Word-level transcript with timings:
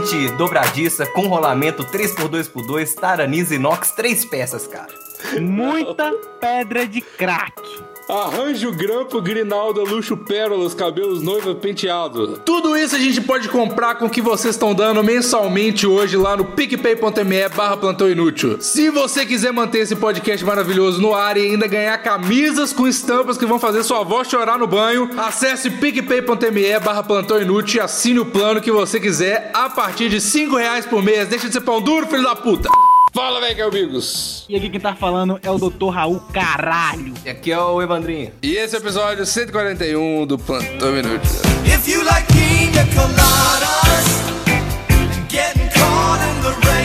suíte 0.00 0.28
dobradiça 0.36 1.06
com 1.06 1.26
rolamento 1.26 1.84
3x2x2, 1.84 2.94
taranisa 2.94 3.54
inox, 3.54 3.90
três 3.92 4.24
peças, 4.24 4.66
cara. 4.66 4.88
Muita 5.40 6.12
pedra 6.40 6.86
de 6.86 7.00
crack. 7.00 7.59
Arranjo, 8.10 8.72
grampo, 8.72 9.22
grinalda, 9.22 9.82
luxo, 9.82 10.16
pérolas, 10.16 10.74
cabelos, 10.74 11.22
noiva, 11.22 11.54
penteado. 11.54 12.40
Tudo 12.44 12.76
isso 12.76 12.96
a 12.96 12.98
gente 12.98 13.20
pode 13.20 13.48
comprar 13.48 13.94
com 13.94 14.06
o 14.06 14.10
que 14.10 14.20
vocês 14.20 14.56
estão 14.56 14.74
dando 14.74 15.02
mensalmente 15.04 15.86
hoje 15.86 16.16
lá 16.16 16.36
no 16.36 16.44
picpay.me 16.44 17.48
barra 17.54 17.76
plantão 17.76 18.10
inútil. 18.10 18.60
Se 18.60 18.90
você 18.90 19.24
quiser 19.24 19.52
manter 19.52 19.78
esse 19.78 19.94
podcast 19.94 20.44
maravilhoso 20.44 21.00
no 21.00 21.14
ar 21.14 21.36
e 21.36 21.42
ainda 21.42 21.68
ganhar 21.68 21.96
camisas 21.98 22.72
com 22.72 22.88
estampas 22.88 23.38
que 23.38 23.46
vão 23.46 23.60
fazer 23.60 23.84
sua 23.84 24.00
avó 24.00 24.24
chorar 24.24 24.58
no 24.58 24.66
banho, 24.66 25.08
acesse 25.16 25.70
picpay.me 25.70 26.80
barra 26.80 27.04
plantão 27.04 27.40
inútil 27.40 27.80
e 27.80 27.84
assine 27.84 28.18
o 28.18 28.26
plano 28.26 28.60
que 28.60 28.72
você 28.72 28.98
quiser 28.98 29.52
a 29.54 29.70
partir 29.70 30.08
de 30.08 30.20
5 30.20 30.56
reais 30.56 30.84
por 30.84 31.00
mês. 31.00 31.28
Deixa 31.28 31.46
de 31.46 31.52
ser 31.52 31.60
pão 31.60 31.80
duro, 31.80 32.08
filho 32.08 32.24
da 32.24 32.34
puta! 32.34 32.68
Fala, 33.12 33.40
velho, 33.40 33.66
amigos! 33.66 34.44
E 34.48 34.54
aqui 34.56 34.70
quem 34.70 34.78
tá 34.80 34.94
falando 34.94 35.40
é 35.42 35.50
o 35.50 35.58
Dr. 35.58 35.88
Raul 35.88 36.20
Caralho. 36.32 37.12
E 37.24 37.30
aqui 37.30 37.50
é 37.50 37.58
o 37.58 37.82
Evandrinho. 37.82 38.32
E 38.40 38.52
esse 38.56 38.76
é 38.76 38.78
o 38.78 38.82
episódio 38.82 39.26
141 39.26 40.26
do 40.26 40.38
Plantão 40.38 40.96
Inútil. 40.96 41.30
If 41.64 41.88
you 41.88 42.04
like 42.04 42.26
pina 42.32 42.86
coladas 42.94 44.06
getting 45.28 45.68
caught 45.70 46.20
in 46.22 46.40
the 46.42 46.54
rain, 46.68 46.79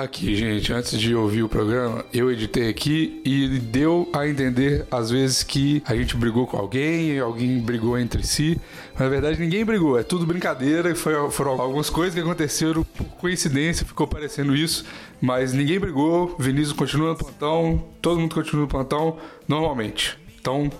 Aqui, 0.00 0.34
gente, 0.34 0.72
antes 0.72 0.98
de 0.98 1.14
ouvir 1.14 1.42
o 1.42 1.48
programa, 1.48 2.02
eu 2.10 2.32
editei 2.32 2.70
aqui 2.70 3.20
e 3.22 3.58
deu 3.58 4.08
a 4.14 4.26
entender, 4.26 4.86
às 4.90 5.10
vezes, 5.10 5.42
que 5.42 5.82
a 5.84 5.94
gente 5.94 6.16
brigou 6.16 6.46
com 6.46 6.56
alguém, 6.56 7.18
alguém 7.18 7.60
brigou 7.60 7.98
entre 7.98 8.26
si. 8.26 8.58
Mas, 8.94 9.00
na 9.02 9.08
verdade, 9.10 9.38
ninguém 9.38 9.62
brigou, 9.62 9.98
é 9.98 10.02
tudo 10.02 10.24
brincadeira. 10.24 10.94
Foi, 10.94 11.30
foram 11.30 11.60
algumas 11.60 11.90
coisas 11.90 12.14
que 12.14 12.20
aconteceram 12.20 12.82
por 12.82 13.04
coincidência, 13.18 13.84
ficou 13.84 14.06
parecendo 14.06 14.56
isso. 14.56 14.86
Mas 15.20 15.52
ninguém 15.52 15.78
brigou, 15.78 16.34
Vinícius 16.38 16.72
continua 16.72 17.10
no 17.10 17.16
plantão, 17.16 17.84
todo 18.00 18.18
mundo 18.18 18.34
continua 18.34 18.62
no 18.62 18.68
plantão, 18.68 19.18
normalmente. 19.46 20.18
Então, 20.40 20.72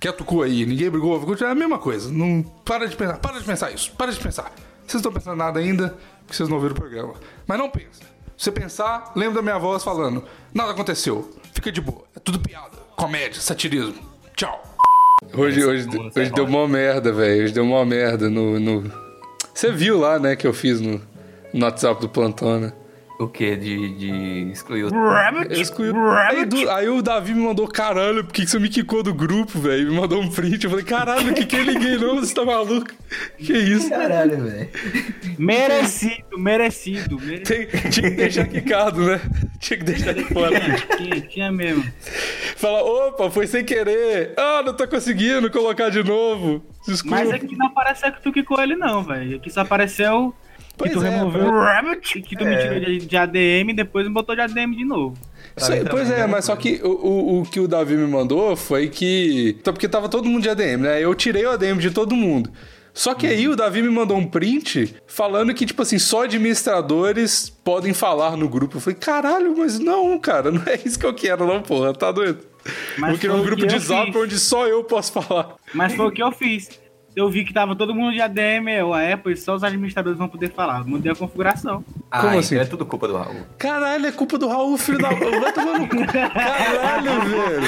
quieto 0.00 0.24
cu 0.24 0.40
aí, 0.40 0.64
ninguém 0.64 0.88
brigou, 0.88 1.18
vai 1.18 1.26
continuar 1.26 1.50
a 1.50 1.54
mesma 1.54 1.78
coisa. 1.78 2.10
Não, 2.10 2.42
para 2.64 2.86
de 2.88 2.96
pensar, 2.96 3.18
para 3.18 3.38
de 3.38 3.44
pensar 3.44 3.70
isso, 3.70 3.92
para 3.98 4.10
de 4.10 4.18
pensar. 4.18 4.50
Vocês 4.86 4.98
estão 4.98 5.12
pensando 5.12 5.36
nada 5.36 5.60
ainda, 5.60 5.94
porque 6.20 6.34
vocês 6.34 6.48
não 6.48 6.56
ouviram 6.56 6.74
o 6.74 6.80
programa. 6.80 7.12
Mas 7.46 7.58
não 7.58 7.68
pensa. 7.68 8.11
Se 8.42 8.46
você 8.46 8.50
pensar, 8.60 9.12
lembra 9.14 9.36
da 9.36 9.42
minha 9.42 9.56
voz 9.56 9.84
falando: 9.84 10.24
nada 10.52 10.72
aconteceu, 10.72 11.30
fica 11.54 11.70
de 11.70 11.80
boa, 11.80 12.02
é 12.16 12.18
tudo 12.18 12.40
piada, 12.40 12.76
comédia, 12.96 13.40
satirismo. 13.40 13.94
Tchau. 14.34 14.60
Hoje, 15.32 15.64
hoje, 15.64 15.86
hoje 15.88 16.10
sai 16.12 16.28
deu 16.28 16.48
mó 16.48 16.66
merda, 16.66 17.12
velho. 17.12 17.44
Hoje 17.44 17.52
deu 17.52 17.64
mó 17.64 17.84
merda 17.84 18.28
no, 18.28 18.58
no. 18.58 18.92
Você 19.54 19.70
viu 19.70 19.96
lá, 19.96 20.18
né, 20.18 20.34
que 20.34 20.44
eu 20.44 20.52
fiz 20.52 20.80
no, 20.80 21.00
no 21.54 21.64
WhatsApp 21.64 22.00
do 22.00 22.08
plantão, 22.08 22.58
né? 22.58 22.72
O 23.22 23.28
que? 23.28 23.56
De, 23.56 23.88
de 23.94 24.50
excluir 24.52 24.84
o. 24.84 24.88
Eu 24.88 25.52
excluí- 25.60 25.92
Aí, 26.28 26.44
do- 26.44 26.70
aí 26.70 26.88
o 26.88 27.00
Davi 27.02 27.34
me 27.34 27.42
mandou, 27.42 27.68
caralho, 27.68 28.24
por 28.24 28.32
que 28.32 28.46
você 28.46 28.58
me 28.58 28.68
quicou 28.68 29.02
do 29.02 29.14
grupo, 29.14 29.58
velho? 29.58 29.90
Me 29.90 29.96
mandou 30.00 30.20
um 30.20 30.28
print. 30.30 30.64
Eu 30.64 30.70
falei, 30.70 30.84
caralho, 30.84 31.32
que 31.34 31.44
que 31.46 31.56
eu 31.56 31.62
liguei 31.62 31.96
não? 31.98 32.16
Você 32.20 32.34
tá 32.34 32.44
maluco? 32.44 32.90
Que 33.38 33.52
isso? 33.52 33.88
Caralho, 33.90 34.42
velho. 34.44 34.68
Merecido, 35.38 36.38
merecido. 36.38 37.18
merecido. 37.20 37.44
Tem- 37.44 37.90
tinha 37.90 38.10
que 38.10 38.16
deixar 38.16 38.46
quicado, 38.46 39.00
né? 39.06 39.20
Tinha 39.58 39.78
que 39.78 39.84
deixar 39.84 40.12
de 40.14 40.24
fora. 40.24 40.58
Tinha, 40.96 41.20
tinha 41.22 41.52
mesmo. 41.52 41.84
Fala, 42.56 42.82
opa, 42.82 43.30
foi 43.30 43.46
sem 43.46 43.64
querer. 43.64 44.32
Ah, 44.36 44.62
não 44.64 44.74
tô 44.74 44.86
conseguindo 44.86 45.50
colocar 45.50 45.88
de 45.90 46.02
novo. 46.02 46.62
Desculpa. 46.86 47.16
Mas 47.16 47.30
aqui 47.30 47.56
não 47.56 47.66
apareceu 47.66 48.12
que 48.12 48.22
tu 48.22 48.32
quicou 48.32 48.60
ele, 48.60 48.76
não, 48.76 49.02
velho. 49.02 49.36
Aqui 49.36 49.50
só 49.50 49.60
apareceu 49.60 50.34
Pois 50.76 50.90
que 50.90 50.98
tu 50.98 51.04
é, 51.04 51.10
removeu 51.10 51.50
rabbit, 51.50 52.22
que 52.22 52.36
tu 52.36 52.44
me 52.44 52.56
tirou 52.56 52.80
de, 52.80 52.98
de 52.98 53.16
ADM 53.16 53.70
e 53.70 53.74
depois 53.74 54.06
me 54.06 54.12
botou 54.12 54.34
de 54.34 54.40
ADM 54.40 54.72
de 54.72 54.84
novo. 54.84 55.16
Isso 55.56 55.72
aí, 55.72 55.84
pois 55.84 56.10
é, 56.10 56.26
mas 56.26 56.46
só 56.46 56.56
que 56.56 56.80
o, 56.82 56.88
o, 56.88 57.40
o 57.40 57.42
que 57.44 57.60
o 57.60 57.68
Davi 57.68 57.94
me 57.94 58.06
mandou 58.06 58.56
foi 58.56 58.88
que. 58.88 59.58
Porque 59.62 59.86
tava 59.86 60.08
todo 60.08 60.28
mundo 60.28 60.42
de 60.42 60.48
ADM, 60.48 60.82
né? 60.82 61.00
Eu 61.00 61.14
tirei 61.14 61.44
o 61.44 61.50
ADM 61.50 61.78
de 61.78 61.90
todo 61.90 62.16
mundo. 62.16 62.50
Só 62.94 63.14
que 63.14 63.26
aí 63.26 63.48
o 63.48 63.56
Davi 63.56 63.80
me 63.80 63.88
mandou 63.88 64.16
um 64.18 64.26
print 64.26 64.94
falando 65.06 65.54
que, 65.54 65.64
tipo 65.64 65.80
assim, 65.80 65.98
só 65.98 66.24
administradores 66.24 67.48
podem 67.48 67.94
falar 67.94 68.36
no 68.36 68.48
grupo. 68.48 68.76
Eu 68.76 68.80
falei, 68.80 68.98
caralho, 68.98 69.56
mas 69.56 69.78
não, 69.78 70.18
cara, 70.18 70.50
não 70.50 70.62
é 70.66 70.78
isso 70.84 70.98
que 70.98 71.06
eu 71.06 71.14
quero, 71.14 71.46
não, 71.46 71.62
porra, 71.62 71.94
tá 71.94 72.12
doido. 72.12 72.40
Mas 72.98 73.10
Vou 73.10 73.18
criar 73.18 73.32
foi 73.32 73.40
um 73.40 73.44
grupo 73.44 73.66
de 73.66 73.78
zap 73.78 74.06
fiz. 74.06 74.16
onde 74.16 74.38
só 74.38 74.68
eu 74.68 74.84
posso 74.84 75.12
falar. 75.12 75.54
Mas 75.72 75.94
foi 75.94 76.06
o 76.06 76.10
que 76.10 76.22
eu 76.22 76.30
fiz. 76.32 76.68
Eu 77.14 77.28
vi 77.30 77.44
que 77.44 77.52
tava 77.52 77.76
todo 77.76 77.94
mundo 77.94 78.12
de 78.14 78.20
ADM, 78.22 78.68
eu, 78.70 78.94
a 78.94 79.12
Apple, 79.12 79.34
e 79.34 79.36
só 79.36 79.54
os 79.54 79.62
administradores 79.62 80.18
vão 80.18 80.28
poder 80.28 80.50
falar. 80.52 80.78
Eu 80.80 80.86
Mudei 80.86 81.12
a 81.12 81.14
configuração. 81.14 81.84
Ah, 82.10 82.18
Como 82.20 82.28
então 82.30 82.40
assim? 82.40 82.56
É 82.56 82.64
tudo 82.64 82.86
culpa 82.86 83.06
do 83.06 83.16
Raul. 83.16 83.42
Caralho, 83.58 84.06
é 84.06 84.12
culpa 84.12 84.38
do 84.38 84.48
Raul, 84.48 84.78
filho 84.78 84.98
da. 84.98 85.10
Vai 85.10 85.52
tomar 85.52 85.78
no 85.78 85.88
cu. 85.88 86.06
Caralho, 86.06 87.20
velho. 87.28 87.62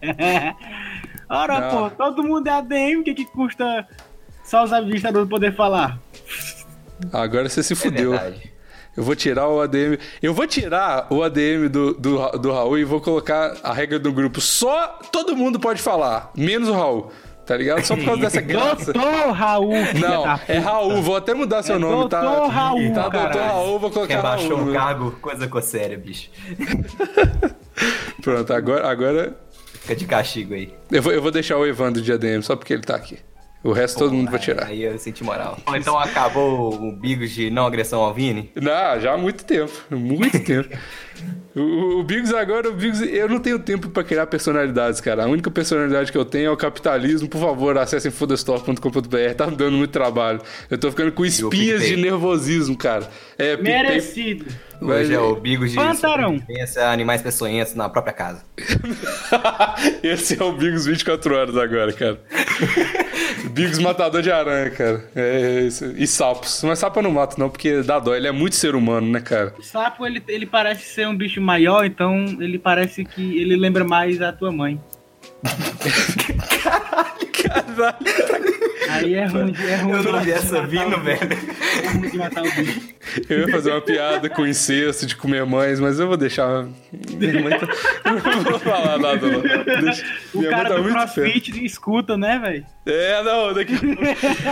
Ora, 1.28 1.60
Não. 1.60 1.70
pô, 1.70 1.90
todo 1.90 2.22
mundo 2.24 2.48
é 2.48 2.50
ADM, 2.50 3.00
o 3.00 3.04
que 3.04 3.14
que 3.14 3.24
custa 3.26 3.86
só 4.44 4.64
os 4.64 4.72
administradores 4.72 5.28
poder 5.28 5.54
falar? 5.54 5.98
Agora 7.12 7.48
você 7.48 7.62
se 7.62 7.72
É 7.72 7.76
fudeu. 7.76 8.10
verdade. 8.10 8.52
Eu 8.96 9.02
vou 9.04 9.14
tirar 9.14 9.48
o 9.48 9.60
ADM. 9.60 9.96
Eu 10.22 10.34
vou 10.34 10.46
tirar 10.46 11.06
o 11.10 11.22
ADM 11.22 11.68
do, 11.70 11.94
do, 11.94 12.28
do 12.38 12.52
Raul 12.52 12.78
e 12.78 12.84
vou 12.84 13.00
colocar 13.00 13.56
a 13.62 13.72
regra 13.72 13.98
do 13.98 14.12
grupo. 14.12 14.40
Só 14.40 14.98
todo 15.12 15.36
mundo 15.36 15.58
pode 15.60 15.80
falar, 15.80 16.30
menos 16.36 16.68
o 16.68 16.72
Raul. 16.72 17.10
Tá 17.46 17.56
ligado? 17.56 17.82
Só 17.84 17.96
por 17.96 18.04
causa 18.04 18.20
dessa 18.20 18.40
graça. 18.42 18.92
Doutor 18.92 19.32
Raul, 19.32 19.72
Não, 19.98 20.24
é. 20.46 20.58
Raul. 20.58 21.02
Vou 21.02 21.16
até 21.16 21.34
mudar 21.34 21.62
seu 21.64 21.76
É 21.76 21.78
nome, 21.78 22.08
tá? 22.08 22.20
Doutor 22.20 22.48
Raul, 22.48 22.92
Tá, 22.92 23.02
doutor 23.02 23.10
caralho. 23.28 23.40
Raul, 23.42 23.78
vou 23.80 23.90
colocar 23.90 24.14
Quem 24.14 24.22
baixou 24.22 24.56
Raul. 24.56 24.68
o 24.68 24.72
né? 24.72 24.78
cargo, 24.78 25.10
coisa 25.20 25.48
com 25.48 25.60
séria, 25.60 25.98
bicho. 25.98 26.30
Pronto, 28.22 28.52
agora, 28.52 28.88
agora 28.88 29.36
Fica 29.80 29.96
de 29.96 30.04
castigo 30.04 30.54
aí. 30.54 30.72
eu, 30.92 31.02
vou, 31.02 31.12
eu 31.12 31.22
vou 31.22 31.30
deixar 31.30 31.56
o 31.56 31.66
Evandro 31.66 32.02
de 32.02 32.12
ADM 32.12 32.42
só 32.42 32.54
porque 32.54 32.72
ele 32.72 32.82
tá 32.82 32.94
aqui. 32.96 33.18
O 33.62 33.72
resto 33.72 33.98
todo 33.98 34.14
mundo 34.14 34.30
vai 34.30 34.40
tirar. 34.40 34.66
Aí 34.68 34.82
eu 34.82 34.98
senti 34.98 35.22
moral. 35.22 35.58
Bom, 35.66 35.76
então 35.76 35.98
acabou 35.98 36.72
o 36.74 36.92
Bigos 36.96 37.30
de 37.30 37.50
não 37.50 37.66
agressão 37.66 38.00
ao 38.00 38.14
Vini? 38.14 38.50
Não, 38.54 38.98
já 38.98 39.12
há 39.12 39.18
muito 39.18 39.44
tempo. 39.44 39.70
Muito 39.90 40.38
tempo. 40.42 40.68
O, 41.54 41.98
o 42.00 42.02
Biggs 42.02 42.34
agora, 42.34 42.70
o 42.70 42.72
Biggs, 42.72 43.04
eu 43.04 43.28
não 43.28 43.38
tenho 43.38 43.58
tempo 43.58 43.90
pra 43.90 44.02
criar 44.02 44.26
personalidades, 44.28 44.98
cara. 45.02 45.24
A 45.24 45.26
única 45.26 45.50
personalidade 45.50 46.10
que 46.10 46.16
eu 46.16 46.24
tenho 46.24 46.46
é 46.46 46.50
o 46.50 46.56
capitalismo. 46.56 47.28
Por 47.28 47.38
favor, 47.40 47.76
acessem 47.76 48.10
fodastore.com.br. 48.10 49.34
Tá 49.36 49.46
me 49.48 49.56
dando 49.56 49.76
muito 49.76 49.90
trabalho. 49.90 50.40
Eu 50.70 50.78
tô 50.78 50.88
ficando 50.90 51.12
com 51.12 51.26
espinhas 51.26 51.82
de 51.84 51.96
nervosismo, 51.96 52.78
cara. 52.78 53.06
É, 53.36 53.58
Merecido. 53.58 54.46
Mas- 54.80 55.00
Hoje 55.08 55.14
é 55.14 55.20
o 55.20 55.34
Bigos 55.36 55.70
de 55.72 55.76
Pantarão. 55.76 56.38
sobrevivência 56.38 56.84
a 56.86 56.92
animais 56.92 57.20
peçonhentos 57.20 57.74
na 57.74 57.90
própria 57.90 58.14
casa. 58.14 58.42
Esse 60.02 60.40
é 60.40 60.42
o 60.42 60.52
Biggs 60.52 60.88
24 60.88 61.34
horas 61.36 61.56
agora, 61.58 61.92
cara. 61.92 62.18
Biggs 63.50 63.80
matador 63.80 64.22
de 64.22 64.30
aranha, 64.30 64.70
cara. 64.70 65.04
É, 65.14 65.60
isso. 65.62 65.84
E 65.96 66.06
sapos. 66.06 66.62
Mas 66.64 66.78
sapo 66.78 66.98
eu 66.98 67.02
não 67.02 67.10
mato, 67.10 67.38
não, 67.38 67.50
porque 67.50 67.82
dá 67.82 67.98
dó. 67.98 68.14
Ele 68.14 68.28
é 68.28 68.32
muito 68.32 68.56
ser 68.56 68.74
humano, 68.74 69.06
né, 69.10 69.20
cara? 69.20 69.54
O 69.58 69.62
sapo, 69.62 70.06
ele, 70.06 70.22
ele 70.28 70.46
parece 70.46 70.84
ser 70.84 71.06
um 71.08 71.16
bicho 71.16 71.40
maior, 71.40 71.84
então 71.84 72.24
ele 72.40 72.58
parece 72.58 73.04
que 73.04 73.38
ele 73.38 73.56
lembra 73.56 73.84
mais 73.84 74.20
a 74.20 74.32
tua 74.32 74.52
mãe. 74.52 74.80
Caralho. 77.42 77.96
Aí 78.90 79.14
é 79.14 79.26
ruim, 79.26 79.54
é 79.56 79.76
ruim. 79.76 79.92
Eu 79.92 80.12
não 80.12 80.20
vi 80.20 80.32
essa 80.32 80.62
vindo, 80.66 81.00
velho. 81.00 81.20
É 81.82 81.88
ruim 81.88 82.10
de 82.10 82.18
matar 82.18 82.42
o 82.42 82.50
bicho. 82.52 82.90
Eu 83.28 83.40
ia 83.40 83.48
fazer 83.48 83.70
uma 83.70 83.80
piada 83.80 84.28
com 84.28 84.46
incesto, 84.46 85.06
de 85.06 85.16
comer 85.16 85.44
mães, 85.44 85.80
mas 85.80 85.98
eu 85.98 86.06
vou 86.06 86.16
deixar. 86.16 86.66
Minha 86.92 87.40
mãe 87.40 87.58
tá... 87.58 87.66
Não 88.10 88.42
vou 88.42 88.58
falar 88.58 88.98
nada, 88.98 89.26
não. 89.26 89.40
Deixa... 89.40 90.04
O 90.34 90.38
Minha 90.38 90.50
mãe 90.50 90.58
cara 90.58 90.68
tá 90.68 90.76
do 90.76 90.82
muito 90.82 90.94
crossfit 90.94 91.64
escuta, 91.64 92.16
né, 92.16 92.38
velho? 92.38 92.66
É, 92.86 93.22
não, 93.22 93.54
daqui. 93.54 93.74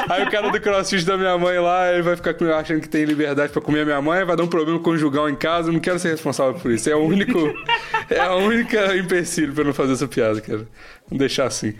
Aí 0.09 0.25
o 0.25 0.31
cara 0.31 0.51
do 0.51 0.61
crossfit 0.61 1.05
da 1.05 1.17
minha 1.17 1.37
mãe 1.37 1.59
lá, 1.59 1.93
ele 1.93 2.03
vai 2.03 2.17
ficar 2.17 2.35
achando 2.59 2.81
que 2.81 2.89
tem 2.89 3.05
liberdade 3.05 3.53
pra 3.53 3.61
comer 3.61 3.81
a 3.81 3.85
minha 3.85 4.03
mãe, 4.03 4.25
vai 4.25 4.37
dar 4.37 4.45
um 4.45 4.49
problema 4.49 4.79
conjugal 4.79 5.29
em 5.29 5.37
casa, 5.37 5.69
eu 5.69 5.73
não 5.73 5.81
quero 5.81 5.99
ser 5.99 6.11
responsável 6.11 6.55
por 6.55 6.71
isso. 6.71 6.89
É 6.89 6.95
o 6.95 7.01
único. 7.01 7.53
É 8.11 8.21
a 8.21 8.35
única 8.35 8.97
empecilho 8.97 9.53
pra 9.53 9.63
eu 9.63 9.67
não 9.67 9.75
fazer 9.75 9.93
essa 9.93 10.09
piada, 10.09 10.41
cara. 10.41 10.67
Vamos 11.09 11.19
deixar 11.19 11.47
assim. 11.47 11.75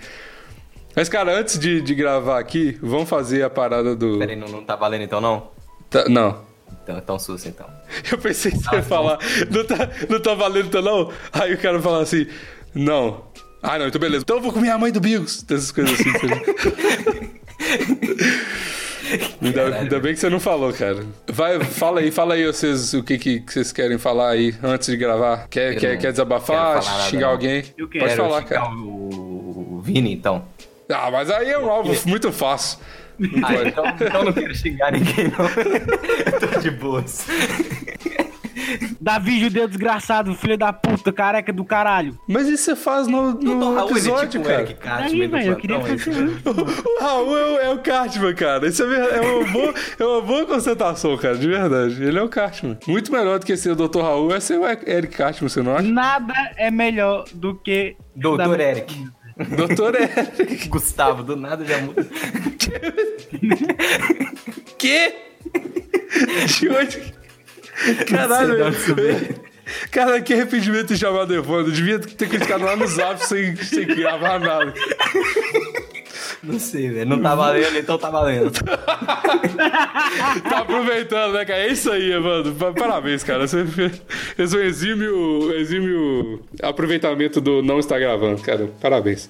Mas, 0.99 1.09
cara, 1.09 1.39
antes 1.39 1.57
de, 1.61 1.81
de 1.81 1.95
gravar 1.95 2.41
aqui, 2.41 2.77
vamos 2.83 3.09
fazer 3.09 3.45
a 3.45 3.49
parada 3.49 3.95
do. 3.95 4.19
Peraí, 4.19 4.35
não, 4.35 4.49
não 4.49 4.65
tá 4.65 4.75
valendo 4.75 5.05
então, 5.05 5.21
não? 5.21 5.49
Tá- 5.89 6.09
não. 6.09 6.41
Então, 6.83 6.99
então 6.99 7.19
sussa, 7.21 7.49
então. 7.49 7.69
Eu 8.11 8.19
pensei 8.19 8.51
que 8.51 8.59
você 8.59 8.75
ia 8.75 8.83
falar, 8.83 9.17
não 9.49 9.65
tá, 9.65 9.89
não 10.11 10.21
tá 10.21 10.35
valendo 10.35 10.67
então 10.67 10.83
não? 10.83 11.13
Aí 11.33 11.55
o 11.55 11.59
cara 11.59 11.81
fala 11.81 12.03
assim, 12.03 12.27
Não. 12.75 13.23
Ah, 13.63 13.79
não, 13.79 13.87
então 13.87 14.01
beleza. 14.01 14.25
Então 14.25 14.39
eu 14.39 14.43
vou 14.43 14.53
comer 14.53 14.71
a 14.71 14.79
mãe 14.79 14.91
do 14.91 15.01
Bigos. 15.01 15.45
Essas 15.49 15.71
coisas 15.71 15.95
assim. 16.01 16.13
tá 16.13 16.27
ainda, 19.47 19.77
ainda 19.77 20.01
bem 20.01 20.15
que 20.15 20.19
você 20.19 20.29
não 20.29 20.41
falou, 20.41 20.73
cara. 20.73 21.05
Vai, 21.29 21.61
fala 21.61 22.01
aí, 22.01 22.11
fala 22.11 22.35
aí 22.35 22.45
vocês 22.45 22.93
o 22.93 23.05
que, 23.05 23.19
que, 23.19 23.41
que 23.41 23.53
vocês 23.53 23.71
querem 23.71 23.99
falar 23.99 24.31
aí 24.31 24.53
antes 24.65 24.89
de 24.89 24.97
gravar. 24.97 25.47
Quer, 25.49 25.75
Eu 25.75 25.81
quer, 25.81 25.97
quer 25.99 26.11
desabafar, 26.11 26.83
falar 26.83 27.09
xingar 27.09 27.27
não. 27.27 27.33
alguém? 27.35 27.65
Eu 27.77 27.89
quero. 27.89 28.05
Pode 28.05 28.17
falar, 28.17 28.43
cara. 28.43 28.69
O 28.75 29.81
Vini, 29.81 30.13
então. 30.13 30.45
Ah, 30.91 31.11
mas 31.11 31.31
aí 31.31 31.51
é 31.51 31.59
um 31.59 31.69
alvo 31.71 31.93
muito 32.07 32.33
fácil. 32.33 32.79
Não 33.19 33.47
Ah, 33.49 33.55
então, 33.67 33.85
então 34.01 34.25
não 34.25 34.33
quero 34.33 34.55
xingar 34.55 34.93
ninguém, 34.93 35.27
não. 35.37 35.45
Eu 35.45 36.39
tô 36.53 36.61
de 36.61 36.71
boas. 36.71 37.27
Davi, 39.01 39.41
judeu 39.41 39.67
desgraçado, 39.67 40.35
filho 40.35 40.57
da 40.59 40.73
puta, 40.73 41.13
careca 41.13 41.53
do 41.53 41.65
caralho. 41.65 42.19
Mas 42.29 42.47
isso 42.49 42.65
você 42.65 42.77
faz 42.77 43.07
no, 43.07 43.33
no 43.33 43.75
Raul, 43.75 43.89
ele 43.89 43.89
é 43.89 43.91
episódio, 43.93 44.29
tipo 44.29 44.45
o 44.45 44.47
cara. 44.49 44.61
Eric 44.63 44.75
Cartman 44.81 45.23
Aí, 45.23 45.27
velho, 45.29 45.51
eu 45.53 45.57
queria 45.57 45.81
fazer 45.81 45.93
aí. 45.93 45.97
isso. 45.97 46.11
O 46.99 47.03
Raul 47.03 47.39
é, 47.39 47.45
o- 47.45 47.59
é 47.61 47.71
o 47.71 47.79
Cartman, 47.79 48.35
cara. 48.35 48.67
Isso 48.69 48.83
é, 48.85 49.17
é 49.17 49.21
uma 49.21 49.53
boa, 49.53 49.75
é 49.99 50.05
uma 50.05 50.21
boa 50.21 50.47
constatação, 50.47 51.17
cara, 51.17 51.37
de 51.37 51.49
verdade. 51.49 52.03
Ele 52.03 52.19
é 52.19 52.23
o 52.23 52.29
Cartman. 52.29 52.79
Muito 52.87 53.11
melhor 53.13 53.39
do 53.39 53.47
que 53.47 53.57
ser 53.57 53.71
o 53.73 53.77
Dr. 53.77 54.01
Raul 54.01 54.35
é 54.35 54.41
ser 54.41 54.59
o 54.59 54.67
Eric 54.67 55.17
Cartman, 55.17 55.49
você 55.49 55.63
não 55.63 55.75
acha? 55.77 55.89
Nada 55.89 56.35
é 56.57 56.71
melhor 56.71 57.25
do 57.35 57.55
que. 57.55 57.97
Doutor 58.15 58.57
da- 58.57 58.63
Eric. 58.65 59.09
Doutor 59.57 59.95
Eric. 60.01 60.69
Gustavo, 60.69 61.23
do 61.23 61.37
nada 61.37 61.65
já 61.65 61.79
muda. 61.79 62.07
Quê? 64.79 65.15
De 66.59 66.69
onde? 66.69 67.15
Caralho. 68.09 68.57
Cara, 69.91 70.21
que 70.21 70.33
arrependimento 70.33 70.89
de 70.89 70.99
chamado 70.99 71.35
Evandro. 71.35 71.71
Devia 71.71 71.99
ter 71.99 72.29
criticado 72.29 72.65
lá 72.65 72.75
no 72.75 72.87
zap 72.87 73.25
sem, 73.25 73.55
sem 73.57 73.87
gravar 73.87 74.41
nada. 74.41 74.73
Não 76.43 76.59
sei, 76.59 76.89
velho. 76.91 77.09
Não 77.11 77.21
tá 77.21 77.35
valendo, 77.35 77.77
então 77.79 77.99
tá 77.99 78.11
valendo. 78.11 78.53
Tá 80.49 80.59
aproveitando, 80.61 81.33
né, 81.35 81.45
cara? 81.45 81.61
É 81.61 81.69
isso 81.73 81.91
aí. 81.91 82.11
Pa- 82.59 82.73
Parabéns, 82.73 83.23
cara. 83.23 83.47
Você 83.47 83.65
fez 83.67 84.55
um 84.55 84.59
exímio, 84.61 85.53
exímio 85.55 86.43
aproveitamento 86.63 87.41
do 87.41 87.63
não 87.63 87.79
estar 87.79 87.99
gravando, 87.99 88.41
cara. 88.43 88.69
Parabéns. 88.81 89.29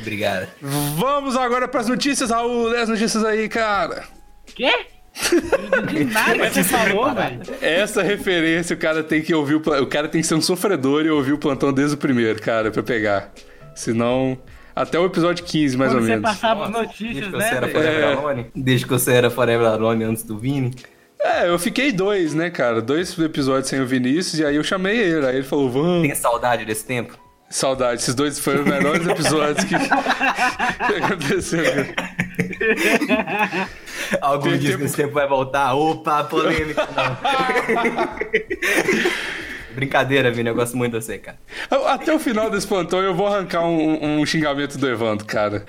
Obrigado. 0.00 0.48
Vamos 0.60 1.36
agora 1.36 1.68
pras 1.68 1.88
notícias, 1.88 2.30
Raul. 2.30 2.68
Lê 2.68 2.78
as 2.78 2.88
notícias 2.88 3.24
aí, 3.24 3.48
cara. 3.48 4.04
Quê? 4.54 4.72
Nada 6.12 6.38
que 6.50 6.54
você 6.54 6.64
falou, 6.64 7.14
velho. 7.14 7.40
Essa 7.62 8.02
referência 8.02 8.74
o 8.74 8.78
cara 8.78 9.02
tem 9.02 9.22
que 9.22 9.34
ouvir. 9.34 9.54
O, 9.54 9.82
o 9.82 9.86
cara 9.86 10.08
tem 10.08 10.20
que 10.20 10.26
ser 10.26 10.34
um 10.34 10.42
sofredor 10.42 11.04
e 11.06 11.10
ouvir 11.10 11.32
o 11.32 11.38
plantão 11.38 11.72
desde 11.72 11.94
o 11.94 11.98
primeiro, 11.98 12.40
cara, 12.40 12.70
pra 12.70 12.82
pegar. 12.82 13.30
Senão. 13.74 14.38
Até 14.76 14.98
o 14.98 15.06
episódio 15.06 15.42
15, 15.42 15.76
mais 15.78 15.90
Quando 15.90 15.96
ou 16.00 16.04
você 16.04 16.10
menos. 16.10 16.30
passava 16.30 16.68
Nossa, 16.68 16.82
notícias, 16.82 17.12
desde 17.14 17.30
que 17.30 17.36
né, 17.38 17.48
você 17.48 17.54
era? 17.54 17.68
Forever 17.68 18.04
É. 18.04 18.12
Alone. 18.12 18.46
Desde 18.54 18.84
que 18.84 18.92
você 18.92 19.12
era 19.12 19.30
Forever 19.30 19.66
Alone 19.68 20.04
antes 20.04 20.22
do 20.22 20.38
Vini. 20.38 20.70
É, 21.18 21.48
eu 21.48 21.58
fiquei 21.58 21.90
dois, 21.92 22.34
né, 22.34 22.50
cara? 22.50 22.82
Dois 22.82 23.18
episódios 23.18 23.68
sem 23.68 23.80
o 23.80 23.86
Vinícius, 23.86 24.38
e 24.38 24.44
aí 24.44 24.54
eu 24.56 24.62
chamei 24.62 24.98
ele. 24.98 25.26
Aí 25.26 25.36
ele 25.36 25.44
falou, 25.44 25.70
vamos. 25.70 26.02
Tem 26.06 26.14
saudade 26.14 26.66
desse 26.66 26.84
tempo? 26.84 27.18
Saudade, 27.48 28.02
esses 28.02 28.14
dois 28.14 28.38
foram 28.38 28.60
os 28.64 28.66
melhores 28.66 29.06
episódios 29.08 29.64
que, 29.64 29.76
que 29.78 30.94
aconteceram. 31.04 31.86
Algum 34.20 34.50
Tem 34.50 34.58
dia 34.58 34.70
tempo- 34.72 34.78
que 34.80 34.84
esse 34.84 34.96
tempo 34.96 35.14
vai 35.14 35.26
voltar. 35.26 35.72
Opa, 35.74 36.22
polêmica. 36.24 36.86
Não. 36.94 38.16
Brincadeira, 39.76 40.30
Vini. 40.30 40.48
Eu 40.48 40.54
gosto 40.54 40.76
muito 40.76 40.98
de 40.98 41.04
você, 41.04 41.18
cara. 41.18 41.38
Até 41.86 42.12
o 42.12 42.18
final 42.18 42.50
desse 42.50 42.66
plantão 42.66 43.00
eu 43.00 43.14
vou 43.14 43.26
arrancar 43.26 43.60
um, 43.60 44.20
um 44.20 44.26
xingamento 44.26 44.78
do 44.78 44.88
Evandro, 44.88 45.26
cara. 45.26 45.66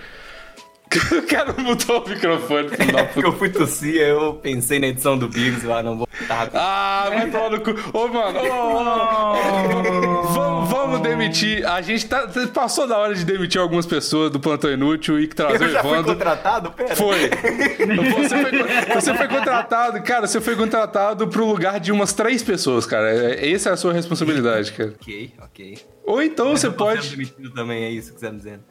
O 1.18 1.22
cara 1.28 1.54
mudou 1.58 2.04
o 2.04 2.10
microfone, 2.10 2.70
filho 2.70 2.92
da 2.94 3.00
É 3.00 3.04
porque 3.04 3.22
puta. 3.22 3.28
eu 3.28 3.38
fui 3.38 3.50
tossir, 3.50 3.96
eu 3.96 4.36
pensei 4.36 4.80
na 4.80 4.88
edição 4.88 5.18
do 5.18 5.28
Biggs 5.28 5.66
lá, 5.66 5.84
não 5.84 5.98
vou 5.98 6.08
botar. 6.20 6.50
Ah, 6.54 7.08
vai 7.10 7.30
tomar 7.30 7.50
no 7.52 7.60
cu. 7.62 7.72
Ô, 7.94 8.08
mano, 8.08 8.40
ô, 8.40 10.24
vamos, 10.24 10.70
vamos 10.70 11.00
demitir. 11.02 11.66
A 11.68 11.82
gente 11.82 12.06
tá, 12.08 12.28
passou 12.54 12.88
da 12.88 12.98
hora 12.98 13.14
de 13.14 13.24
demitir 13.26 13.60
algumas 13.60 13.86
pessoas 13.86 14.32
do 14.32 14.40
plantão 14.40 14.72
inútil 14.72 15.20
e 15.20 15.28
trazer 15.28 15.66
Eu 15.66 15.76
o 15.76 15.78
Evandro. 15.78 16.14
contratado? 16.14 16.72
Pera. 16.72 16.96
Foi. 16.96 17.30
Você 17.30 18.42
foi. 18.42 18.58
Você 18.98 19.14
foi 19.14 19.28
contratado, 19.28 20.02
cara, 20.04 20.26
você 20.28 20.42
foi 20.42 20.56
contratado 20.56 21.28
pro 21.28 21.46
lugar 21.46 21.80
de 21.80 21.92
umas 21.92 22.14
três 22.14 22.42
pessoas, 22.42 22.86
cara. 22.86 23.10
É- 23.10 23.52
Essa 23.52 23.70
é 23.70 23.74
a 23.74 23.78
sua 23.78 23.94
responsabilidade, 23.94 24.72
cara. 24.74 24.94
Ok, 25.00 25.32
ok. 25.44 25.78
Ou 26.06 26.22
então 26.22 26.48
você 26.56 26.68
tô 26.68 26.72
sendo 26.72 26.78
pode. 26.78 27.10
demitido 27.10 27.52
também, 27.54 27.84
é 27.84 27.92
isso 27.92 28.14
que 28.14 28.20
você 28.20 28.26
tá 28.28 28.32
dizendo. 28.32 28.64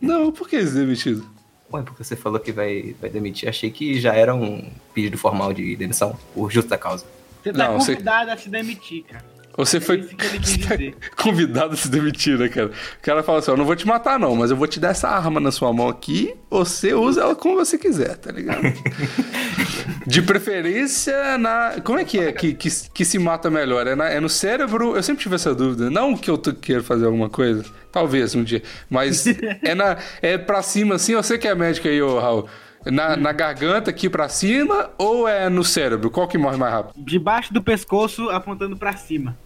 Não, 0.00 0.30
por 0.30 0.48
que 0.48 0.62
demitido? 0.62 1.26
Ué, 1.72 1.82
porque 1.82 2.04
você 2.04 2.14
falou 2.14 2.38
que 2.38 2.52
vai, 2.52 2.94
vai 3.00 3.10
demitir. 3.10 3.48
Achei 3.48 3.70
que 3.70 4.00
já 4.00 4.14
era 4.14 4.34
um 4.34 4.70
pedido 4.94 5.16
formal 5.18 5.52
de 5.52 5.74
demissão, 5.76 6.16
por 6.34 6.50
justa 6.50 6.76
causa. 6.78 7.04
Você 7.42 7.52
tá 7.52 7.58
Não, 7.58 7.78
você- 7.80 7.92
convidado 7.92 8.30
a 8.30 8.36
se 8.36 8.48
demitir, 8.48 9.04
cara. 9.04 9.24
Você 9.56 9.80
foi 9.80 9.96
ele 9.96 10.08
quis 10.40 10.40
dizer. 10.58 10.96
convidado 11.16 11.74
a 11.74 11.76
se 11.76 11.88
demitir, 11.88 12.36
né, 12.38 12.48
cara? 12.48 12.66
O 12.68 13.02
cara 13.02 13.22
fala 13.22 13.38
assim: 13.38 13.50
Eu 13.52 13.56
não 13.56 13.64
vou 13.64 13.76
te 13.76 13.86
matar, 13.86 14.18
não, 14.18 14.34
mas 14.34 14.50
eu 14.50 14.56
vou 14.56 14.66
te 14.66 14.80
dar 14.80 14.88
essa 14.90 15.08
arma 15.08 15.38
na 15.38 15.52
sua 15.52 15.72
mão 15.72 15.88
aqui. 15.88 16.34
Você 16.50 16.92
usa 16.92 17.20
ela 17.22 17.34
como 17.36 17.56
você 17.56 17.78
quiser, 17.78 18.16
tá 18.16 18.32
ligado? 18.32 18.62
De 20.06 20.20
preferência 20.22 21.38
na. 21.38 21.76
Como 21.82 21.98
é 21.98 22.04
que 22.04 22.18
é 22.18 22.32
que, 22.32 22.52
que, 22.54 22.68
que 22.92 23.04
se 23.04 23.18
mata 23.18 23.50
melhor? 23.50 23.86
É, 23.86 23.94
na- 23.94 24.08
é 24.08 24.20
no 24.20 24.28
cérebro? 24.28 24.96
Eu 24.96 25.02
sempre 25.02 25.22
tive 25.22 25.34
essa 25.34 25.54
dúvida. 25.54 25.88
Não 25.90 26.16
que 26.16 26.30
eu 26.30 26.38
queira 26.38 26.82
fazer 26.82 27.06
alguma 27.06 27.28
coisa. 27.30 27.64
Talvez 27.92 28.34
um 28.34 28.42
dia. 28.42 28.62
Mas 28.90 29.24
é, 29.62 29.74
na, 29.74 29.96
é 30.20 30.36
pra 30.36 30.62
cima 30.62 30.96
assim. 30.96 31.20
Sei 31.22 31.38
que 31.38 31.48
é 31.48 31.54
médico 31.54 31.88
aí, 31.88 32.00
ô 32.02 32.18
Raul. 32.18 32.46
Na, 32.86 33.16
na 33.16 33.32
garganta 33.32 33.90
aqui 33.90 34.08
pra 34.10 34.28
cima 34.28 34.90
ou 34.98 35.26
é 35.26 35.48
no 35.48 35.64
cérebro? 35.64 36.10
Qual 36.10 36.28
que 36.28 36.36
morre 36.36 36.56
mais 36.56 36.72
rápido? 36.72 36.94
Debaixo 36.98 37.52
do 37.52 37.62
pescoço, 37.62 38.28
apontando 38.30 38.76
pra 38.76 38.94
cima. 38.96 39.36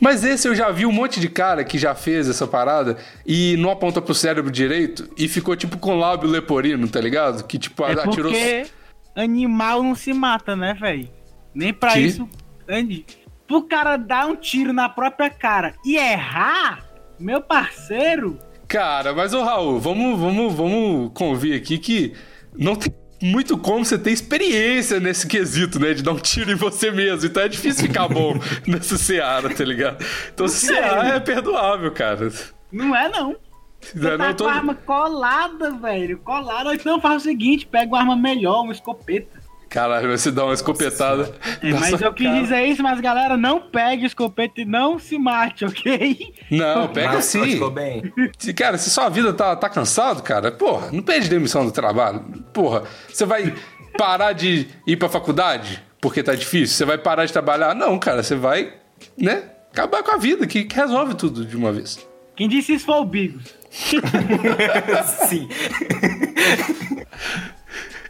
Mas 0.00 0.24
esse 0.24 0.48
eu 0.48 0.54
já 0.54 0.70
vi 0.70 0.86
um 0.86 0.92
monte 0.92 1.20
de 1.20 1.28
cara 1.28 1.62
que 1.62 1.76
já 1.78 1.94
fez 1.94 2.26
essa 2.26 2.46
parada 2.46 2.96
e 3.26 3.54
não 3.58 3.70
aponta 3.70 4.00
pro 4.00 4.14
cérebro 4.14 4.50
direito 4.50 5.10
e 5.16 5.28
ficou 5.28 5.54
tipo 5.54 5.76
com 5.76 5.98
lábio 5.98 6.26
leporino, 6.28 6.88
tá 6.88 6.98
ligado? 7.00 7.44
Que 7.44 7.58
tipo 7.58 7.84
É 7.84 7.92
atirou. 7.92 8.32
porque 8.32 8.66
animal 9.14 9.82
não 9.82 9.94
se 9.94 10.14
mata, 10.14 10.56
né, 10.56 10.72
velho? 10.72 11.08
Nem 11.54 11.74
pra 11.74 11.92
Que? 11.92 12.00
isso. 12.00 12.26
Andy, 12.66 13.04
pro 13.46 13.62
cara 13.64 13.98
dar 13.98 14.26
um 14.26 14.36
tiro 14.36 14.72
na 14.72 14.88
própria 14.88 15.28
cara 15.28 15.74
e 15.84 15.96
errar, 15.98 16.82
meu 17.18 17.42
parceiro, 17.42 18.38
Cara, 18.66 19.12
mas 19.12 19.34
ô 19.34 19.42
Raul, 19.42 19.80
vamos, 19.80 20.16
vamos, 20.20 20.54
vamos 20.54 21.10
convir 21.12 21.56
aqui 21.56 21.76
que 21.76 22.14
não 22.56 22.74
tem 22.76 22.92
muito 23.22 23.58
como 23.58 23.84
você 23.84 23.98
ter 23.98 24.10
experiência 24.12 24.98
nesse 24.98 25.26
quesito, 25.26 25.78
né? 25.78 25.92
De 25.92 26.02
dar 26.02 26.12
um 26.12 26.18
tiro 26.18 26.50
em 26.50 26.54
você 26.54 26.90
mesmo. 26.90 27.26
Então 27.26 27.42
é 27.42 27.48
difícil 27.48 27.86
ficar 27.86 28.08
bom 28.08 28.34
nessa 28.66 28.96
seara, 28.96 29.54
tá 29.54 29.64
ligado? 29.64 30.04
Então 30.32 30.48
se 30.48 30.72
errar 30.72 31.16
é 31.16 31.20
perdoável, 31.20 31.90
cara. 31.92 32.30
não 32.72 32.94
é 32.96 33.08
não. 33.08 33.36
Você 33.82 33.98
Não, 33.98 34.18
tá 34.18 34.34
tô- 34.34 34.44
com 34.44 34.50
a 34.50 34.54
arma 34.54 34.74
colada, 34.74 35.70
velho. 35.72 36.18
Colada. 36.18 36.68
Ou 36.68 36.74
então 36.74 37.00
faz 37.00 37.22
o 37.22 37.24
seguinte, 37.24 37.66
pega 37.66 37.86
uma 37.90 37.98
arma 38.00 38.14
melhor, 38.16 38.62
uma 38.62 38.72
escopeta. 38.72 39.39
Caralho, 39.70 40.10
você 40.10 40.32
dá 40.32 40.44
uma 40.44 40.52
escopetada. 40.52 41.32
É, 41.62 41.70
mas 41.70 42.02
eu 42.02 42.12
quis 42.12 42.26
cara. 42.26 42.40
dizer 42.42 42.64
isso, 42.64 42.82
mas 42.82 43.00
galera, 43.00 43.36
não 43.36 43.60
pegue 43.60 44.04
escopeta 44.04 44.60
e 44.62 44.64
não 44.64 44.98
se 44.98 45.16
mate, 45.16 45.64
ok? 45.64 46.34
Não, 46.50 46.88
pega 46.88 47.14
Mas 47.14 47.26
sim. 47.26 47.52
Ficou 47.52 47.70
bem. 47.70 48.12
Se, 48.36 48.52
Cara, 48.52 48.76
se 48.76 48.90
sua 48.90 49.08
vida 49.08 49.32
tá, 49.32 49.54
tá 49.54 49.68
cansado, 49.68 50.22
cara, 50.24 50.50
porra, 50.50 50.90
não 50.90 51.00
pede 51.00 51.28
demissão 51.28 51.64
do 51.64 51.70
trabalho. 51.70 52.20
Porra, 52.52 52.82
você 53.08 53.24
vai 53.24 53.54
parar 53.96 54.32
de 54.32 54.66
ir 54.84 54.96
pra 54.96 55.08
faculdade 55.08 55.80
porque 56.00 56.20
tá 56.20 56.34
difícil? 56.34 56.76
Você 56.76 56.84
vai 56.84 56.98
parar 56.98 57.24
de 57.24 57.32
trabalhar? 57.32 57.72
Não, 57.72 57.96
cara, 57.96 58.24
você 58.24 58.34
vai, 58.34 58.72
né, 59.16 59.44
acabar 59.72 60.02
com 60.02 60.10
a 60.10 60.16
vida, 60.16 60.48
que, 60.48 60.64
que 60.64 60.74
resolve 60.74 61.14
tudo 61.14 61.44
de 61.44 61.56
uma 61.56 61.70
vez. 61.70 62.04
Quem 62.34 62.48
disse 62.48 62.74
isso 62.74 62.86
foi 62.86 62.96
o 62.96 63.04
Bigos. 63.04 63.54
Sim. 65.28 65.48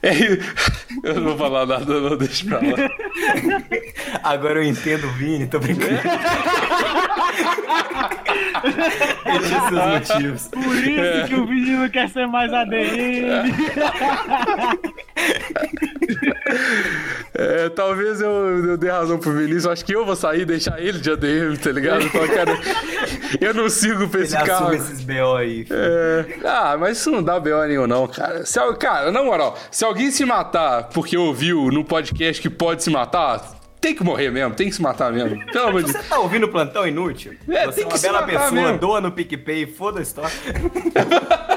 É, 0.02 0.12
eu 1.02 1.14
não 1.14 1.23
vou 1.23 1.37
falar 1.37 1.66
nada, 1.66 2.00
não, 2.00 2.16
deixa 2.16 2.45
pra 2.45 2.59
lá. 2.59 2.62
Agora 4.23 4.61
eu 4.61 4.64
entendo 4.64 5.07
o 5.07 5.12
Vini, 5.12 5.47
tô 5.47 5.59
brincando. 5.59 6.00
Seus 9.49 9.71
motivos. 9.71 10.49
Por 10.49 10.76
isso 10.76 11.28
que 11.28 11.35
o 11.35 11.47
vídeo 11.47 11.78
não 11.78 11.88
quer 11.88 12.09
ser 12.09 12.26
mais 12.26 12.52
ADM. 12.52 13.50
É, 17.42 17.70
talvez 17.70 18.20
eu, 18.20 18.30
eu 18.66 18.76
dê 18.76 18.90
razão 18.90 19.16
pro 19.18 19.32
Vinícius, 19.32 19.66
acho 19.66 19.82
que 19.85 19.94
eu 19.94 20.04
vou 20.04 20.14
sair 20.14 20.42
e 20.42 20.44
deixar 20.44 20.78
ele 20.78 20.99
de 20.99 21.11
ADM, 21.11 21.56
tá 21.56 21.73
ligado? 21.73 22.02
Falar, 22.11 22.28
cara, 22.28 22.59
eu 23.40 23.54
não 23.54 23.70
sigo 23.70 24.06
pra 24.09 24.20
Ele 24.20 24.26
esse 24.28 24.37
carro. 24.44 24.75
esses 24.75 25.00
BO 25.02 25.37
aí. 25.37 25.66
É. 25.70 26.26
Ah, 26.44 26.76
mas 26.78 26.99
isso 26.99 27.11
não 27.11 27.23
dá 27.23 27.40
B.O. 27.40 27.64
nenhum, 27.66 27.87
não, 27.87 28.06
cara. 28.06 28.44
Se, 28.44 28.59
cara, 28.75 29.11
na 29.11 29.23
moral, 29.23 29.56
se 29.70 29.82
alguém 29.87 30.11
se 30.11 30.23
matar 30.26 30.90
porque 30.92 31.16
ouviu 31.16 31.70
no 31.70 31.82
podcast 31.82 32.42
que 32.42 32.50
pode 32.50 32.82
se 32.82 32.90
matar, 32.90 33.40
tem 33.80 33.94
que 33.94 34.04
morrer 34.04 34.30
mesmo, 34.30 34.54
tem 34.54 34.68
que 34.68 34.75
se 34.75 34.82
matar 34.82 35.11
mesmo. 35.11 35.42
Pelo 35.50 35.68
amor 35.68 35.82
de 35.82 35.92
Deus. 35.92 36.04
você 36.04 36.11
tá 36.11 36.18
ouvindo 36.18 36.44
o 36.44 36.49
plantão 36.49 36.87
inútil, 36.87 37.32
É, 37.49 37.64
você 37.64 37.73
tem 37.76 37.85
é 37.85 37.87
que 37.87 37.92
uma 37.94 37.97
se 37.97 38.06
bela 38.06 38.23
pessoa, 38.25 38.50
mesmo. 38.50 38.78
doa 38.78 39.00
no 39.00 39.11
PicPay, 39.12 39.66
foda-se, 39.66 40.14
tá? 40.14 40.30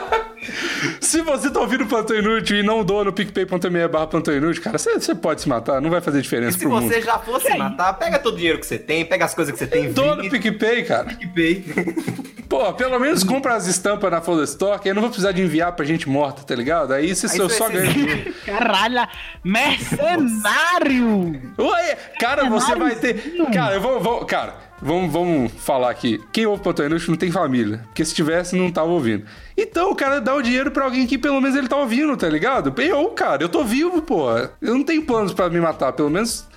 Se 1.02 1.22
você 1.22 1.50
tá 1.50 1.60
ouvindo 1.60 1.84
o 1.84 1.88
Plantão 1.88 2.18
Inútil 2.18 2.58
e 2.58 2.64
não 2.64 2.84
doa 2.84 3.04
no 3.04 3.14
picpay.me 3.14 3.88
barra 3.88 4.08
Plantão 4.08 4.34
Inútil, 4.36 4.62
cara, 4.64 4.78
você, 4.78 5.00
pode 5.16 5.42
se 5.42 5.50
matar, 5.50 5.82
não 5.82 5.90
vai 5.90 6.02
fazer 6.02 6.22
diferença 6.22 6.58
se 6.58 6.66
pro 6.66 6.70
mundo. 6.74 6.88
você 6.88 7.02
já 7.02 7.20
fosse 7.20 7.56
matar, 7.58 7.94
pega 7.94 8.20
todo 8.20 8.34
o 8.36 8.38
dinheiro 8.38 8.60
que 8.60 8.66
você 8.66 8.78
tem, 8.78 9.06
pega 9.06 9.26
as 9.26 9.34
coisas 9.34 9.52
que 9.54 9.60
você 9.60 9.68
tem, 9.68 9.92
Doa 9.92 10.16
no 10.16 10.30
PicPay, 10.30 10.84
cara. 10.84 11.06
PicPay. 11.06 11.66
Pô, 12.50 12.72
pelo 12.74 13.00
menos 13.00 13.24
compra 13.24 13.56
as 13.56 13.66
estampas 13.66 14.12
na 14.12 14.22
que 14.22 14.88
aí 14.88 14.92
eu 14.92 14.94
não 14.96 15.02
vou 15.02 15.10
precisar 15.10 15.32
de 15.32 15.42
enviar 15.42 15.72
pra 15.72 15.84
gente 15.84 16.08
morta, 16.08 16.44
tá 16.44 16.54
ligado? 16.54 16.94
Aí 16.94 17.16
você 17.16 17.26
Aí 17.26 17.38
só, 17.38 17.50
só 17.50 17.68
ganha. 17.68 18.32
Caralho, 18.46 19.08
mercenário! 19.44 21.42
Ué, 21.58 21.98
cara, 22.20 22.48
você 22.50 22.76
vai 22.76 22.96
ter. 22.96 23.36
Cara, 23.52 23.76
eu 23.76 23.82
vou. 23.82 24.00
vou- 24.00 24.26
cara, 24.26 24.56
vamos, 24.82 25.12
vamos 25.12 25.52
falar 25.54 25.90
aqui. 25.90 26.22
Quem 26.32 26.46
ouve 26.46 26.62
Plantão 26.64 26.86
Inútil 26.86 27.12
não 27.12 27.18
tem 27.18 27.32
família. 27.32 27.82
Porque 27.86 28.04
se 28.04 28.14
tivesse, 28.14 28.56
não 28.56 28.72
tava 28.72 28.90
ouvindo. 28.90 29.26
Então, 29.58 29.92
o 29.92 29.96
cara 29.96 30.20
dá 30.20 30.34
o 30.36 30.42
dinheiro 30.42 30.72
pra 30.72 30.86
alguém 30.86 31.06
que 31.08 31.18
pelo 31.18 31.40
menos 31.40 31.56
ele 31.58 31.68
tá 31.68 31.78
ouvindo, 31.78 32.16
tá 32.18 32.28
ligado? 32.28 32.74
Eu, 32.82 33.10
cara, 33.10 33.44
eu 33.44 33.50
tô 33.50 33.64
vivo, 33.64 34.02
pô. 34.02 34.30
Eu 34.62 34.76
não 34.76 34.84
tenho 34.84 35.04
planos 35.06 35.34
pra 35.34 35.50
me 35.50 35.60
matar, 35.60 35.94
pelo 35.94 36.10
menos 36.10 36.48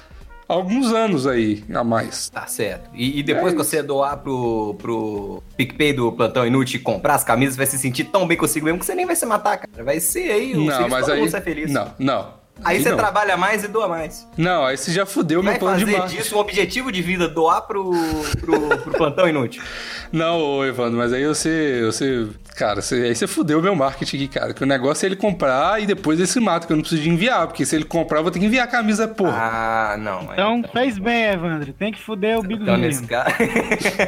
alguns 0.49 0.93
anos 0.93 1.27
aí 1.27 1.65
a 1.75 1.83
mais. 1.83 2.29
Tá 2.31 2.47
certo. 2.47 2.89
E, 2.95 3.19
e 3.19 3.23
depois 3.23 3.53
É 3.53 3.57
que 3.57 3.65
você 3.65 3.83
doar 3.83 4.17
pro, 4.19 4.75
pro 4.79 5.43
PicPay 5.57 5.93
do 5.93 6.13
Plantão 6.13 6.47
Inútil 6.47 6.79
e 6.81 6.83
comprar 6.83 7.15
as 7.17 7.25
camisas, 7.25 7.57
vai 7.57 7.67
se 7.67 7.79
sentir 7.79 8.05
tão 8.05 8.27
bem 8.27 8.37
consigo 8.37 8.65
mesmo 8.67 8.79
que 8.79 8.87
você 8.87 8.95
nem 8.95 9.07
vai 9.07 9.17
se 9.17 9.27
matar, 9.27 9.59
cara. 9.59 9.85
Vai 9.85 10.01
ser 10.01 10.31
aí 10.31 10.55
o 10.55 10.65
Não, 10.65 10.89
mas 10.89 11.09
aí. 11.09 11.29
ser 11.29 11.41
feliz. 11.43 11.71
Não, 11.71 11.93
não. 11.99 12.46
Aí 12.67 12.83
você 12.83 12.91
não. 12.91 12.97
trabalha 12.97 13.37
mais 13.37 13.65
e 13.65 13.69
doa 13.69 13.89
mais. 13.89 14.27
Não, 14.37 14.65
aí 14.65 14.77
você 14.77 14.93
já 14.93 15.07
fudeu 15.07 15.43
meu 15.43 15.53
Vai 15.53 15.59
plano 15.59 15.79
de 15.79 15.85
fazer 15.85 15.99
marketing. 15.99 16.23
disso 16.23 16.37
um 16.37 16.39
objetivo 16.39 16.91
de 16.91 17.01
vida, 17.01 17.29
doar 17.29 17.63
pro, 17.63 17.93
pro, 18.41 18.79
pro 18.79 18.93
Plantão 18.93 19.29
Inútil. 19.29 19.63
Não, 20.13 20.41
ô 20.41 20.65
Evandro, 20.65 20.97
mas 20.97 21.13
aí 21.13 21.27
você. 21.27 21.83
você 21.85 22.29
cara, 22.57 22.81
você, 22.81 22.95
aí 22.95 23.15
você 23.15 23.27
fudeu 23.27 23.59
o 23.59 23.63
meu 23.63 23.75
marketing 23.75 24.17
aqui, 24.17 24.29
cara. 24.29 24.55
Que 24.55 24.63
o 24.63 24.67
negócio 24.67 25.05
é 25.05 25.09
ele 25.09 25.17
comprar 25.17 25.83
e 25.83 25.87
depois 25.87 26.19
ele 26.19 26.29
se 26.29 26.39
mata, 26.41 26.67
que 26.67 26.73
eu 26.73 26.77
não 26.77 26.83
preciso 26.83 27.03
de 27.03 27.11
enviar. 27.11 27.47
Porque 27.47 27.67
se 27.67 27.75
ele 27.75 27.85
comprar, 27.85 28.19
eu 28.19 28.23
vou 28.23 28.31
ter 28.31 28.39
que 28.39 28.47
enviar 28.47 28.67
a 28.67 28.71
camisa, 28.71 29.09
porra. 29.09 29.37
Ah, 29.37 29.97
não. 29.99 30.23
Então 30.33 30.63
fez 30.73 30.97
bem, 30.99 31.25
Evandro. 31.25 31.73
Tem 31.73 31.93
que 31.93 32.01
fuder 32.01 32.39
o 32.39 32.43
Big 32.43 32.63
Então, 32.63 32.77
nesse 32.77 33.05
caso. 33.05 33.35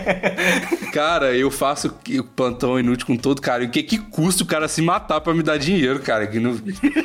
Cara, 0.92 1.36
eu 1.36 1.50
faço 1.50 1.94
o 2.18 2.24
plantão 2.24 2.78
inútil 2.78 3.06
com 3.06 3.16
todo 3.16 3.42
carinho. 3.42 3.68
O 3.68 3.72
que, 3.72 3.82
que 3.82 3.98
custa 3.98 4.42
o 4.42 4.46
cara 4.46 4.68
se 4.68 4.80
matar 4.80 5.20
pra 5.20 5.34
me 5.34 5.42
dar 5.42 5.58
dinheiro, 5.58 6.00
cara? 6.00 6.26
Que 6.26 6.38
não... 6.38 6.58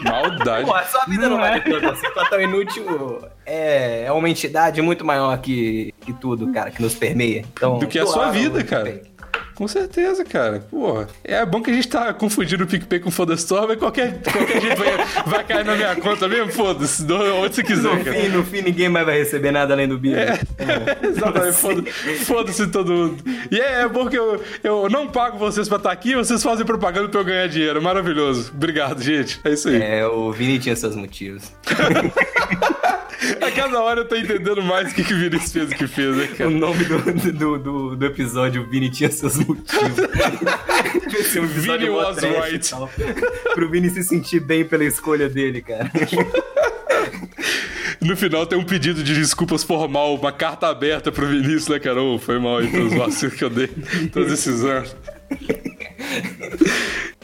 Maldade. 0.03 0.65
Pô, 0.65 0.73
a 0.73 0.83
sua 0.83 1.05
vida 1.05 1.27
não, 1.27 1.37
Não 1.37 1.42
é. 1.45 1.85
assim. 1.89 2.09
Plantão 2.13 2.41
Inútil 2.41 3.21
é, 3.45 4.05
é 4.05 4.11
uma 4.11 4.29
entidade 4.29 4.81
muito 4.81 5.05
maior 5.05 5.37
que, 5.39 5.93
que 6.01 6.13
tudo, 6.13 6.51
cara, 6.51 6.71
que 6.71 6.81
nos 6.81 6.95
permeia. 6.95 7.45
Então, 7.53 7.79
Do 7.79 7.87
que 7.87 7.99
a 7.99 8.05
sua 8.05 8.31
vida, 8.31 8.63
cara. 8.63 8.85
PicPay. 8.85 9.12
Com 9.55 9.67
certeza, 9.67 10.23
cara. 10.25 10.59
Porra. 10.69 11.07
É 11.23 11.45
bom 11.45 11.61
que 11.61 11.69
a 11.69 11.73
gente 11.73 11.87
tá 11.87 12.11
confundindo 12.13 12.63
o 12.63 12.67
PicPay 12.67 12.99
com 12.99 13.09
o 13.09 13.11
Foda 13.11 13.33
Store, 13.35 13.67
mas 13.67 13.77
qualquer, 13.77 14.19
qualquer 14.23 14.61
jeito 14.61 14.77
vai, 14.77 15.05
vai 15.27 15.43
cair 15.43 15.63
na 15.65 15.75
minha 15.75 15.95
conta 15.95 16.27
mesmo, 16.27 16.51
foda-se. 16.51 17.03
Onde 17.03 17.55
você 17.55 17.63
quiser, 17.63 17.95
No 17.95 18.03
cara. 18.03 18.19
fim, 18.19 18.27
no 18.29 18.43
fim, 18.43 18.61
ninguém 18.61 18.89
mais 18.89 19.05
vai 19.05 19.17
receber 19.19 19.51
nada 19.51 19.73
além 19.73 19.87
do 19.87 19.97
bico. 19.97 20.15
Exatamente, 21.05 21.53
foda- 21.57 21.83
foda-se 22.25 22.67
todo 22.67 22.91
mundo. 22.91 23.23
E 23.51 23.59
é, 23.59 23.81
é 23.81 23.87
bom 23.87 24.07
que 24.09 24.17
eu, 24.17 24.41
eu 24.63 24.89
não 24.89 25.07
pago 25.07 25.37
vocês 25.37 25.67
pra 25.67 25.77
estar 25.77 25.91
aqui, 25.91 26.15
vocês 26.15 26.41
fazem 26.41 26.65
propaganda 26.65 27.07
pra 27.09 27.19
eu 27.19 27.25
ganhar 27.25 27.47
dinheiro. 27.47 27.81
Maravilhoso. 27.81 28.51
Obrigado, 28.55 29.01
gente. 29.01 29.39
É 29.43 29.49
isso 29.51 29.69
aí. 29.69 29.81
É, 29.81 30.07
o 30.07 30.31
Vini 30.31 30.57
tinha 30.59 30.75
seus 30.75 30.95
motivos. 30.95 31.51
A 33.41 33.51
cada 33.51 33.81
hora 33.81 34.01
eu 34.01 34.05
tô 34.07 34.15
entendendo 34.15 34.61
mais 34.61 34.91
o 34.91 34.95
que, 34.95 35.03
que 35.03 35.13
o 35.13 35.17
Vinícius 35.17 35.51
fez 35.51 35.71
o 35.71 35.75
que 35.75 35.87
fez, 35.87 36.15
né, 36.15 36.23
O 36.25 36.35
cara? 36.35 36.49
nome 36.49 36.83
do, 36.83 37.31
do, 37.31 37.57
do, 37.57 37.95
do 37.95 38.05
episódio, 38.05 38.63
o 38.63 38.65
Vini 38.69 38.89
tinha 38.89 39.09
seus 39.11 39.37
motivos. 39.37 39.63
Ser 41.31 41.41
um 41.41 41.47
Vini 41.47 41.89
was 41.89 42.17
right. 42.17 42.69
tal. 42.69 42.89
Pro 43.53 43.69
Vini 43.69 43.89
se 43.89 44.03
sentir 44.03 44.39
bem 44.39 44.65
pela 44.65 44.83
escolha 44.83 45.29
dele, 45.29 45.61
cara. 45.61 45.91
No 48.01 48.17
final 48.17 48.45
tem 48.45 48.57
um 48.57 48.63
pedido 48.63 49.01
de 49.03 49.13
desculpas 49.13 49.63
formal, 49.63 50.15
uma 50.15 50.31
carta 50.31 50.67
aberta 50.67 51.11
pro 51.11 51.27
Vinícius, 51.27 51.67
né, 51.69 51.79
cara? 51.79 52.01
Ô, 52.01 52.19
foi 52.19 52.37
mal 52.39 52.57
aí 52.57 52.67
pelos 52.69 52.93
vacilos 52.93 53.35
que 53.35 53.43
eu 53.43 53.49
dei 53.49 53.67
todos 54.11 54.31
esses 54.31 54.63
anos. 54.63 54.95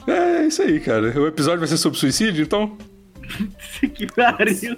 É 0.07 0.47
isso 0.47 0.61
aí, 0.61 0.79
cara. 0.79 1.19
O 1.19 1.27
episódio 1.27 1.59
vai 1.59 1.67
ser 1.67 1.77
sobre 1.77 1.99
suicídio, 1.99 2.43
então? 2.43 2.77
que 3.93 4.07
pariu. 4.07 4.77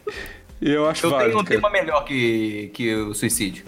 Eu 0.62 0.88
acho 0.88 1.06
Eu 1.06 1.10
válido, 1.10 1.30
tenho 1.32 1.41
um 1.41 1.44
cara. 1.44 1.56
tema 1.56 1.70
melhor 1.72 2.06
que, 2.06 2.70
que 2.74 2.94
o 2.94 3.13
suicídio. 3.13 3.65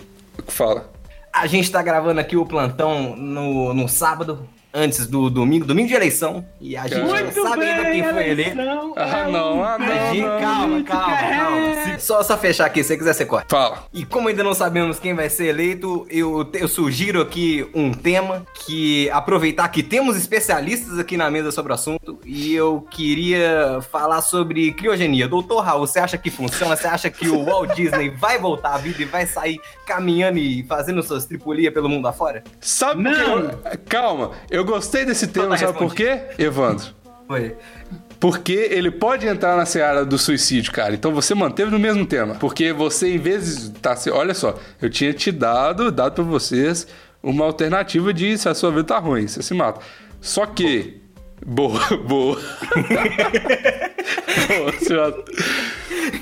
Fala. 0.47 0.91
A 1.31 1.47
gente 1.47 1.71
tá 1.71 1.81
gravando 1.81 2.19
aqui 2.19 2.37
o 2.37 2.45
plantão 2.45 3.15
no, 3.15 3.73
no 3.73 3.87
sábado, 3.89 4.47
antes 4.73 5.05
do 5.07 5.29
domingo, 5.29 5.65
domingo 5.65 5.87
de 5.87 5.93
eleição. 5.93 6.43
E 6.59 6.75
a 6.75 6.87
gente 6.87 6.99
não 7.01 7.07
Muito 7.09 7.41
sabe 7.43 7.63
ainda 7.65 7.83
bem, 7.83 8.01
quem 8.01 8.11
foi 8.11 8.29
eleito. 8.29 8.57
Ah, 8.95 9.19
é 9.27 9.31
não, 9.31 9.63
ah, 9.63 9.77
não, 9.77 9.87
A 9.91 10.13
gente- 10.13 10.21
não. 10.21 10.39
calma, 10.39 10.83
calma, 10.83 11.17
calma. 11.17 11.75
Se- 11.99 12.05
Só, 12.05 12.23
só 12.23 12.37
fechar 12.37 12.65
aqui, 12.65 12.81
se 12.81 12.87
você 12.89 12.97
quiser, 12.97 13.13
você 13.13 13.25
corta. 13.25 13.47
Fala. 13.55 13.83
E 13.93 14.03
como 14.05 14.27
ainda 14.27 14.43
não 14.43 14.53
sabemos 14.53 14.99
quem 14.99 15.13
vai 15.13 15.29
ser 15.29 15.45
eleito, 15.45 16.05
eu, 16.09 16.49
eu 16.53 16.67
sugiro 16.67 17.21
aqui 17.21 17.65
um 17.73 17.91
tema 17.93 18.45
que 18.65 19.09
aproveitar 19.11 19.67
que 19.69 19.83
temos 19.83 20.17
especialistas 20.17 20.97
aqui 20.99 21.15
na 21.17 21.29
mesa 21.29 21.51
sobre 21.51 21.71
o 21.71 21.75
assunto 21.75 22.19
e 22.25 22.53
eu 22.55 22.85
queria 22.89 23.79
falar 23.91 24.21
sobre 24.21 24.71
criogenia. 24.73 25.27
Doutor 25.27 25.59
Raul, 25.61 25.85
você 25.85 25.99
acha 25.99 26.17
que 26.17 26.31
funciona? 26.31 26.75
Você 26.75 26.87
acha 26.87 27.09
que 27.09 27.27
o 27.29 27.43
Walt 27.45 27.73
Disney 27.75 28.09
vai 28.09 28.39
voltar 28.39 28.73
à 28.75 28.77
vida 28.77 29.01
e 29.01 29.05
vai 29.05 29.25
sair 29.27 29.59
caminhando 29.85 30.37
e 30.39 30.63
fazendo 30.63 31.03
suas 31.03 31.25
tripulias 31.25 31.73
pelo 31.73 31.87
mundo 31.89 32.07
afora? 32.07 32.43
Sabe 32.59 33.03
Não. 33.03 33.39
eu... 33.39 33.59
Calma, 33.87 34.31
eu 34.49 34.62
gostei 34.63 35.05
desse 35.05 35.27
tema, 35.27 35.49
tá 35.49 35.57
sabe 35.57 35.77
por 35.77 35.93
quê, 35.93 36.21
Evandro? 36.37 36.87
Foi. 37.27 37.55
Porque 38.19 38.69
ele 38.71 38.89
pode 38.89 39.27
entrar 39.27 39.57
na 39.57 39.65
seara 39.65 40.05
do 40.05 40.17
suicídio, 40.17 40.71
cara. 40.71 40.93
Então 40.93 41.13
você 41.13 41.35
manteve 41.35 41.71
no 41.71 41.79
mesmo 41.79 42.05
tema. 42.05 42.35
Porque 42.35 42.71
você, 42.71 43.13
em 43.13 43.17
vez 43.17 43.71
de. 43.71 43.79
Tá, 43.79 43.95
olha 44.11 44.33
só, 44.33 44.57
eu 44.81 44.89
tinha 44.89 45.13
te 45.13 45.31
dado, 45.31 45.91
dado 45.91 46.15
pra 46.15 46.23
vocês, 46.23 46.87
uma 47.21 47.43
alternativa 47.43 48.13
de 48.13 48.37
se 48.37 48.47
a 48.47 48.53
sua 48.53 48.71
vida 48.71 48.85
tá 48.85 48.99
ruim, 48.99 49.27
você 49.27 49.41
se 49.41 49.53
mata. 49.53 49.81
Só 50.21 50.45
que. 50.45 51.01
Boa, 51.45 51.81
boa. 52.07 52.39
boa 52.39 53.03
mata. 54.95 55.23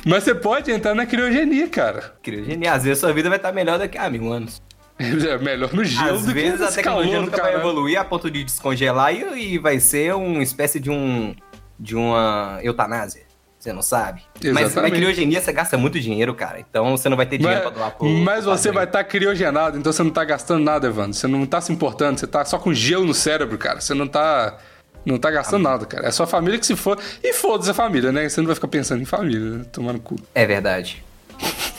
Mas 0.05 0.24
você 0.24 0.33
pode 0.33 0.71
entrar 0.71 0.95
na 0.95 1.05
criogenia, 1.05 1.67
cara. 1.67 2.15
Criogenia, 2.24 2.74
às 2.74 2.83
vezes 2.83 3.00
sua 3.00 3.13
vida 3.13 3.29
vai 3.29 3.38
estar 3.38 3.51
melhor 3.51 3.77
daqui 3.77 3.98
a 3.98 4.10
mil 4.10 4.31
anos. 4.31 4.62
É 5.29 5.38
melhor 5.38 5.74
no 5.74 5.84
gelo 5.84 6.15
Às 6.15 6.22
do 6.22 6.27
que 6.27 6.34
vezes 6.34 6.62
a 6.62 6.65
nesse 6.65 6.75
tecnologia 6.77 7.12
calor 7.13 7.25
nunca 7.25 7.38
vai 7.41 7.51
caralho. 7.51 7.70
evoluir 7.70 8.00
a 8.00 8.05
ponto 8.05 8.29
de 8.29 8.43
descongelar 8.43 9.13
e, 9.13 9.53
e 9.53 9.58
vai 9.58 9.79
ser 9.79 10.13
uma 10.15 10.41
espécie 10.43 10.79
de 10.79 10.89
um 10.89 11.36
de 11.79 11.96
uma 11.96 12.60
eutanásia. 12.62 13.24
Você 13.58 13.72
não 13.74 13.81
sabe. 13.84 14.24
Mas 14.43 14.53
na 14.53 14.62
Exatamente. 14.62 14.96
criogenia 14.96 15.39
você 15.39 15.53
gasta 15.53 15.77
muito 15.77 16.00
dinheiro, 16.00 16.34
cara. 16.34 16.60
Então 16.60 16.98
você 16.98 17.08
não 17.10 17.15
vai 17.17 17.27
ter 17.27 17.38
dinheiro 17.38 17.62
Mas, 17.63 17.72
pra 17.72 17.79
doar 17.79 17.91
pro. 17.96 18.08
mas 18.10 18.46
você 18.46 18.70
padrinho. 18.70 18.74
vai 18.74 18.84
estar 18.86 19.03
criogenado, 19.03 19.77
então 19.77 19.93
você 19.93 20.01
não 20.01 20.10
tá 20.10 20.24
gastando 20.24 20.63
nada, 20.63 20.88
Evandro. 20.88 21.13
Você 21.13 21.27
não 21.27 21.46
tá 21.46 21.62
se 21.62 21.72
importando, 21.72 22.20
você 22.20 22.25
tá 22.25 22.43
só 22.43 22.58
com 22.58 22.74
gelo 22.74 23.05
no 23.05 23.13
cérebro, 23.13 23.58
cara. 23.60 23.79
Você 23.79 23.93
não 23.93 24.08
tá. 24.08 24.58
Não 25.05 25.17
tá 25.17 25.29
gastando 25.31 25.63
nada, 25.63 25.86
cara. 25.86 26.08
É 26.08 26.12
sua 26.12 26.25
família 26.27 26.60
que 26.60 26.65
se 26.65 26.75
for. 26.75 26.98
E 27.24 27.34
foda-se 27.34 27.70
a 27.72 27.74
família, 27.74 28.12
né? 28.12 28.27
Você 28.29 28.39
não 28.41 28.46
vai 28.48 28.55
ficar 28.55 28.67
pensando 28.67 29.01
em 29.01 29.05
família, 29.05 29.58
né? 29.58 29.65
Tomando 29.72 30.00
cu. 30.00 30.15
É 30.36 30.46
verdade. 30.46 31.03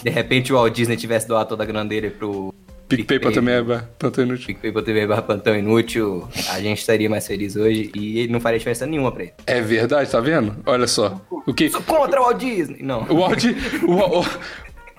De 0.02 0.10
repente 0.10 0.52
o 0.52 0.56
Walt 0.56 0.74
Disney 0.74 0.96
tivesse 0.96 1.26
doado 1.28 1.48
toda 1.48 1.62
a 1.62 1.66
grana 1.66 1.88
dele 1.88 2.10
pro. 2.10 2.52
PicPay 2.96 3.18
pra 3.18 3.32
também 3.32 3.54
é 3.54 3.62
ba- 3.62 3.88
plantão 3.98 4.24
inútil. 4.24 4.46
PicPay.tv 4.46 5.06
barra 5.06 5.22
plantão 5.22 5.56
inútil, 5.56 6.28
a 6.50 6.60
gente 6.60 6.78
estaria 6.78 7.08
mais 7.10 7.26
feliz 7.26 7.56
hoje 7.56 7.90
e 7.94 8.18
ele 8.20 8.32
não 8.32 8.40
faria 8.40 8.58
diferença 8.58 8.86
nenhuma 8.86 9.10
pra 9.12 9.22
ele. 9.24 9.32
É 9.46 9.60
verdade, 9.60 10.10
tá 10.10 10.20
vendo? 10.20 10.56
Olha 10.66 10.86
só. 10.86 11.20
O 11.46 11.52
que. 11.54 11.68
Sou 11.70 11.82
contra 11.82 12.20
o 12.20 12.24
Walt 12.24 12.38
Disney! 12.38 12.78
Não. 12.82 13.02
O 13.08 13.16
Walt, 13.20 13.44
o, 13.82 13.92
o, 13.92 14.20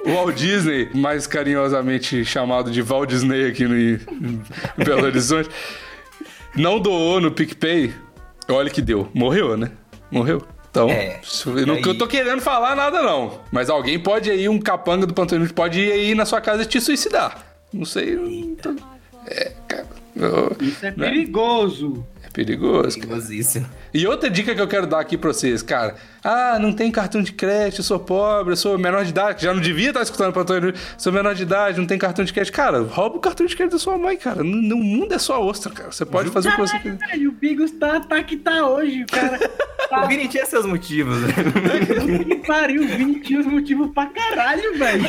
o 0.10 0.14
Walt 0.16 0.36
Disney, 0.36 0.90
mais 0.94 1.26
carinhosamente 1.28 2.24
chamado 2.26 2.70
de 2.72 2.82
Walt 2.82 3.10
Disney 3.10 3.48
aqui 3.48 3.66
no, 3.66 3.76
em 3.78 4.00
Belo 4.78 5.04
Horizonte, 5.08 5.50
não 6.56 6.80
doou 6.80 7.20
no 7.22 7.32
PicPay. 7.32 7.94
Olha 8.50 8.70
que 8.70 8.82
deu. 8.82 9.08
Morreu, 9.14 9.56
né? 9.56 9.72
Morreu. 10.12 10.42
Então, 10.70 10.90
É. 10.90 11.20
não 11.68 11.76
aí? 11.76 11.84
eu 11.86 11.96
tô 11.98 12.08
querendo 12.08 12.42
falar 12.42 12.76
nada, 12.76 13.02
não. 13.02 13.40
Mas 13.52 13.70
alguém 13.70 14.00
pode 14.00 14.30
aí, 14.32 14.50
um 14.50 14.60
capanga 14.60 15.06
do 15.06 15.14
Pantano 15.14 15.48
pode 15.54 15.80
ir 15.80 15.92
aí 15.92 16.16
na 16.16 16.26
sua 16.26 16.42
casa 16.42 16.64
e 16.64 16.66
te 16.66 16.82
suicidar. 16.82 17.53
Não 17.74 17.86
sei. 17.86 18.16
não 18.16 18.56
tô- 18.56 18.76
É, 19.28 19.52
cara. 19.68 19.88
eu- 20.16 20.56
Isso 20.62 20.86
é 20.86 20.92
né? 20.92 21.10
perigoso. 21.10 22.06
Perigoso, 22.34 22.98
cara. 22.98 23.08
Perigosíssimo. 23.10 23.66
E 23.94 24.08
outra 24.08 24.28
dica 24.30 24.56
que 24.56 24.60
eu 24.62 24.68
quero 24.68 24.88
dar 24.88 25.00
aqui 25.00 25.16
pra 25.18 25.32
vocês, 25.32 25.62
cara. 25.62 25.96
Ah, 26.24 26.58
não 26.60 26.74
tem 26.74 26.90
cartão 26.90 27.22
de 27.22 27.32
crédito, 27.32 27.80
eu 27.80 27.84
sou 27.84 28.00
pobre, 28.00 28.54
eu 28.54 28.58
sou 28.58 28.78
menor 28.78 29.04
de 29.04 29.12
idade, 29.12 29.36
que 29.40 29.44
já 29.44 29.54
não 29.54 29.62
devia 29.62 29.90
estar 29.90 30.02
escutando 30.02 30.32
pra 30.34 30.42
Antônio, 30.42 30.74
sou 30.98 31.12
menor 31.14 31.36
de 31.36 31.44
idade, 31.44 31.78
não 31.80 31.86
tem 31.86 31.98
cartão 32.00 32.24
de 32.26 32.34
crédito. 32.34 32.54
Cara, 32.56 32.80
rouba 32.82 33.18
o 33.18 33.20
cartão 33.20 33.46
de 33.46 33.56
crédito 33.56 33.74
da 33.74 33.80
sua 33.80 33.98
mãe, 33.98 34.18
cara. 34.18 34.44
No, 34.44 34.56
no 34.56 34.78
mundo 34.78 35.14
é 35.14 35.20
só 35.20 35.44
ostra, 35.46 35.72
cara. 35.72 35.92
Você 35.92 36.06
pode 36.06 36.30
fazer 36.32 36.50
o 36.50 36.52
que 36.54 36.58
você 36.62 36.78
Caralho, 36.80 36.98
quiser. 36.98 37.12
velho, 37.12 37.30
o 37.30 37.34
Bigos 37.34 37.72
tá, 37.72 38.00
tá 38.00 38.24
que 38.24 38.38
tá 38.38 38.68
hoje, 38.68 39.04
o 39.04 39.06
cara. 39.08 39.40
O 39.94 40.08
Vini 40.08 40.28
tinha 40.28 40.44
seus 40.46 40.66
motivos, 40.66 41.20
né? 41.22 41.28
que 42.26 42.36
pariu, 42.48 42.82
o 42.84 42.88
Vini 42.88 43.20
tinha 43.20 43.40
os 43.42 43.46
motivos 43.46 43.92
pra 43.94 44.08
caralho, 44.08 44.76
velho. 44.76 45.04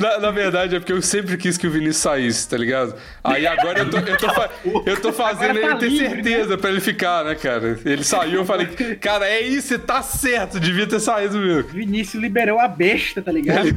Na, 0.00 0.18
na 0.18 0.30
verdade, 0.32 0.74
é 0.74 0.80
porque 0.80 0.92
eu 0.92 1.00
sempre 1.02 1.36
quis 1.36 1.56
que 1.56 1.68
o 1.68 1.70
Vinícius 1.70 1.98
saísse, 1.98 2.48
tá 2.48 2.56
ligado? 2.56 2.94
Aí 3.22 3.46
agora 3.46 3.80
eu 3.80 3.90
tô, 3.90 3.98
eu 3.98 4.16
tô, 4.16 4.28
fa- 4.30 4.50
eu 4.86 5.00
tô 5.00 5.12
fazendo 5.12 5.60
tá 5.60 5.66
ele 5.68 5.76
ter 5.76 5.90
certeza 6.16 6.58
pra 6.58 6.70
ele 6.70 6.80
ficar, 6.80 7.24
né, 7.24 7.34
cara? 7.34 7.78
Ele 7.84 8.02
saiu, 8.04 8.40
eu 8.40 8.44
falei, 8.44 8.66
cara, 9.00 9.26
é 9.28 9.40
isso, 9.40 9.68
você 9.68 9.78
tá 9.78 10.02
certo, 10.02 10.58
devia 10.60 10.86
ter 10.86 11.00
saído 11.00 11.38
mesmo. 11.38 11.68
Vinícius 11.70 12.22
liberou 12.22 12.58
a 12.58 12.68
besta, 12.68 13.20
tá 13.22 13.30
ligado? 13.32 13.68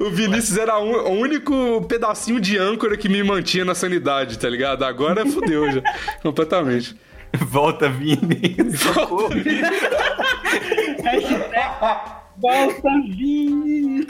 o, 0.00 0.06
o 0.06 0.10
Vinícius 0.10 0.56
era 0.58 0.78
um- 0.78 0.92
o 1.06 1.10
único 1.20 1.82
pedacinho 1.88 2.40
de 2.40 2.56
âncora 2.58 2.96
que 2.96 3.08
me 3.08 3.22
mantinha 3.22 3.64
na 3.64 3.74
sanidade, 3.74 4.38
tá 4.38 4.48
ligado? 4.48 4.84
Agora 4.84 5.24
fudeu 5.26 5.70
já, 5.72 5.82
completamente. 6.22 6.96
Volta, 7.38 7.88
Vini. 7.88 8.56
Socorro. 8.76 9.28
Hashtag 11.04 11.46
Volta 12.38 12.88
Vini. 13.16 14.06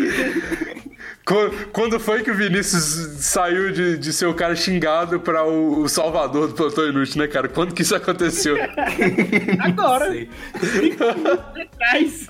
Qu- 1.26 1.50
Quando 1.72 1.98
foi 1.98 2.22
que 2.22 2.30
o 2.30 2.34
Vinícius 2.34 3.24
saiu 3.24 3.72
de, 3.72 3.98
de 3.98 4.12
ser 4.12 4.26
o 4.26 4.34
cara 4.34 4.54
xingado 4.54 5.18
pra 5.18 5.44
o, 5.44 5.80
o 5.82 5.88
salvador 5.88 6.46
do 6.48 6.54
plantão 6.54 6.86
inútil, 6.88 7.18
né, 7.20 7.26
cara? 7.26 7.48
Quando 7.48 7.74
que 7.74 7.82
isso 7.82 7.96
aconteceu? 7.96 8.56
Agora, 9.60 10.06
atrás. 11.60 12.28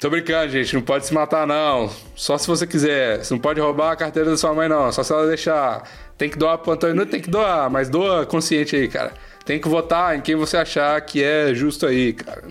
Tô 0.00 0.10
brincando, 0.10 0.50
gente. 0.52 0.74
Não 0.74 0.82
pode 0.82 1.06
se 1.06 1.14
matar, 1.14 1.46
não. 1.46 1.88
Só 2.16 2.36
se 2.36 2.46
você 2.46 2.66
quiser. 2.66 3.24
Você 3.24 3.32
não 3.32 3.40
pode 3.40 3.60
roubar 3.60 3.92
a 3.92 3.96
carteira 3.96 4.30
da 4.30 4.36
sua 4.36 4.52
mãe, 4.52 4.68
não. 4.68 4.90
Só 4.92 5.02
se 5.02 5.12
ela 5.12 5.26
deixar. 5.28 5.82
Tem 6.18 6.28
que 6.28 6.36
doar 6.36 6.58
pro 6.58 6.72
Antônio 6.72 6.94
Nunes, 6.94 7.10
tem 7.10 7.20
que 7.20 7.30
doar, 7.30 7.68
mas 7.70 7.88
doa 7.88 8.24
consciente 8.26 8.76
aí, 8.76 8.86
cara. 8.88 9.12
Tem 9.44 9.58
que 9.60 9.68
votar 9.68 10.16
em 10.16 10.20
quem 10.20 10.34
você 10.36 10.56
achar 10.56 11.00
que 11.02 11.22
é 11.22 11.52
justo 11.54 11.86
aí, 11.86 12.12
cara. 12.12 12.42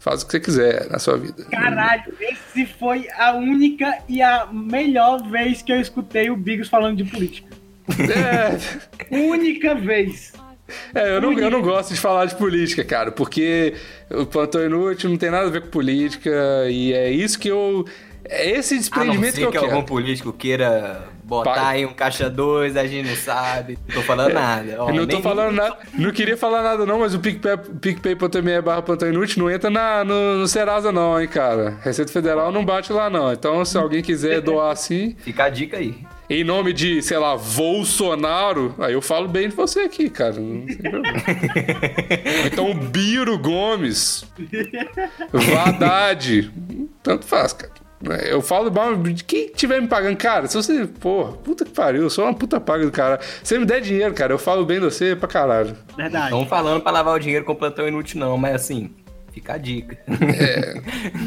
Faz 0.00 0.22
o 0.22 0.26
que 0.26 0.32
você 0.32 0.40
quiser 0.40 0.88
na 0.90 0.98
sua 0.98 1.18
vida. 1.18 1.44
Caralho, 1.50 2.02
esse 2.18 2.64
foi 2.64 3.06
a 3.18 3.34
única 3.34 3.98
e 4.08 4.22
a 4.22 4.46
melhor 4.50 5.22
vez 5.30 5.60
que 5.60 5.70
eu 5.70 5.78
escutei 5.78 6.30
o 6.30 6.36
Bigos 6.36 6.68
falando 6.68 6.96
de 6.96 7.04
política. 7.04 7.48
É, 7.90 8.56
Única 9.14 9.74
vez. 9.74 10.32
é, 10.94 11.16
eu, 11.16 11.20
não, 11.20 11.38
eu 11.38 11.50
não 11.50 11.60
gosto 11.60 11.92
de 11.92 12.00
falar 12.00 12.24
de 12.24 12.34
política, 12.36 12.82
cara, 12.82 13.12
porque 13.12 13.74
o 14.10 14.24
plantão 14.24 14.64
inútil 14.64 15.10
não 15.10 15.18
tem 15.18 15.30
nada 15.30 15.48
a 15.48 15.50
ver 15.50 15.60
com 15.62 15.68
política 15.68 16.30
e 16.70 16.94
é 16.94 17.10
isso 17.10 17.38
que 17.38 17.48
eu. 17.48 17.84
É 18.24 18.48
esse 18.50 18.72
A 18.74 18.76
não 18.76 18.80
desprendimento 18.80 19.32
que 19.34 19.38
ser 19.40 19.44
eu 19.44 19.50
que 19.50 19.58
quero. 19.58 19.70
algum 19.72 19.84
político 19.84 20.32
queira 20.32 21.08
botar 21.30 21.54
Pai. 21.54 21.76
aí 21.76 21.86
um 21.86 21.94
caixa 21.94 22.28
2, 22.28 22.76
a 22.76 22.86
gente 22.86 23.08
não 23.08 23.16
sabe. 23.16 23.78
Não 23.88 23.94
tô 23.94 24.02
falando 24.02 24.34
nada. 24.34 24.76
Ó, 24.82 24.92
não 24.92 25.06
tô 25.06 25.14
nem- 25.14 25.22
falando 25.22 25.54
nada, 25.54 25.76
não 25.94 26.10
queria 26.10 26.36
falar 26.36 26.62
nada 26.62 26.84
não, 26.84 26.98
mas 26.98 27.14
o 27.14 27.20
PicPay, 27.20 27.56
PicPay.me 27.80 28.60
barra 28.60 28.82
plantão 28.82 29.08
inútil 29.08 29.42
não 29.44 29.50
entra 29.50 29.70
na, 29.70 30.04
no, 30.04 30.38
no 30.38 30.48
Serasa 30.48 30.90
não, 30.92 31.20
hein, 31.20 31.28
cara. 31.28 31.78
Receita 31.82 32.12
Federal 32.12 32.50
não 32.50 32.64
bate 32.64 32.92
lá 32.92 33.08
não. 33.08 33.32
Então, 33.32 33.64
se 33.64 33.78
alguém 33.78 34.02
quiser 34.02 34.40
doar 34.42 34.72
assim, 34.72 35.14
Fica 35.20 35.44
a 35.44 35.48
dica 35.48 35.76
aí. 35.78 35.94
em 36.28 36.42
nome 36.42 36.72
de, 36.72 37.00
sei 37.00 37.16
lá, 37.18 37.36
Bolsonaro, 37.36 38.74
aí 38.78 38.92
eu 38.92 39.00
falo 39.00 39.28
bem 39.28 39.48
de 39.48 39.54
você 39.54 39.80
aqui, 39.80 40.10
cara. 40.10 40.32
Não 40.34 40.66
tem 40.66 40.76
problema. 40.76 41.16
Então, 42.46 42.74
Biro 42.74 43.38
Gomes, 43.38 44.24
Vadad, 45.32 46.50
tanto 47.02 47.24
faz, 47.26 47.52
cara. 47.52 47.72
Eu 48.30 48.40
falo 48.40 48.72
mal 48.72 48.96
de 48.96 49.22
quem 49.22 49.48
tiver 49.48 49.80
me 49.80 49.86
pagando, 49.86 50.16
cara. 50.16 50.46
Se 50.46 50.56
você, 50.56 50.86
porra, 50.86 51.32
puta 51.32 51.66
que 51.66 51.70
pariu, 51.70 52.02
eu 52.02 52.10
sou 52.10 52.24
uma 52.24 52.32
puta 52.34 52.58
paga 52.58 52.84
do 52.84 52.90
cara. 52.90 53.20
Se 53.42 53.48
você 53.54 53.58
me 53.58 53.66
der 53.66 53.80
dinheiro, 53.82 54.14
cara, 54.14 54.32
eu 54.32 54.38
falo 54.38 54.64
bem 54.64 54.78
de 54.78 54.86
você 54.86 55.14
pra 55.14 55.28
caralho. 55.28 55.76
Verdade. 55.96 56.24
Estão 56.26 56.46
falando 56.46 56.80
pra 56.80 56.90
lavar 56.92 57.14
o 57.14 57.18
dinheiro 57.18 57.44
com 57.44 57.54
plantão 57.54 57.86
inútil, 57.86 58.18
não, 58.18 58.38
mas 58.38 58.54
assim, 58.54 58.90
fica 59.32 59.52
a 59.52 59.58
dica. 59.58 59.98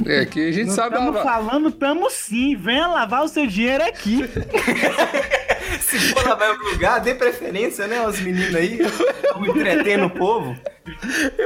É 0.07 0.25
que 0.25 0.49
a 0.49 0.51
gente 0.51 0.67
Não 0.67 0.73
sabe. 0.73 0.95
estamos 0.95 1.13
lavar. 1.15 1.23
falando, 1.43 1.69
tamo 1.71 2.09
sim. 2.09 2.55
Venha 2.55 2.87
lavar 2.87 3.23
o 3.23 3.27
seu 3.27 3.45
dinheiro 3.45 3.83
aqui. 3.83 4.27
Se 5.79 5.99
for 5.99 6.25
lavar 6.27 6.47
em 6.47 6.51
outro 6.53 6.69
lugar, 6.71 6.99
dê 7.01 7.13
preferência, 7.13 7.87
né, 7.87 7.99
aos 7.99 8.19
meninos 8.19 8.55
aí. 8.55 8.79
Vamos 9.33 9.49
entretendo 9.49 10.05
o 10.05 10.09
povo. 10.09 10.55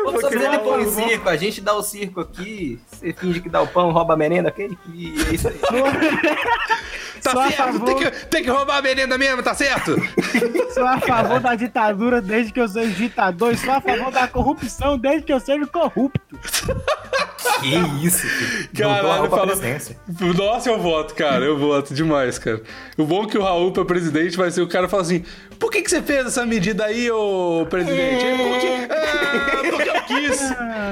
Ou 0.06 0.12
se 0.16 0.22
você 0.22 0.30
criar 0.30 0.62
um- 0.62 0.80
em 0.82 0.90
circo, 0.92 1.30
a 1.30 1.36
gente 1.38 1.62
dá 1.62 1.74
o 1.74 1.82
circo 1.84 2.22
aqui, 2.22 2.80
você 2.92 3.14
finge 3.14 3.42
que 3.42 3.50
dá 3.50 3.62
o 3.62 3.68
pão, 3.68 3.92
rouba 3.92 4.14
a 4.14 4.18
merenda, 4.18 4.50
ok? 4.50 4.78
E 4.94 5.14
é 5.30 5.34
isso 5.34 5.48
aí. 5.48 5.56
Tá 7.24 7.32
Só 7.32 7.42
a 7.42 7.48
certo, 7.52 7.74
favor. 7.74 7.86
tem 7.86 7.96
que, 7.98 8.12
tem 8.28 8.44
que 8.44 8.50
roubar 8.50 8.78
a 8.78 8.82
merenda 8.82 9.18
mesmo, 9.18 9.42
tá 9.42 9.54
certo? 9.56 9.96
Sou 10.72 10.86
a 10.86 11.00
favor 11.00 11.40
da 11.40 11.56
ditadura 11.56 12.22
desde 12.22 12.54
que 12.54 12.62
eu 12.62 12.68
seja 12.68 12.94
ditador. 12.94 13.54
E 13.54 13.58
sou 13.58 13.74
a 13.74 13.82
favor 13.82 14.12
da 14.12 14.28
corrupção 14.28 15.00
desde 15.00 15.24
que 15.24 15.34
eu 15.34 15.40
seja 15.40 15.66
corrupto. 15.66 16.38
Que 17.62 18.06
isso, 18.06 18.28
filho. 18.28 18.70
Caralho, 18.78 19.02
Doutor 19.04 19.20
rouba 19.20 19.26
a 19.28 19.30
falou- 19.30 19.48
presidência. 19.58 19.98
Nossa, 20.38 20.70
eu 20.70 20.80
voto, 20.80 21.14
cara. 21.16 21.44
Eu 21.46 21.58
voto 21.58 21.94
demais, 21.94 22.38
cara. 22.38 22.62
O 22.98 23.04
bom 23.06 23.24
é 23.24 23.28
que 23.28 23.38
o 23.38 23.42
Raul 23.42 23.72
pra 23.72 23.84
presidente 23.86 24.38
vai 24.38 24.52
ser 24.52 24.62
o 24.62 24.68
cara 24.68 24.88
falar 24.88 25.04
assim: 25.04 25.24
por 25.60 25.72
que, 25.72 25.82
que 25.82 25.90
você 25.90 26.02
fez 26.02 26.26
essa 26.28 26.46
medida 26.46 26.86
aí, 26.86 27.10
ô 27.12 27.66
presidente? 27.70 28.26
É 28.26 28.38
porque, 28.38 28.94
ah, 28.94 29.72
porque 29.72 29.90
eu 29.90 30.02
quis. 30.04 30.42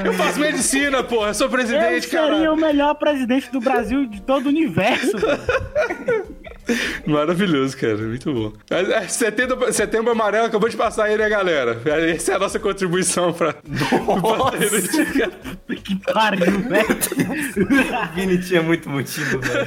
Eu 0.06 0.14
faço 0.14 0.40
medicina, 0.40 1.04
porra. 1.04 1.30
Eu 1.30 1.34
sou 1.34 1.48
Eu 1.48 1.52
presidente, 1.52 2.08
seria 2.10 2.28
cara. 2.28 2.54
o 2.54 2.58
melhor 2.58 2.96
presidente 2.96 3.52
do 3.52 3.60
Brasil 3.60 4.04
e 4.04 4.08
de 4.08 4.22
todo 4.22 4.46
o 4.48 4.50
universo. 4.50 5.12
Maravilhoso, 7.06 7.78
cara. 7.78 7.98
Muito 7.98 8.34
bom. 8.34 8.54
É, 8.70 9.08
Setembro, 9.08 9.72
setembro 9.72 10.12
amarelo 10.12 10.46
acabou 10.48 10.70
de 10.70 10.76
passar 10.78 11.06
aí, 11.06 11.18
né, 11.18 11.30
galera? 11.30 11.80
Essa 12.14 12.34
é 12.34 12.36
a 12.36 12.40
nossa 12.40 12.60
contribuição 12.60 13.34
pra. 13.34 13.56
Nossa, 13.68 14.58
que 15.84 15.96
pariu, 16.12 16.60
velho. 16.62 18.10
o 18.12 18.16
Vini 18.16 18.38
tinha 18.40 18.62
muito 18.62 18.90
motivo, 18.90 19.40
velho. 19.40 19.66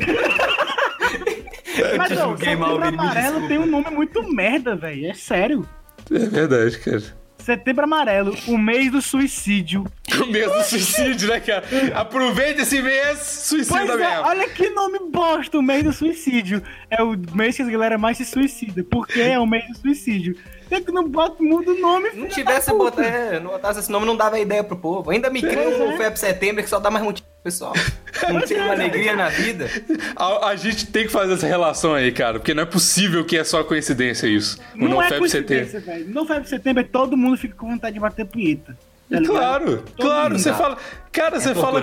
Mas 1.97 2.09
te 2.09 2.15
não, 2.15 2.37
Setembro 2.37 2.83
Amarelo 2.85 3.47
tem 3.47 3.59
um 3.59 3.67
nome 3.67 3.91
muito 3.91 4.23
merda, 4.33 4.75
velho. 4.75 5.07
É 5.11 5.15
sério. 5.15 5.69
É 6.11 6.19
verdade, 6.19 6.79
cara. 6.79 7.03
Setembro 7.49 7.85
Amarelo, 7.85 8.37
o 8.47 8.59
mês 8.59 8.93
do 8.93 9.01
suicídio. 9.01 9.87
O 10.21 10.27
mês 10.27 10.53
do 10.53 10.63
suicídio, 10.65 11.31
né, 11.31 11.41
cara? 11.41 11.65
Aproveita 11.95 12.61
esse 12.61 12.83
mês, 12.83 13.21
suicida 13.21 13.87
Pois 13.87 13.89
é, 13.89 13.97
mesmo. 13.97 14.27
olha 14.27 14.49
que 14.51 14.69
nome 14.69 14.99
bosta, 15.11 15.59
o 15.59 15.63
mês 15.63 15.83
do 15.83 15.91
suicídio. 15.91 16.63
É 16.91 17.03
o 17.03 17.17
mês 17.33 17.57
que 17.57 17.63
as 17.63 17.69
galera 17.71 17.97
mais 17.97 18.19
se 18.19 18.27
suicida. 18.27 18.85
Porque 18.85 19.19
é 19.23 19.39
o 19.39 19.47
mês 19.47 19.67
do 19.69 19.79
suicídio. 19.79 20.37
Tem 20.68 20.83
que 20.83 20.92
não 20.92 21.09
bota, 21.09 21.42
muda 21.42 21.70
o 21.70 21.78
nome. 21.78 22.11
Não 22.14 22.28
tivesse 22.28 22.70
botado, 22.72 23.02
é, 23.07 23.40
não 23.40 23.50
botasse 23.52 23.81
esse 23.81 23.90
nome, 23.90 24.04
não 24.07 24.16
dava 24.16 24.38
ideia 24.38 24.62
pro 24.62 24.76
povo. 24.76 25.11
Ainda 25.11 25.31
me 25.31 25.40
cria 25.40 25.62
Pois 25.62 25.81
um 25.81 25.92
é. 25.92 25.96
FEP 25.96 26.18
setembro 26.18 26.62
que 26.62 26.68
só 26.68 26.78
dá 26.78 26.90
mais 26.90 27.04
motivo 27.04 27.26
pro 27.26 27.42
pessoal. 27.44 27.72
Não 28.33 28.40
tem 28.40 28.61
uma 28.61 28.72
alegria 28.72 29.14
na 29.14 29.28
vida. 29.28 29.70
A, 30.16 30.48
a 30.48 30.57
gente 30.57 30.87
tem 30.88 31.04
que 31.07 31.12
fazer 31.12 31.35
essa 31.35 31.46
relação 31.46 31.94
aí, 31.94 32.11
cara, 32.11 32.40
porque 32.40 32.52
não 32.52 32.64
é 32.64 32.66
possível 32.66 33.24
que 33.24 33.37
é 33.38 33.44
só 33.44 33.62
coincidência 33.62 34.26
isso. 34.26 34.59
O 34.74 34.78
Não, 34.78 34.87
é 34.87 34.90
NoFap 34.90 35.18
coincidência, 35.20 35.81
velho. 35.81 36.09
No 36.09 36.26
Feb 36.26 36.44
setembro 36.48 36.83
todo 36.85 37.16
mundo 37.16 37.37
fica 37.37 37.54
com 37.54 37.68
vontade 37.70 37.94
de 37.94 38.00
bater 38.00 38.26
punheta. 38.26 38.76
tá? 39.09 39.22
Claro, 39.24 39.85
claro, 39.96 40.31
mundo 40.31 40.42
você 40.42 40.50
dá. 40.50 40.57
fala. 40.57 40.78
Cara, 41.12 41.40
você 41.40 41.50
É 41.50 41.54
fala. 41.54 41.81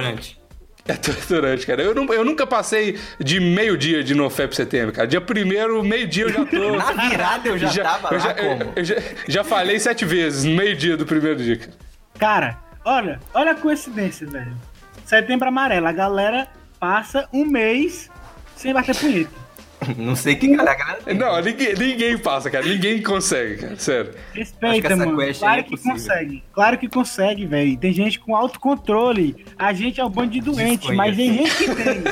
É 0.87 0.93
torturante, 0.93 1.65
cara. 1.65 1.81
Eu, 1.81 1.95
não- 1.95 2.05
eu 2.13 2.23
nunca 2.23 2.45
passei 2.45 2.99
de 3.19 3.39
meio-dia 3.39 4.03
de 4.03 4.13
NoFap 4.13 4.55
setembro, 4.55 4.93
cara. 4.93 5.07
Dia 5.07 5.19
primeiro, 5.19 5.83
meio-dia 5.83 6.25
eu 6.25 6.29
já 6.29 6.45
tô. 6.45 6.75
Na 6.77 6.91
virada 7.09 7.49
eu 7.49 7.57
já, 7.57 7.83
tava 7.83 8.07
eu 8.09 8.19
lá 8.19 8.19
já, 8.19 8.33
como? 8.35 8.63
eu- 8.63 8.73
eu 8.75 8.83
já, 8.83 8.95
já 9.27 9.43
falei 9.43 9.79
sete 9.79 10.05
vezes 10.05 10.43
no 10.43 10.55
meio-dia 10.55 10.95
do 10.95 11.05
primeiro 11.05 11.37
dia. 11.41 11.57
cara. 11.57 11.73
Cara, 12.19 12.57
olha, 12.85 13.19
olha 13.33 13.51
a 13.51 13.55
coincidência, 13.55 14.27
velho. 14.27 14.53
Setembro 15.05 15.47
amarelo, 15.47 15.87
a 15.87 15.91
galera 15.91 16.47
passa 16.79 17.27
um 17.33 17.45
mês 17.45 18.09
sem 18.55 18.71
bater 18.73 18.95
punheta. 18.95 19.31
Não 19.97 20.15
sei 20.15 20.35
que 20.35 20.55
cara, 20.55 20.71
a 20.71 20.75
galera 20.75 21.01
tem. 21.03 21.13
Não, 21.15 21.41
ninguém, 21.41 21.73
ninguém 21.75 22.17
passa, 22.17 22.49
cara. 22.49 22.65
Ninguém 22.65 23.01
consegue, 23.01 23.57
cara. 23.61 23.75
Sério. 23.77 24.11
Acho 24.11 24.31
que 24.33 24.39
Respeita, 24.39 24.87
essa 24.87 24.95
mano. 25.05 25.17
quest 25.17 25.43
aí 25.43 25.47
Claro 25.47 25.59
é 25.59 25.63
que 25.63 25.69
possível. 25.71 25.91
consegue. 25.93 26.43
Claro 26.53 26.77
que 26.77 26.89
consegue, 26.89 27.45
velho. 27.45 27.77
Tem 27.77 27.93
gente 27.93 28.19
com 28.19 28.35
autocontrole. 28.35 29.45
A 29.57 29.73
gente 29.73 29.99
é 29.99 30.05
um 30.05 30.09
bando 30.09 30.31
de 30.31 30.41
doente, 30.41 30.91
mas 30.93 31.15
tem 31.15 31.33
gente 31.33 31.55
que 31.55 31.75
tem. 31.75 32.03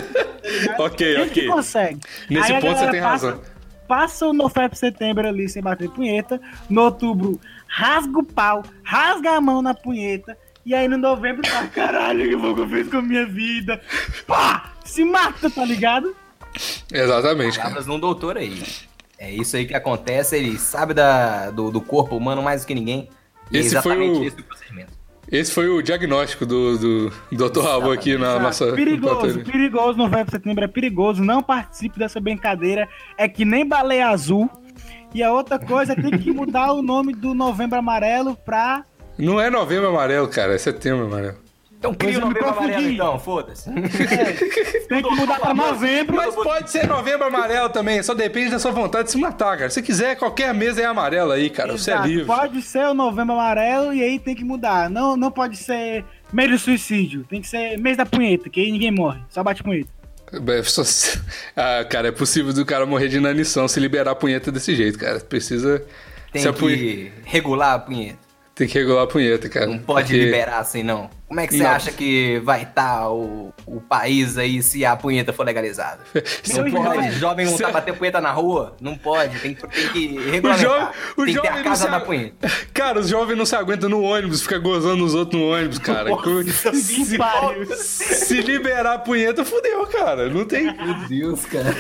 Ok, 0.80 0.98
Tem 1.16 1.16
gente 1.24 1.32
ok. 1.32 1.44
que 1.44 1.48
consegue. 1.50 2.00
Nesse 2.30 2.54
Aí 2.54 2.62
ponto 2.62 2.70
você 2.78 2.86
galera 2.86 2.92
tem 2.92 3.02
passa- 3.02 3.26
razão. 3.32 3.42
Passa 3.88 4.28
o 4.28 4.34
NoFap 4.34 4.78
setembro 4.78 5.28
ali 5.28 5.48
sem 5.50 5.62
bater 5.62 5.90
punheta. 5.90 6.40
No 6.70 6.84
outubro, 6.84 7.40
rasga 7.68 8.20
o 8.20 8.24
pau, 8.24 8.64
rasga 8.82 9.32
a 9.32 9.42
mão 9.42 9.62
na 9.62 9.74
punheta. 9.74 10.38
E 10.66 10.74
aí 10.74 10.88
no 10.88 10.98
novembro, 10.98 11.42
tá, 11.42 11.68
caralho, 11.68 12.26
que 12.28 12.34
eu 12.62 12.70
fiz 12.70 12.88
com 12.88 12.98
a 12.98 13.02
minha 13.02 13.26
vida. 13.26 13.82
Pá! 14.26 14.72
Se 14.86 15.04
mata, 15.04 15.50
tá 15.50 15.66
ligado? 15.66 16.16
Exatamente. 16.92 17.58
Palavras 17.58 17.86
de 17.86 17.92
um 17.92 18.00
doutor 18.00 18.38
aí. 18.38 18.62
É 19.18 19.32
isso 19.32 19.56
aí 19.56 19.66
que 19.66 19.74
acontece, 19.74 20.36
ele 20.36 20.58
sabe 20.58 20.94
da, 20.94 21.50
do, 21.50 21.72
do 21.72 21.80
corpo 21.82 22.16
humano 22.18 22.42
mais 22.42 22.62
do 22.62 22.68
que 22.68 22.76
ninguém. 22.76 23.08
E 23.52 23.58
Esse 23.58 23.78
é 23.78 23.82
foi 23.82 23.94
exatamente 23.94 24.20
o- 24.20 24.24
esse 24.28 24.40
o 24.40 24.44
procedimento. 24.44 25.04
Esse 25.32 25.52
foi 25.52 25.68
o 25.70 25.82
diagnóstico 25.82 26.46
do, 26.46 26.78
do, 26.78 27.10
do 27.32 27.50
Dr. 27.50 27.62
Raul 27.62 27.92
aqui 27.92 28.18
na 28.18 28.38
nossa. 28.38 28.72
perigoso, 28.74 29.16
bateria. 29.16 29.44
perigoso, 29.44 29.98
novembro, 29.98 30.30
setembro 30.32 30.64
é 30.64 30.68
perigoso. 30.68 31.24
Não 31.24 31.42
participe 31.42 31.98
dessa 31.98 32.20
brincadeira. 32.20 32.88
É 33.18 33.28
que 33.28 33.46
nem 33.46 33.66
baleia 33.66 34.10
azul. 34.10 34.50
E 35.14 35.24
a 35.24 35.32
outra 35.32 35.58
coisa 35.58 35.94
é 35.94 35.96
tem 35.96 36.12
que 36.20 36.32
mudar 36.32 36.74
o 36.74 36.82
nome 36.82 37.14
do 37.14 37.34
novembro 37.34 37.80
amarelo 37.80 38.36
pra. 38.36 38.84
Não 39.18 39.40
é 39.40 39.50
novembro 39.50 39.88
amarelo, 39.88 40.28
cara, 40.28 40.54
é 40.54 40.58
setembro 40.58 41.06
amarelo. 41.06 41.38
Então 41.84 41.94
cria 41.94 42.18
o 42.18 42.22
eu 42.22 42.28
me 42.28 42.34
novembro 42.34 42.50
amarelo 42.50 42.90
então, 42.90 43.20
foda-se. 43.20 43.70
Tem 44.88 45.04
que 45.04 45.16
mudar 45.16 45.38
pra 45.38 45.54
novembro. 45.54 46.16
Mas 46.16 46.34
pode 46.34 46.72
ser 46.72 46.88
novembro 46.88 47.28
amarelo 47.28 47.68
também, 47.68 48.02
só 48.02 48.14
depende 48.14 48.52
da 48.52 48.60
sua 48.60 48.72
vontade 48.72 49.08
de 49.08 49.12
se 49.12 49.18
matar, 49.18 49.58
cara. 49.58 49.70
Se 49.70 49.82
quiser, 49.82 50.16
qualquer 50.16 50.54
mês 50.54 50.78
é 50.78 50.86
amarelo 50.86 51.34
aí, 51.34 51.50
cara. 51.50 51.74
Você 51.74 51.92
é 51.92 51.96
Exato. 51.96 52.08
livre. 52.08 52.26
Pode 52.26 52.62
ser 52.62 52.88
o 52.88 52.94
novembro 52.94 53.34
amarelo 53.34 53.94
e 53.94 54.02
aí 54.02 54.18
tem 54.18 54.34
que 54.34 54.46
mudar. 54.46 54.90
Não, 54.90 55.18
não 55.18 55.30
pode 55.30 55.58
ser 55.58 56.06
mês 56.32 56.50
do 56.50 56.58
suicídio. 56.58 57.26
Tem 57.26 57.42
que 57.42 57.50
ser 57.50 57.78
mês 57.78 57.98
da 57.98 58.06
punheta, 58.06 58.50
que 58.50 58.62
aí 58.62 58.72
ninguém 58.72 58.92
morre. 58.92 59.20
Só 59.28 59.44
bate 59.44 59.62
punheta. 59.62 59.90
É, 60.32 60.40
Ah, 61.54 61.84
cara, 61.84 62.08
é 62.08 62.12
possível 62.14 62.54
do 62.54 62.66
cara 62.66 62.86
morrer 62.86 63.10
de 63.10 63.18
inanição 63.18 63.68
se 63.68 63.78
liberar 63.82 64.12
a 64.12 64.16
punheta 64.16 64.50
desse 64.54 64.74
jeito, 64.74 64.98
cara. 64.98 65.20
Precisa. 65.20 65.84
Tem 66.32 66.42
se 66.42 66.54
que 66.54 67.12
regular 67.26 67.74
a 67.74 67.80
punheta. 67.80 68.23
Tem 68.56 68.68
que 68.68 68.78
regular 68.78 69.06
a 69.06 69.08
punheta, 69.08 69.50
cara. 69.50 69.66
Não 69.66 69.80
pode 69.80 70.10
Porque- 70.10 70.26
liberar 70.26 70.60
assim, 70.60 70.84
não. 70.84 71.10
Como 71.28 71.40
é 71.40 71.48
que 71.48 71.58
você 71.58 71.66
acha 71.66 71.92
que 71.92 72.40
vai 72.44 72.62
estar 72.62 73.10
o, 73.10 73.52
o 73.66 73.82
país 73.82 74.38
aí 74.38 74.62
se 74.62 74.86
a 74.86 74.96
punheta 74.96 75.34
for 75.34 75.44
legalizada? 75.44 76.00
Não 76.54 76.64
Meu 76.66 76.74
pode. 76.84 76.98
irmão, 77.00 77.12
Jovem 77.14 77.46
não 77.48 77.58
se- 77.58 77.64
tá 77.64 77.72
bater 77.72 77.96
punheta 77.98 78.22
na 78.22 78.30
rua? 78.32 78.76
Não 78.80 78.96
pode. 78.96 79.40
Tem, 79.40 79.56
que- 79.56 79.68
tem 79.68 79.88
que 79.90 80.08
O 80.08 80.20
jovem, 80.22 80.32
regulamentar. 80.32 80.94
o 81.18 81.26
tem 81.26 81.34
que 81.34 81.42
ter 81.42 81.48
a 81.48 81.64
casa 81.64 81.88
da 81.88 82.00
punheta. 82.00 82.48
Cara, 82.72 83.00
os 83.00 83.08
jovens 83.10 83.36
não 83.36 83.48
se 83.48 83.56
aguentam 83.56 83.90
no 83.90 84.04
ônibus, 84.04 84.44
fica 84.44 84.60
gozando 84.60 85.04
os 85.04 85.16
outros 85.16 85.42
no 85.42 85.48
ônibus, 85.50 85.80
cara. 85.80 86.10
Nossa, 86.12 86.72
se, 86.78 87.18
se 88.26 88.42
liberar 88.42 88.94
a 88.94 89.00
punheta, 89.00 89.44
fudeu, 89.44 89.88
cara. 89.88 90.30
Não 90.30 90.46
tem. 90.46 90.66
Meu 90.66 90.94
Deus, 91.10 91.44
cara. 91.48 91.76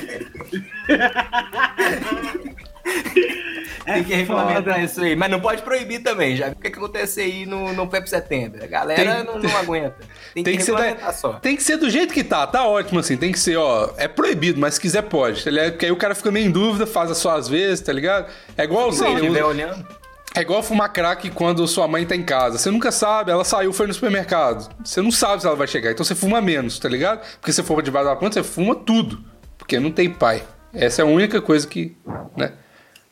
É 3.85 3.95
Tem 3.95 4.03
que 4.05 4.13
regulamentar 4.15 4.81
isso 4.81 5.01
aí. 5.01 5.13
Mas 5.15 5.29
não 5.29 5.41
pode 5.41 5.61
proibir 5.61 6.01
também. 6.01 6.37
Já 6.37 6.45
viu 6.47 6.55
o 6.57 6.61
que 6.61 6.67
acontece 6.67 7.19
aí 7.19 7.45
no, 7.45 7.73
no 7.73 7.85
PEP 7.87 8.09
Setembro? 8.09 8.63
A 8.63 8.67
galera 8.67 9.15
Tem- 9.15 9.23
não, 9.25 9.39
não 9.39 9.57
aguenta. 9.57 9.95
Tem, 10.33 10.43
Tem 10.43 10.53
que, 10.53 10.59
que, 10.59 10.63
ser 10.63 10.95
da- 10.95 11.11
só. 11.13 11.33
tem 11.33 11.55
que 11.55 11.63
ser 11.63 11.77
do 11.77 11.89
jeito 11.89 12.13
que 12.13 12.23
tá, 12.23 12.47
tá 12.47 12.65
ótimo 12.65 12.99
assim. 13.01 13.17
Tem 13.17 13.31
que 13.31 13.39
ser, 13.39 13.57
ó, 13.57 13.89
é 13.97 14.07
proibido, 14.07 14.59
mas 14.59 14.75
se 14.75 14.79
quiser 14.81 15.01
pode. 15.03 15.43
tá? 15.43 15.51
Porque 15.71 15.85
aí 15.85 15.91
o 15.91 15.97
cara 15.97 16.15
fica 16.15 16.31
meio 16.31 16.47
em 16.47 16.51
dúvida, 16.51 16.87
faz 16.87 17.11
as 17.11 17.17
suas 17.17 17.47
vezes, 17.49 17.81
tá 17.81 17.91
ligado? 17.91 18.31
É 18.57 18.63
igual, 18.63 18.91
sei, 18.93 19.07
não 19.09 19.15
estiver 19.17 19.39
usa- 19.41 19.47
olhando. 19.47 19.87
é 20.33 20.39
igual 20.41 20.63
fumar 20.63 20.91
crack 20.93 21.29
quando 21.31 21.67
sua 21.67 21.85
mãe 21.87 22.05
tá 22.05 22.15
em 22.15 22.23
casa. 22.23 22.57
Você 22.57 22.71
nunca 22.71 22.89
sabe, 22.91 23.31
ela 23.31 23.43
saiu, 23.43 23.73
foi 23.73 23.85
no 23.87 23.93
supermercado. 23.93 24.73
Você 24.83 25.01
não 25.01 25.11
sabe 25.11 25.41
se 25.41 25.47
ela 25.47 25.57
vai 25.57 25.67
chegar, 25.67 25.91
então 25.91 26.05
você 26.05 26.15
fuma 26.15 26.39
menos, 26.41 26.79
tá 26.79 26.87
ligado? 26.87 27.19
Porque 27.39 27.51
se 27.51 27.57
você 27.57 27.63
for 27.63 27.83
debaixo 27.83 28.07
da 28.07 28.15
ponta, 28.15 28.41
você 28.41 28.43
fuma 28.43 28.73
tudo. 28.75 29.21
Porque 29.57 29.77
não 29.77 29.91
tem 29.91 30.09
pai. 30.09 30.41
Essa 30.73 31.01
é 31.01 31.03
a 31.03 31.07
única 31.07 31.41
coisa 31.41 31.67
que, 31.67 31.95
né? 32.37 32.53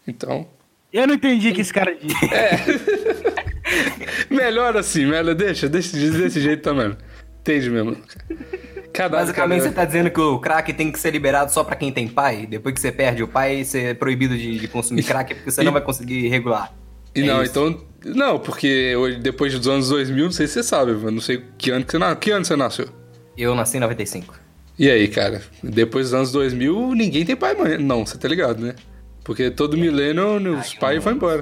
Então, 0.08 0.48
Eu 0.92 1.08
não 1.08 1.14
entendi 1.16 1.50
o 1.50 1.54
que 1.54 1.62
esse 1.62 1.74
cara 1.74 1.96
disse. 1.96 2.16
melhor 4.30 4.76
assim, 4.78 5.06
melhor, 5.06 5.36
deixa, 5.36 5.68
deixa 5.70 5.96
desse 5.98 6.42
jeito 6.42 6.62
também. 6.64 6.96
Entende 7.42 7.70
mesmo? 7.70 7.98
Caralho, 8.94 9.12
Basicamente, 9.26 9.60
cara. 9.60 9.70
você 9.70 9.76
tá 9.76 9.86
dizendo 9.86 10.12
que 10.12 10.20
o 10.20 10.38
crack 10.40 10.74
tem 10.74 10.92
que 10.92 11.00
ser 11.00 11.12
liberado 11.12 11.52
só 11.52 11.64
pra 11.64 11.76
quem 11.76 11.92
tem 11.92 12.08
pai? 12.08 12.46
Depois 12.46 12.74
que 12.76 12.82
você 12.82 12.92
perde 12.92 13.24
o 13.24 13.28
pai, 13.28 13.64
você 13.64 13.80
é 13.86 13.94
proibido 13.94 14.38
de, 14.38 14.60
de 14.60 14.68
consumir 14.68 15.04
crack 15.04 15.34
porque 15.34 15.50
você 15.50 15.64
não 15.64 15.72
vai 15.72 15.82
conseguir 15.82 16.28
regular. 16.28 16.74
E 17.16 17.22
É 17.22 17.26
não, 17.26 17.42
isso. 17.42 17.52
então. 17.52 17.82
Não, 18.04 18.40
porque 18.40 18.96
hoje, 18.96 19.20
depois 19.20 19.54
dos 19.58 19.68
anos 19.68 19.90
2000, 19.90 20.26
não 20.26 20.32
sei 20.32 20.48
se 20.48 20.54
você 20.54 20.64
sabe, 20.64 20.92
eu 20.92 21.12
não 21.12 21.22
sei 21.22 21.44
que 21.58 21.70
ano 21.70 21.86
que 21.86 21.92
você, 21.92 21.98
na- 22.00 22.16
que 22.16 22.32
ano 22.32 22.44
você 22.44 22.56
nasceu. 22.56 22.90
Eu 23.38 23.54
nasci 23.56 23.78
em 23.78 23.80
95. 23.80 24.36
E 24.78 24.90
aí, 24.90 25.08
cara? 25.08 25.42
Depois 25.64 26.08
dos 26.08 26.14
anos 26.16 26.32
2000, 26.32 26.96
ninguém 26.96 27.24
tem 27.24 27.36
pai 27.36 27.54
e 27.54 27.58
mãe. 27.58 27.78
Não, 27.78 28.06
você 28.06 28.18
tá 28.18 28.28
ligado, 28.28 28.60
né? 28.62 28.76
Porque 29.24 29.52
todo 29.52 29.78
milênio, 29.78 30.58
os 30.60 30.74
pais 30.74 31.00
um 31.00 31.02
vão 31.02 31.14
embora. 31.14 31.42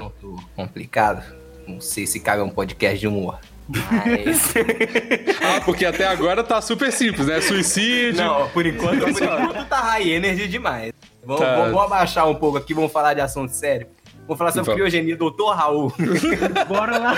complicado. 0.55 1.23
Não 1.67 1.79
sei 1.79 2.05
se 2.07 2.19
cabe 2.19 2.41
um 2.41 2.49
podcast 2.49 2.99
de 2.99 3.07
humor. 3.07 3.39
Mas... 3.69 4.53
Ah, 5.41 5.61
porque 5.61 5.85
até 5.85 6.05
agora 6.05 6.43
tá 6.43 6.61
super 6.61 6.91
simples, 6.91 7.27
né? 7.27 7.39
Suicídio. 7.41 8.23
não, 8.23 8.47
por 8.49 8.65
enquanto, 8.65 8.99
por 8.99 9.09
enquanto 9.23 9.65
tá 9.67 9.79
high 9.81 10.09
energy 10.09 10.47
demais. 10.47 10.91
Vamos, 11.23 11.41
Tá. 11.41 11.55
vamos- 11.55 11.71
vamos 11.71 11.85
abaixar 11.85 12.27
um 12.29 12.35
pouco 12.35 12.57
aqui, 12.57 12.73
vamos 12.73 12.91
falar 12.91 13.13
de 13.13 13.21
assunto 13.21 13.51
sério. 13.51 13.87
Vamos 14.27 14.37
falar 14.37 14.51
sobre 14.51 14.65
Vamos. 14.65 14.75
criogenia, 14.81 15.15
doutor 15.17 15.55
Raul. 15.55 15.91
Bora 16.67 16.97
lá. 16.99 17.15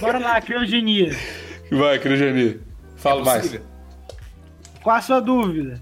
Bora 0.00 0.18
lá, 0.18 0.40
criogenia. 0.40 1.16
Vai, 1.70 1.98
Criogenia. 2.00 2.58
Fala 2.96 3.20
É 3.20 3.24
mais. 3.24 3.60
Qual 4.82 4.96
a 4.96 5.00
sua 5.02 5.20
dúvida? 5.20 5.80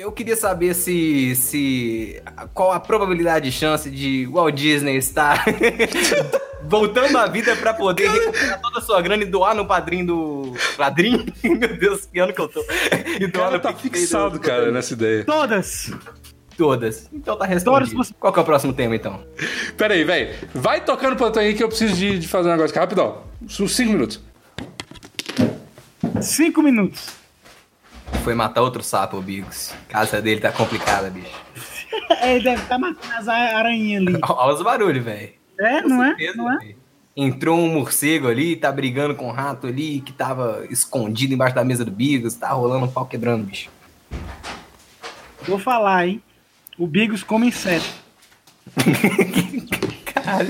Eu 0.00 0.10
queria 0.10 0.34
saber 0.34 0.72
se, 0.72 1.36
se. 1.36 2.22
Qual 2.54 2.72
a 2.72 2.80
probabilidade 2.80 3.50
de 3.50 3.52
chance 3.54 3.90
de 3.90 4.26
Walt 4.32 4.54
Disney 4.54 4.96
estar 4.96 5.44
voltando 6.64 7.18
à 7.18 7.26
vida 7.26 7.54
pra 7.56 7.74
poder 7.74 8.08
recuperar 8.08 8.58
toda 8.62 8.78
a 8.78 8.80
sua 8.80 9.02
grana 9.02 9.24
e 9.24 9.26
doar 9.26 9.54
no 9.54 9.66
padrinho 9.66 10.06
do. 10.06 10.54
Padrinho? 10.74 11.22
Meu 11.44 11.76
Deus, 11.76 12.06
que 12.06 12.18
ano 12.18 12.32
que 12.32 12.40
eu 12.40 12.48
tô. 12.48 12.64
E 13.20 13.26
doar 13.26 13.50
cara 13.50 13.56
no 13.58 13.60
tá 13.60 13.74
fixado, 13.74 14.38
do- 14.38 14.40
cara, 14.40 14.72
nessa 14.72 14.94
ideia. 14.94 15.22
Todas. 15.26 15.92
Todas. 16.56 17.10
Então 17.12 17.36
tá 17.36 17.44
respondido. 17.44 17.90
Todas 17.92 18.12
Qual 18.18 18.32
que 18.32 18.38
é 18.38 18.42
o 18.42 18.46
próximo 18.46 18.72
tema, 18.72 18.96
então? 18.96 19.22
Pera 19.76 19.92
aí, 19.92 20.02
velho. 20.02 20.34
Vai 20.54 20.82
tocando 20.82 21.12
o 21.12 21.16
plantão 21.16 21.42
aí 21.42 21.52
que 21.52 21.62
eu 21.62 21.68
preciso 21.68 21.94
de, 21.94 22.18
de 22.18 22.26
fazer 22.26 22.48
um 22.48 22.52
negócio 22.52 22.70
aqui. 22.70 22.78
Rapidão. 22.78 23.24
Uns 23.42 23.76
5 23.76 23.92
minutos. 23.92 24.18
Cinco 26.22 26.62
minutos. 26.62 27.19
Foi 28.24 28.34
matar 28.34 28.60
outro 28.62 28.82
sapo, 28.82 29.16
o 29.16 29.22
Bigos. 29.22 29.72
A 29.88 29.92
casa 29.92 30.20
dele 30.20 30.40
tá 30.40 30.52
complicada, 30.52 31.10
bicho. 31.10 31.28
É, 32.20 32.34
Ele 32.34 32.44
deve 32.44 32.62
estar 32.62 32.78
matando 32.78 33.12
as 33.14 33.26
aranhas 33.26 34.06
ali. 34.06 34.18
Olha 34.28 34.54
os 34.54 34.62
barulhos, 34.62 35.04
velho. 35.04 35.32
É, 35.58 35.80
não 35.82 36.04
é? 36.04 36.08
certeza, 36.10 36.36
Não 36.36 36.52
é? 36.52 36.74
Entrou 37.16 37.58
um 37.58 37.68
morcego 37.68 38.28
ali, 38.28 38.54
tá 38.56 38.70
brigando 38.70 39.14
com 39.14 39.28
um 39.28 39.32
rato 39.32 39.66
ali 39.66 40.00
que 40.00 40.12
tava 40.12 40.64
escondido 40.70 41.34
embaixo 41.34 41.54
da 41.54 41.64
mesa 41.64 41.84
do 41.84 41.90
Bigos, 41.90 42.34
tá 42.34 42.48
rolando 42.50 42.84
um 42.86 42.90
pau 42.90 43.06
quebrando, 43.06 43.44
bicho. 43.44 43.68
Vou 45.46 45.58
falar, 45.58 46.06
hein? 46.06 46.22
O 46.78 46.86
Bigos 46.86 47.22
come 47.24 47.48
inseto. 47.48 47.88
Caralho. 50.04 50.48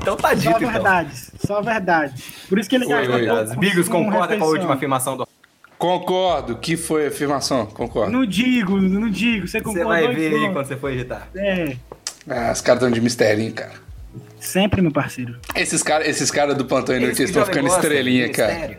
então 0.00 0.16
tá 0.16 0.34
dito, 0.34 0.50
Só 0.50 0.58
então. 0.58 0.72
verdades. 0.72 1.30
Só 1.46 1.62
verdade. 1.62 2.22
Por 2.48 2.58
isso 2.58 2.68
que 2.68 2.76
ele 2.76 2.86
Oi, 2.86 3.26
gasta 3.26 3.52
oi. 3.54 3.56
Bigos 3.56 3.88
concorda 3.88 4.36
com 4.36 4.44
a 4.44 4.48
última 4.48 4.74
afirmação 4.74 5.16
do... 5.16 5.26
Concordo. 5.80 6.56
Que 6.58 6.76
foi 6.76 7.06
a 7.06 7.08
afirmação? 7.08 7.64
Concordo. 7.66 8.12
Não 8.12 8.26
digo, 8.26 8.78
não 8.80 9.08
digo. 9.10 9.48
Você 9.48 9.58
Você 9.58 9.64
concordou 9.64 9.88
vai 9.88 10.14
ver 10.14 10.34
aí 10.34 10.52
quando 10.52 10.66
você 10.66 10.76
for 10.76 10.92
editar. 10.92 11.26
É, 11.34 11.74
Ah, 12.28 12.52
os 12.52 12.60
caras 12.60 12.82
estão 12.82 12.90
de 12.90 13.00
misterinho, 13.00 13.52
cara. 13.54 13.72
sempre, 14.38 14.82
meu 14.82 14.92
parceiro. 14.92 15.38
Esses 15.56 15.82
caras 15.82 16.06
esses 16.06 16.30
cara 16.30 16.54
do 16.54 16.66
Plantão 16.66 16.94
Inútil 16.94 17.16
que 17.16 17.22
estão 17.22 17.44
ficando 17.46 17.68
estrelinha, 17.68 18.26
de 18.28 18.32
cara. 18.34 18.52
mistério. 18.52 18.78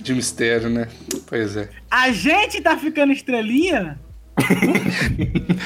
De 0.00 0.14
mistério, 0.14 0.68
né? 0.68 0.88
Pois 1.28 1.56
é. 1.56 1.68
A 1.88 2.10
gente 2.10 2.60
tá 2.60 2.76
ficando 2.76 3.12
estrelinha? 3.12 3.98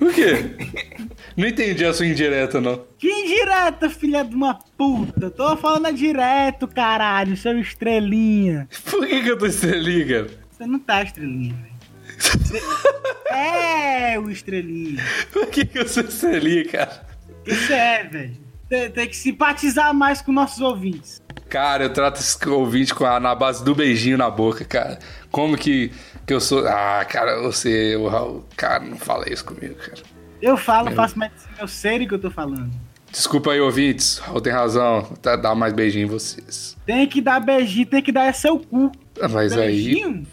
O 0.00 0.12
quê? 0.12 0.54
Não 1.38 1.46
entendi 1.46 1.84
a 1.84 1.94
sua 1.94 2.04
indireta, 2.04 2.60
não. 2.60 2.84
Que 2.98 3.08
indireta, 3.08 3.88
filha 3.88 4.24
de 4.24 4.34
uma 4.34 4.54
puta. 4.76 5.30
Tô 5.30 5.56
falando 5.56 5.92
direto, 5.94 6.66
caralho, 6.66 7.36
seu 7.36 7.56
estrelinha. 7.60 8.68
Por 8.90 9.06
que, 9.06 9.22
que 9.22 9.30
eu 9.30 9.38
tô 9.38 9.46
estrelinha, 9.46 10.04
cara? 10.24 10.30
Você 10.50 10.66
não 10.66 10.78
tá 10.80 11.02
estrelinha, 11.02 11.54
velho. 11.54 11.78
Você- 12.18 12.60
É 13.30 14.18
o 14.18 14.28
estrelinha. 14.30 15.00
Por 15.32 15.46
que, 15.46 15.64
que 15.64 15.78
eu 15.78 15.86
sou 15.86 16.02
estrelinha, 16.02 16.64
cara? 16.66 17.06
Isso 17.46 17.72
é, 17.72 18.02
velho. 18.02 18.36
Tem, 18.68 18.90
tem 18.90 19.06
que 19.08 19.16
simpatizar 19.16 19.94
mais 19.94 20.20
com 20.20 20.32
nossos 20.32 20.60
ouvintes. 20.60 21.22
Cara, 21.48 21.84
eu 21.84 21.92
trato 21.92 22.18
esse 22.20 22.48
ouvinte 22.48 22.92
com 22.94 23.06
a, 23.06 23.20
na 23.20 23.34
base 23.34 23.62
do 23.64 23.74
beijinho 23.76 24.18
na 24.18 24.28
boca, 24.28 24.64
cara. 24.64 24.98
Como 25.30 25.56
que, 25.56 25.92
que 26.26 26.34
eu 26.34 26.40
sou. 26.40 26.66
Ah, 26.66 27.04
cara, 27.08 27.40
você, 27.40 27.94
o 27.96 28.08
Raul. 28.08 28.44
Cara, 28.56 28.82
não 28.84 28.96
fala 28.98 29.32
isso 29.32 29.44
comigo, 29.44 29.76
cara. 29.76 30.02
Eu 30.40 30.56
falo, 30.56 30.90
faço 30.92 31.18
mais 31.18 31.32
eu 31.58 31.66
sei 31.68 31.98
do 31.98 32.06
que 32.08 32.14
eu 32.14 32.18
tô 32.18 32.30
falando. 32.30 32.70
Desculpa 33.10 33.52
aí, 33.52 33.60
ouvintes. 33.60 34.18
Raul 34.18 34.40
tem 34.40 34.52
razão. 34.52 35.02
Tá, 35.22 35.34
dá 35.34 35.54
mais 35.54 35.72
beijinho 35.72 36.04
em 36.04 36.08
vocês. 36.08 36.76
Tem 36.84 37.06
que 37.06 37.20
dar 37.20 37.40
beijinho, 37.40 37.86
tem 37.86 38.02
que 38.02 38.12
dar 38.12 38.26
é 38.26 38.32
seu 38.32 38.58
cu. 38.58 38.92
Ah, 39.20 39.28
Mas 39.28 39.52
aí, 39.52 39.66
Beijinho? 39.72 40.26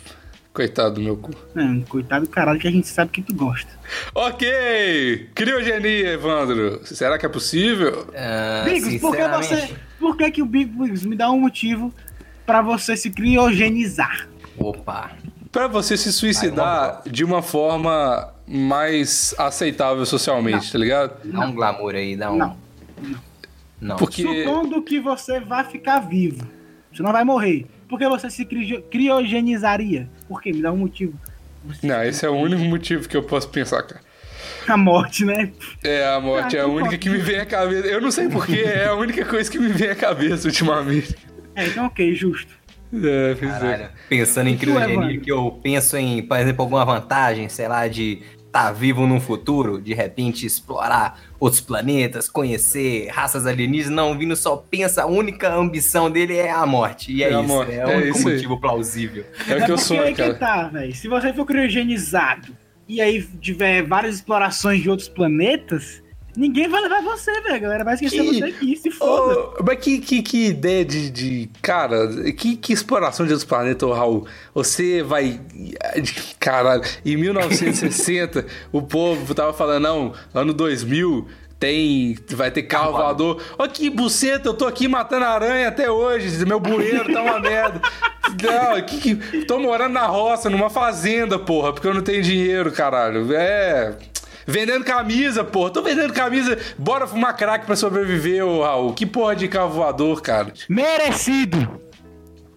coitado 0.53 0.95
do 0.95 1.01
meu 1.01 1.17
cu. 1.17 1.31
Não, 1.53 1.81
coitado 1.81 2.25
do 2.25 2.31
caralho 2.31 2.59
que 2.59 2.67
a 2.67 2.71
gente 2.71 2.87
sabe 2.87 3.11
que 3.11 3.21
tu 3.21 3.33
gosta. 3.33 3.69
Ok! 4.13 5.29
Criogenia, 5.33 6.13
Evandro. 6.13 6.81
Será 6.85 7.17
que 7.17 7.25
é 7.25 7.29
possível? 7.29 8.07
Ah, 8.15 8.63
Bigos, 8.65 8.97
por 9.01 9.15
que 9.15 9.27
você. 9.27 9.75
Por 9.99 10.17
que, 10.17 10.31
que 10.31 10.41
o 10.41 10.45
Bigos 10.45 11.03
me 11.05 11.15
dá 11.15 11.31
um 11.31 11.39
motivo 11.39 11.93
pra 12.45 12.61
você 12.61 12.95
se 12.95 13.09
criogenizar? 13.09 14.27
Opa. 14.57 15.11
Pra 15.51 15.67
você 15.67 15.95
se 15.97 16.11
suicidar 16.11 17.01
de 17.05 17.23
uma 17.23 17.41
forma 17.41 18.33
mais 18.47 19.33
aceitável 19.37 20.05
socialmente, 20.05 20.71
tá 20.71 20.77
ligado? 20.77 21.17
Dá 21.25 21.39
um 21.41 21.53
glamour 21.53 21.95
aí, 21.95 22.15
dá 22.15 22.31
um. 22.31 22.37
Não. 22.37 22.57
Não. 23.81 23.95
Porque. 23.97 24.21
Supondo 24.23 24.81
que 24.81 24.99
você 24.99 25.39
vai 25.39 25.63
ficar 25.63 25.99
vivo. 25.99 26.47
Você 26.93 27.03
não 27.03 27.11
vai 27.11 27.23
morrer. 27.23 27.65
Por 27.89 27.99
que 27.99 28.07
você 28.07 28.29
se 28.29 28.45
cri- 28.45 28.83
criogenizaria? 28.89 30.09
Por 30.27 30.41
quê? 30.41 30.51
Me 30.51 30.61
dá 30.61 30.71
um 30.71 30.77
motivo. 30.77 31.13
Não, 31.83 32.03
esse 32.03 32.25
é 32.25 32.29
o 32.29 32.33
único 32.35 32.61
motivo 32.63 33.07
que 33.09 33.17
eu 33.17 33.23
posso 33.23 33.49
pensar, 33.49 33.83
cara. 33.83 34.01
A 34.67 34.77
morte, 34.77 35.23
né? 35.25 35.51
É, 35.83 36.07
a 36.07 36.19
morte 36.19 36.55
Ah, 36.57 36.61
é 36.61 36.63
a 36.63 36.67
única 36.67 36.91
bom. 36.91 36.97
que 36.97 37.09
me 37.09 37.17
vem 37.19 37.39
à 37.39 37.45
cabeça. 37.45 37.87
Eu 37.87 38.01
não 38.01 38.09
sei 38.09 38.27
porquê, 38.29 38.61
é 38.65 38.87
a 38.87 38.95
única 38.95 39.23
coisa 39.25 39.49
que 39.51 39.59
me 39.59 39.67
vem 39.69 39.89
à 39.89 39.95
cabeça 39.95 40.47
ultimamente. 40.47 41.15
É, 41.55 41.67
então 41.67 41.85
ok, 41.85 42.15
justo. 42.15 42.51
É, 43.03 43.31
é. 43.31 43.35
Caralho. 43.35 43.89
Pensando 44.09 44.49
em 44.49 44.55
tu, 44.55 44.61
criogenia, 44.61 44.93
Evandro? 44.95 45.21
que 45.21 45.31
eu 45.31 45.59
penso 45.63 45.97
em, 45.97 46.21
por 46.21 46.37
exemplo, 46.39 46.61
alguma 46.63 46.85
vantagem, 46.85 47.49
sei 47.49 47.67
lá, 47.67 47.87
de 47.87 48.21
estar 48.45 48.71
vivo 48.71 49.05
num 49.05 49.19
futuro, 49.19 49.81
de 49.81 49.93
repente 49.93 50.45
explorar 50.45 51.19
outros 51.37 51.59
planetas, 51.59 52.29
conhecer 52.29 53.09
raças 53.09 53.45
alienígenas. 53.45 53.93
Não, 53.95 54.11
o 54.13 54.17
Vino 54.17 54.35
só 54.35 54.55
pensa, 54.55 55.03
a 55.03 55.05
única 55.05 55.53
ambição 55.53 56.09
dele 56.09 56.37
é 56.37 56.49
a 56.51 56.65
morte. 56.65 57.11
E 57.11 57.21
é, 57.21 57.33
É 57.33 57.39
isso, 57.39 57.47
morte, 57.47 57.73
é 57.73 57.85
o 57.85 57.89
é 57.89 57.97
único 57.97 58.17
isso 58.17 58.27
aí. 58.29 58.33
motivo 58.35 58.59
plausível. 58.61 59.25
É 59.47 59.57
o 59.57 59.65
que 59.65 59.71
eu 59.71 59.77
sou, 59.77 59.99
aí 59.99 60.13
que 60.13 60.21
cara. 60.21 60.35
tá, 60.35 60.67
velho. 60.69 60.95
Se 60.95 61.07
você 61.09 61.33
for 61.33 61.45
criogenizado 61.45 62.55
e 62.87 63.01
aí 63.01 63.21
tiver 63.41 63.81
várias 63.83 64.15
explorações 64.15 64.81
de 64.81 64.89
outros 64.89 65.09
planetas, 65.09 66.01
ninguém 66.37 66.67
vai 66.67 66.81
levar 66.81 67.01
você, 67.01 67.31
velho. 67.41 67.55
A 67.55 67.59
galera 67.59 67.83
vai 67.83 67.93
esquecer 67.95 68.21
Que- 68.21 68.33
você 68.39 68.43
aqui, 68.45 68.75
se 68.77 68.91
foda. 68.91 69.39
Ô, 69.39 69.63
mas 69.65 69.79
que, 69.79 69.99
que, 69.99 70.21
que 70.21 70.47
ideia 70.47 70.83
de, 70.85 71.09
de- 71.09 71.49
Cara, 71.61 72.07
que, 72.33 72.55
que 72.55 72.73
exploração 72.73 73.25
de 73.25 73.31
outros 73.33 73.47
planetas, 73.47 73.87
ô 73.87 73.93
Raul? 73.93 74.27
Você 74.53 75.01
vai. 75.03 75.39
Caralho, 76.39 76.81
em 77.05 77.15
1960, 77.17 78.45
o 78.71 78.81
povo 78.81 79.33
tava 79.33 79.53
falando, 79.53 79.83
não, 79.83 80.13
ano 80.33 80.53
2000. 80.53 81.27
Tem. 81.57 82.17
Vai 82.31 82.51
ter 82.51 82.63
carro 82.63 82.91
voador. 82.91 83.41
Ó, 83.57 83.65
que 83.65 83.89
buceta, 83.89 84.49
eu 84.49 84.53
tô 84.53 84.65
aqui 84.67 84.89
matando 84.89 85.23
aranha 85.23 85.69
até 85.69 85.89
hoje. 85.89 86.45
Meu 86.45 86.59
bueiro 86.59 87.11
tá 87.13 87.21
uma 87.21 87.39
merda. 87.39 87.81
Não, 88.43 88.81
que, 88.81 89.15
que, 89.15 89.45
tô 89.45 89.59
morando 89.59 89.93
na 89.93 90.05
roça, 90.07 90.49
numa 90.49 90.69
fazenda, 90.69 91.37
porra, 91.37 91.71
porque 91.71 91.87
eu 91.87 91.93
não 91.93 92.01
tenho 92.01 92.23
dinheiro, 92.23 92.71
caralho. 92.71 93.31
É. 93.33 93.95
Vendendo 94.45 94.83
camisa, 94.85 95.43
porra. 95.43 95.71
Tô 95.71 95.81
vendendo 95.81 96.13
camisa. 96.13 96.57
Bora 96.77 97.07
fumar 97.07 97.35
crack 97.35 97.65
pra 97.65 97.75
sobreviver, 97.75 98.45
ô 98.45 98.61
Raul. 98.63 98.93
Que 98.93 99.05
porra 99.05 99.35
de 99.35 99.47
carro 99.47 99.71
voador, 99.71 100.21
cara. 100.21 100.53
Merecido! 100.69 101.81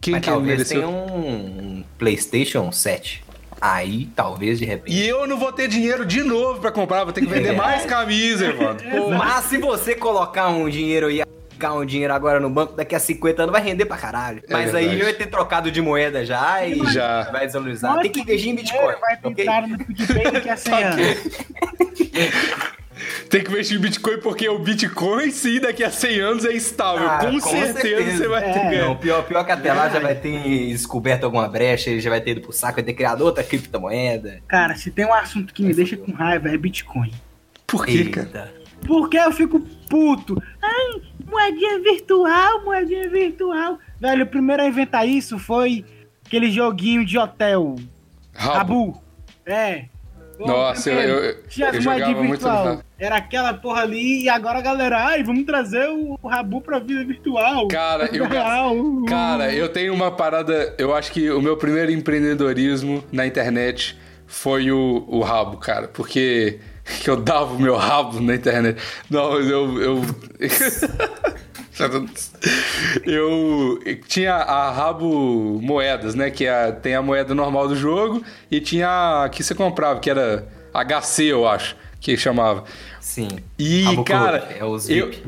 Quem 0.01 0.13
Mas 0.15 0.23
que 0.23 0.31
talvez 0.31 0.57
mereceu? 0.59 0.81
tenha 0.83 0.89
um 0.89 1.85
PlayStation 1.99 2.71
7. 2.71 3.25
Aí, 3.61 4.07
talvez, 4.15 4.59
de 4.61 4.65
repente. 4.65 4.95
E 4.97 5.09
eu 5.09 5.27
não 5.27 5.37
vou 5.37 5.51
ter 5.53 5.67
dinheiro 5.67 6.07
de 6.07 6.23
novo 6.23 6.61
pra 6.61 6.71
comprar. 6.71 7.03
Vou 7.05 7.13
ter 7.13 7.21
que 7.23 7.27
vender 7.27 7.49
É. 7.55 7.57
mais 7.57 7.85
camisa. 7.85 8.53
Pô, 8.53 9.11
Mas 9.11 9.47
se 9.47 9.59
você 9.59 9.97
colocar 9.97 10.49
um 10.49 10.69
dinheiro 10.69 11.11
e 11.11 11.23
colocar 11.59 11.75
um 11.75 11.85
dinheiro 11.85 12.13
agora 12.15 12.39
no 12.41 12.49
banco, 12.49 12.75
daqui 12.75 12.95
a 12.95 12.99
50 13.01 13.43
anos 13.43 13.53
vai 13.53 13.61
render 13.63 13.85
pra 13.87 13.97
caralho. 13.97 14.43
É 14.49 14.53
Mas 14.53 14.75
aí 14.75 14.89
verdade. 14.89 15.03
vai 15.05 15.13
ter 15.15 15.27
trocado 15.27 15.71
de 15.71 15.83
moeda 15.83 16.25
já 16.25 16.65
e 16.67 16.79
Já. 16.93 17.25
vai 17.31 17.45
desvalorizar. 17.47 18.01
Tem 18.01 18.11
que 18.11 18.21
investir 18.21 18.51
em 18.51 18.55
Bitcoin. 18.55 18.95
Vai 19.01 19.19
ok? 19.23 19.45
entrar 19.45 19.67
no 19.69 19.79
PicPay 19.85 20.31
daqui 20.31 20.49
a 20.49 20.57
100 20.57 20.75
anos. 20.85 21.07
Tem 23.31 23.45
que 23.45 23.51
investir 23.51 23.77
em 23.77 23.81
Bitcoin 23.81 24.19
porque 24.21 24.49
o 24.49 24.59
Bitcoin, 24.59 25.31
sim, 25.31 25.61
daqui 25.61 25.85
a 25.85 25.91
100 25.91 26.21
anos 26.21 26.45
é 26.45 26.53
estável. 26.53 27.09
Ah, 27.09 27.19
com, 27.19 27.33
com 27.39 27.41
certeza, 27.51 27.81
certeza. 27.81 28.17
você 28.17 28.29
vai 28.29 28.43
ter 28.43 28.59
É. 28.59 28.71
ganho. 28.71 28.85
Não, 28.87 28.97
pior, 28.97 29.23
pior 29.25 29.45
que 29.45 29.53
até 29.53 29.73
lá 29.73 29.89
já 29.89 30.01
vai 30.01 30.15
ter 30.15 30.69
descoberto 30.69 31.25
alguma 31.25 31.47
brecha, 31.47 31.91
ele 31.91 32.01
já 32.01 32.11
vai 32.11 32.21
ter 32.21 32.33
ido 32.33 32.41
pro 32.41 32.53
saco, 32.53 32.77
vai 32.77 32.85
ter 32.85 32.95
criado 32.95 33.21
outra 33.21 33.45
criptomoeda. 33.45 34.41
Cara, 34.49 34.75
se 34.75 34.91
tem 34.91 35.05
um 35.05 35.13
assunto 35.15 35.53
que 35.55 35.63
me 35.63 35.75
deixa 35.75 35.97
com 35.97 36.11
raiva 36.13 36.49
é 36.49 36.57
Bitcoin. 36.57 37.13
Por 37.67 37.85
quê, 37.87 38.07
cara? 38.07 38.27
Eita. 38.27 38.53
Porque 38.87 39.17
eu 39.19 39.31
fico 39.33 39.61
puto. 39.91 40.43
Ai, 40.63 41.03
moedinha 41.31 41.81
virtual, 41.81 42.65
moedinha 42.65 43.09
virtual. 43.09 43.79
Velho, 44.01 44.25
o 44.25 44.27
primeiro 44.27 44.63
a 44.63 44.67
inventar 44.67 45.07
isso 45.07 45.39
foi 45.39 45.85
aquele 46.27 46.51
joguinho 46.51 47.05
de 47.05 47.19
hotel. 47.19 47.77
Rabo. 48.35 48.57
Rabu. 48.57 49.03
É. 49.47 49.85
Nossa, 50.39 50.91
eu, 50.91 51.25
eu, 51.25 51.43
Tinha 51.49 51.71
eu 51.71 51.81
jogava 51.81 52.15
muito 52.15 52.31
virtual. 52.31 52.65
Rabo. 52.65 52.85
Era 52.99 53.17
aquela 53.17 53.55
porra 53.55 53.83
ali 53.83 54.25
e 54.25 54.29
agora 54.29 54.59
a 54.59 54.63
galera, 54.63 55.05
ai, 55.07 55.23
vamos 55.23 55.45
trazer 55.45 55.89
o, 55.89 56.19
o 56.21 56.29
Rabu 56.29 56.61
pra 56.61 56.79
vida 56.79 57.05
virtual. 57.05 57.67
Cara, 57.69 58.09
eu. 58.15 58.29
Cara, 59.07 59.53
eu 59.53 59.69
tenho 59.69 59.93
uma 59.93 60.11
parada. 60.11 60.75
Eu 60.79 60.95
acho 60.95 61.11
que 61.11 61.29
o 61.31 61.43
meu 61.43 61.57
primeiro 61.57 61.91
empreendedorismo 61.91 63.03
na 63.11 63.27
internet 63.27 63.99
foi 64.29 64.71
o, 64.71 65.05
o 65.09 65.21
rabo, 65.21 65.57
cara. 65.57 65.89
Porque 65.89 66.61
que 67.01 67.09
eu 67.11 67.17
dava 67.17 67.55
o 67.55 67.61
meu 67.61 67.77
rabo 67.77 68.21
na 68.21 68.35
internet. 68.35 68.81
Não, 69.11 69.39
eu. 69.41 69.81
Eu, 69.81 70.03
eu 73.05 73.81
tinha 74.07 74.35
a 74.35 74.71
rabo 74.71 75.61
moedas, 75.63 76.15
né? 76.15 76.31
Que 76.31 76.47
é, 76.47 76.73
tem 76.73 76.95
a 76.95 77.03
moeda 77.03 77.35
normal 77.35 77.69
do 77.69 77.77
jogo 77.77 78.23
e 78.51 78.61
tinha 78.61 79.25
a 79.25 79.29
que 79.29 79.43
você 79.43 79.55
comprava, 79.55 80.01
que 80.01 80.11
era 80.11 80.47
HC, 80.73 81.25
eu 81.25 81.47
acho, 81.47 81.77
que 82.01 82.17
chamava. 82.17 82.65
Sim. 83.09 83.29
E, 83.59 83.85
cara, 84.05 84.55
é 84.61 84.63
os 84.63 84.87
eu... 84.91 85.07
VIP. 85.07 85.23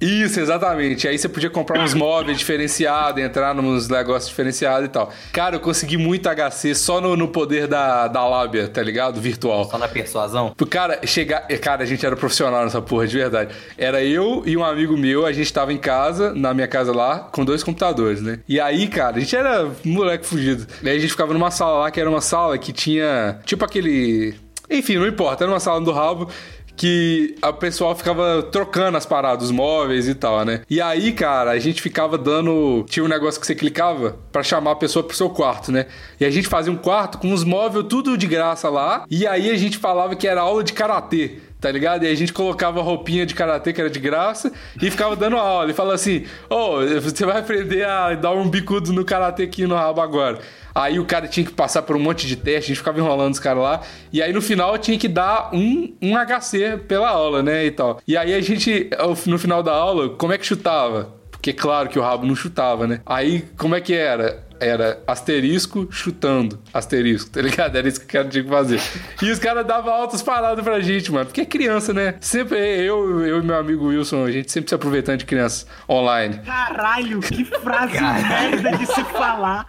Isso, 0.00 0.40
exatamente. 0.40 1.06
Aí 1.06 1.18
você 1.18 1.28
podia 1.28 1.50
comprar 1.50 1.82
uns 1.82 1.92
móveis 1.92 2.38
diferenciados, 2.38 3.22
entrar 3.22 3.54
nos 3.54 3.88
negócios 3.88 4.30
diferenciados 4.30 4.86
e 4.86 4.88
tal. 4.88 5.12
Cara, 5.34 5.56
eu 5.56 5.60
consegui 5.60 5.98
muito 5.98 6.30
HC 6.30 6.74
só 6.74 6.98
no, 6.98 7.14
no 7.14 7.28
poder 7.28 7.66
da, 7.66 8.08
da 8.08 8.26
lábia, 8.26 8.68
tá 8.68 8.82
ligado? 8.82 9.20
Virtual. 9.20 9.66
Só 9.66 9.76
na 9.76 9.86
persuasão. 9.86 10.54
Cara 10.70 11.06
chegar. 11.06 11.46
Cara, 11.60 11.82
a 11.82 11.86
gente 11.86 12.06
era 12.06 12.16
profissional 12.16 12.64
nessa 12.64 12.80
porra, 12.80 13.06
de 13.06 13.18
verdade. 13.18 13.54
Era 13.76 14.02
eu 14.02 14.42
e 14.46 14.56
um 14.56 14.64
amigo 14.64 14.96
meu, 14.96 15.26
a 15.26 15.32
gente 15.32 15.52
tava 15.52 15.74
em 15.74 15.78
casa, 15.78 16.32
na 16.32 16.54
minha 16.54 16.66
casa 16.66 16.90
lá, 16.90 17.18
com 17.20 17.44
dois 17.44 17.62
computadores, 17.62 18.22
né? 18.22 18.38
E 18.48 18.58
aí, 18.58 18.88
cara, 18.88 19.18
a 19.18 19.20
gente 19.20 19.36
era 19.36 19.70
moleque 19.84 20.24
fugido. 20.24 20.66
E 20.82 20.88
aí 20.88 20.96
a 20.96 21.00
gente 21.00 21.10
ficava 21.10 21.34
numa 21.34 21.50
sala 21.50 21.80
lá, 21.80 21.90
que 21.90 22.00
era 22.00 22.08
uma 22.08 22.22
sala 22.22 22.56
que 22.56 22.72
tinha. 22.72 23.40
Tipo 23.44 23.62
aquele. 23.62 24.34
Enfim, 24.68 24.96
não 24.96 25.06
importa, 25.06 25.44
era 25.44 25.52
uma 25.52 25.60
sala 25.60 25.80
do 25.80 25.92
rabo 25.92 26.28
que 26.76 27.34
a 27.40 27.52
pessoal 27.52 27.94
ficava 27.96 28.42
trocando 28.42 28.98
as 28.98 29.06
paradas, 29.06 29.46
os 29.46 29.50
móveis 29.50 30.06
e 30.08 30.14
tal, 30.14 30.44
né? 30.44 30.60
E 30.68 30.80
aí, 30.80 31.12
cara, 31.12 31.52
a 31.52 31.58
gente 31.58 31.80
ficava 31.80 32.18
dando. 32.18 32.84
Tinha 32.88 33.04
um 33.04 33.08
negócio 33.08 33.40
que 33.40 33.46
você 33.46 33.54
clicava 33.54 34.18
pra 34.30 34.42
chamar 34.42 34.72
a 34.72 34.76
pessoa 34.76 35.02
pro 35.02 35.16
seu 35.16 35.30
quarto, 35.30 35.72
né? 35.72 35.86
E 36.20 36.24
a 36.24 36.30
gente 36.30 36.48
fazia 36.48 36.72
um 36.72 36.76
quarto 36.76 37.18
com 37.18 37.32
os 37.32 37.42
móveis 37.42 37.86
tudo 37.88 38.16
de 38.16 38.26
graça 38.26 38.68
lá. 38.68 39.04
E 39.10 39.26
aí 39.26 39.50
a 39.50 39.56
gente 39.56 39.78
falava 39.78 40.14
que 40.14 40.28
era 40.28 40.42
aula 40.42 40.62
de 40.62 40.72
karatê. 40.72 41.38
Tá 41.60 41.70
ligado? 41.70 42.04
E 42.04 42.08
a 42.08 42.14
gente 42.14 42.32
colocava 42.32 42.82
roupinha 42.82 43.24
de 43.24 43.34
karatê 43.34 43.72
que 43.72 43.80
era 43.80 43.88
de 43.88 43.98
graça 43.98 44.52
e 44.80 44.90
ficava 44.90 45.16
dando 45.16 45.36
aula. 45.36 45.70
E 45.70 45.74
falava 45.74 45.94
assim: 45.94 46.24
Ô, 46.50 46.80
você 47.00 47.24
vai 47.24 47.38
aprender 47.38 47.84
a 47.84 48.14
dar 48.14 48.32
um 48.32 48.48
bicudo 48.48 48.92
no 48.92 49.04
karatê 49.04 49.44
aqui 49.44 49.66
no 49.66 49.74
rabo 49.74 50.00
agora. 50.02 50.38
Aí 50.74 50.98
o 51.00 51.06
cara 51.06 51.26
tinha 51.26 51.46
que 51.46 51.52
passar 51.52 51.80
por 51.80 51.96
um 51.96 51.98
monte 51.98 52.26
de 52.26 52.36
teste, 52.36 52.66
a 52.70 52.74
gente 52.74 52.78
ficava 52.78 52.98
enrolando 52.98 53.32
os 53.32 53.40
caras 53.40 53.62
lá. 53.62 53.80
E 54.12 54.22
aí 54.22 54.30
no 54.30 54.42
final 54.42 54.76
tinha 54.76 54.98
que 54.98 55.08
dar 55.08 55.48
um, 55.54 55.94
um 56.02 56.14
HC 56.14 56.82
pela 56.86 57.08
aula, 57.08 57.42
né? 57.42 57.64
E 57.64 57.70
tal. 57.70 57.98
E 58.06 58.14
aí 58.14 58.34
a 58.34 58.40
gente, 58.42 58.90
no 59.24 59.38
final 59.38 59.62
da 59.62 59.72
aula, 59.72 60.10
como 60.10 60.34
é 60.34 60.38
que 60.38 60.44
chutava? 60.44 61.14
Porque 61.30 61.54
claro 61.54 61.88
que 61.88 61.98
o 61.98 62.02
rabo 62.02 62.26
não 62.26 62.36
chutava, 62.36 62.86
né? 62.86 63.00
Aí 63.06 63.46
como 63.56 63.74
é 63.74 63.80
que 63.80 63.94
era? 63.94 64.45
Era 64.60 65.00
asterisco 65.06 65.88
chutando. 65.90 66.58
Asterisco, 66.72 67.30
tá 67.30 67.40
ligado? 67.42 67.76
Era 67.76 67.86
isso 67.88 68.00
que 68.00 68.06
o 68.06 68.08
cara 68.08 68.28
tinha 68.28 68.42
que 68.44 68.50
fazer. 68.50 68.80
E 69.22 69.30
os 69.30 69.38
caras 69.38 69.66
davam 69.66 69.92
altas 69.92 70.22
paradas 70.22 70.64
pra 70.64 70.80
gente, 70.80 71.10
mano. 71.12 71.26
Porque 71.26 71.40
é 71.42 71.46
criança, 71.46 71.92
né? 71.92 72.14
Sempre 72.20 72.58
eu, 72.58 73.24
eu 73.26 73.40
e 73.40 73.44
meu 73.44 73.56
amigo 73.56 73.86
Wilson, 73.88 74.24
a 74.24 74.30
gente 74.30 74.50
sempre 74.50 74.68
se 74.68 74.74
aproveitando 74.74 75.18
de 75.18 75.24
crianças 75.26 75.66
online. 75.88 76.38
Caralho, 76.44 77.20
que 77.20 77.44
frase 77.44 78.00
merda 78.00 78.76
de 78.78 78.86
se 78.86 79.04
falar. 79.04 79.66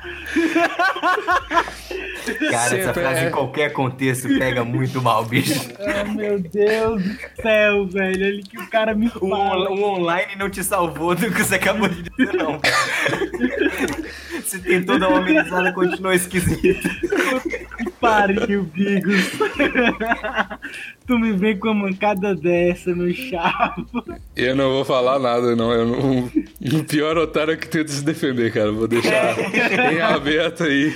Cara, 2.50 2.56
essa 2.56 2.70
Sempre 2.70 2.94
frase 3.02 3.20
é. 3.22 3.28
em 3.28 3.32
qualquer 3.32 3.72
contexto 3.74 4.28
pega 4.38 4.64
muito 4.64 5.02
mal, 5.02 5.24
bicho. 5.26 5.54
Ah, 5.80 6.04
meu 6.04 6.40
Deus 6.40 7.02
do 7.02 7.18
céu, 7.42 7.88
velho. 7.88 8.26
Olha 8.26 8.44
que 8.44 8.58
o 8.60 8.68
cara 8.70 8.94
me 8.94 9.08
O, 9.08 9.30
fala. 9.30 9.72
on- 9.72 9.76
o 9.80 9.84
online 9.84 10.36
não 10.38 10.50
te 10.50 10.64
salvou 10.64 11.16
do 11.16 11.32
que 11.32 11.44
você 11.44 11.56
acabou 11.56 11.88
de 11.88 12.04
dizer, 12.04 12.34
não. 12.34 12.60
Você 14.44 14.60
tentou 14.80 15.00
dar 15.00 15.10
uma 15.10 15.20
amenizada, 15.20 15.72
continuou 15.72 16.14
esquisito. 16.14 16.90
Que 17.78 17.90
pariu, 18.00 18.64
Bigos. 18.64 19.32
tu 21.06 21.18
me 21.18 21.32
vem 21.34 21.58
com 21.58 21.70
uma 21.70 21.88
mancada 21.90 22.36
dessa, 22.36 22.94
meu 22.96 23.14
chavo. 23.14 23.86
Eu 24.36 24.56
não 24.56 24.70
vou 24.72 24.86
falar 24.86 25.20
nada, 25.20 25.56
não. 25.56 25.72
Eu 25.72 25.86
não... 25.86 26.32
O 26.80 26.84
pior 26.84 27.18
otário 27.18 27.54
é 27.54 27.58
que 27.58 27.68
tenta 27.68 27.92
se 27.92 28.04
defender, 28.04 28.52
cara. 28.54 28.72
Vou 28.72 28.88
deixar 28.88 29.36
em 29.94 30.02
aberto 30.02 30.64
aí. 30.64 30.94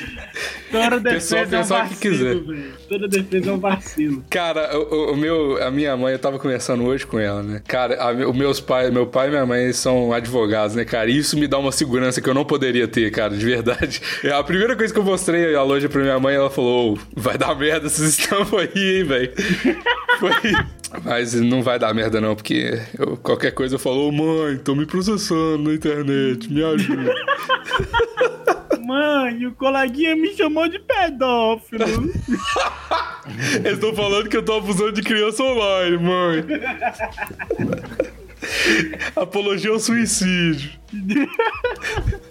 Toda 0.71 1.01
Pessoal 1.01 1.45
defesa 1.45 1.55
é 1.55 1.59
um 1.59 1.61
pensar 1.61 1.85
o 1.85 1.89
que 1.89 1.95
quiser. 1.95 2.33
vacilo, 2.35 2.47
velho. 2.47 2.71
Toda 2.89 3.07
defesa 3.07 3.49
é 3.49 3.53
um 3.53 3.59
vacilo. 3.59 4.25
Cara, 4.29 4.77
o, 4.77 4.95
o- 4.95 5.13
o 5.13 5.17
meu, 5.17 5.61
a 5.63 5.69
minha 5.71 5.95
mãe, 5.97 6.13
eu 6.13 6.19
tava 6.19 6.39
conversando 6.39 6.83
hoje 6.85 7.05
com 7.05 7.19
ela, 7.19 7.43
né? 7.43 7.61
Cara, 7.67 8.01
a, 8.01 8.11
os 8.29 8.35
meus 8.35 8.59
pais, 8.59 8.91
meu 8.91 9.05
pai 9.07 9.27
e 9.27 9.31
minha 9.31 9.45
mãe 9.45 9.71
são 9.73 10.13
advogados, 10.13 10.75
né, 10.75 10.85
cara? 10.85 11.09
E 11.09 11.17
isso 11.17 11.37
me 11.37 11.47
dá 11.47 11.57
uma 11.57 11.71
segurança 11.71 12.21
que 12.21 12.29
eu 12.29 12.33
não 12.33 12.45
poderia 12.45 12.87
ter, 12.87 13.11
cara, 13.11 13.35
de 13.35 13.45
verdade. 13.45 14.01
A 14.33 14.43
primeira 14.43 14.75
coisa 14.75 14.93
que 14.93 14.99
eu 14.99 15.03
mostrei 15.03 15.53
a 15.55 15.63
loja 15.63 15.89
pra 15.89 16.01
minha 16.01 16.19
mãe, 16.19 16.35
ela 16.35 16.49
falou: 16.49 16.93
"Ô, 16.93 16.97
vai 17.15 17.37
dar 17.37 17.53
merda 17.55 17.87
esses 17.87 18.17
estampas 18.19 18.53
aí, 18.73 18.97
hein, 18.99 19.03
velho. 19.03 19.31
Foi. 20.19 20.31
Mas 21.05 21.33
não 21.33 21.63
vai 21.63 21.79
dar 21.79 21.93
merda, 21.93 22.19
não, 22.19 22.35
porque 22.35 22.79
eu- 22.99 23.15
qualquer 23.17 23.51
coisa 23.51 23.75
eu 23.75 23.79
falo, 23.79 24.07
ô 24.09 24.11
mãe, 24.11 24.57
tô 24.57 24.75
me 24.75 24.85
processando 24.85 25.57
na 25.69 25.73
internet, 25.73 26.51
me 26.51 26.63
ajuda. 26.63 27.13
Mãe, 28.85 29.45
o 29.45 29.53
coleguinha 29.53 30.15
me 30.15 30.35
chamou 30.35 30.67
de 30.67 30.79
pedófilo. 30.79 31.85
Eles 33.63 33.73
estão 33.73 33.93
falando 33.93 34.29
que 34.29 34.37
eu 34.37 34.43
tô 34.43 34.53
abusando 34.53 34.93
de 34.93 35.03
criança 35.03 35.43
online, 35.43 35.97
mãe. 35.97 36.43
Apologia 39.15 39.71
ao 39.71 39.79
suicídio. 39.79 40.71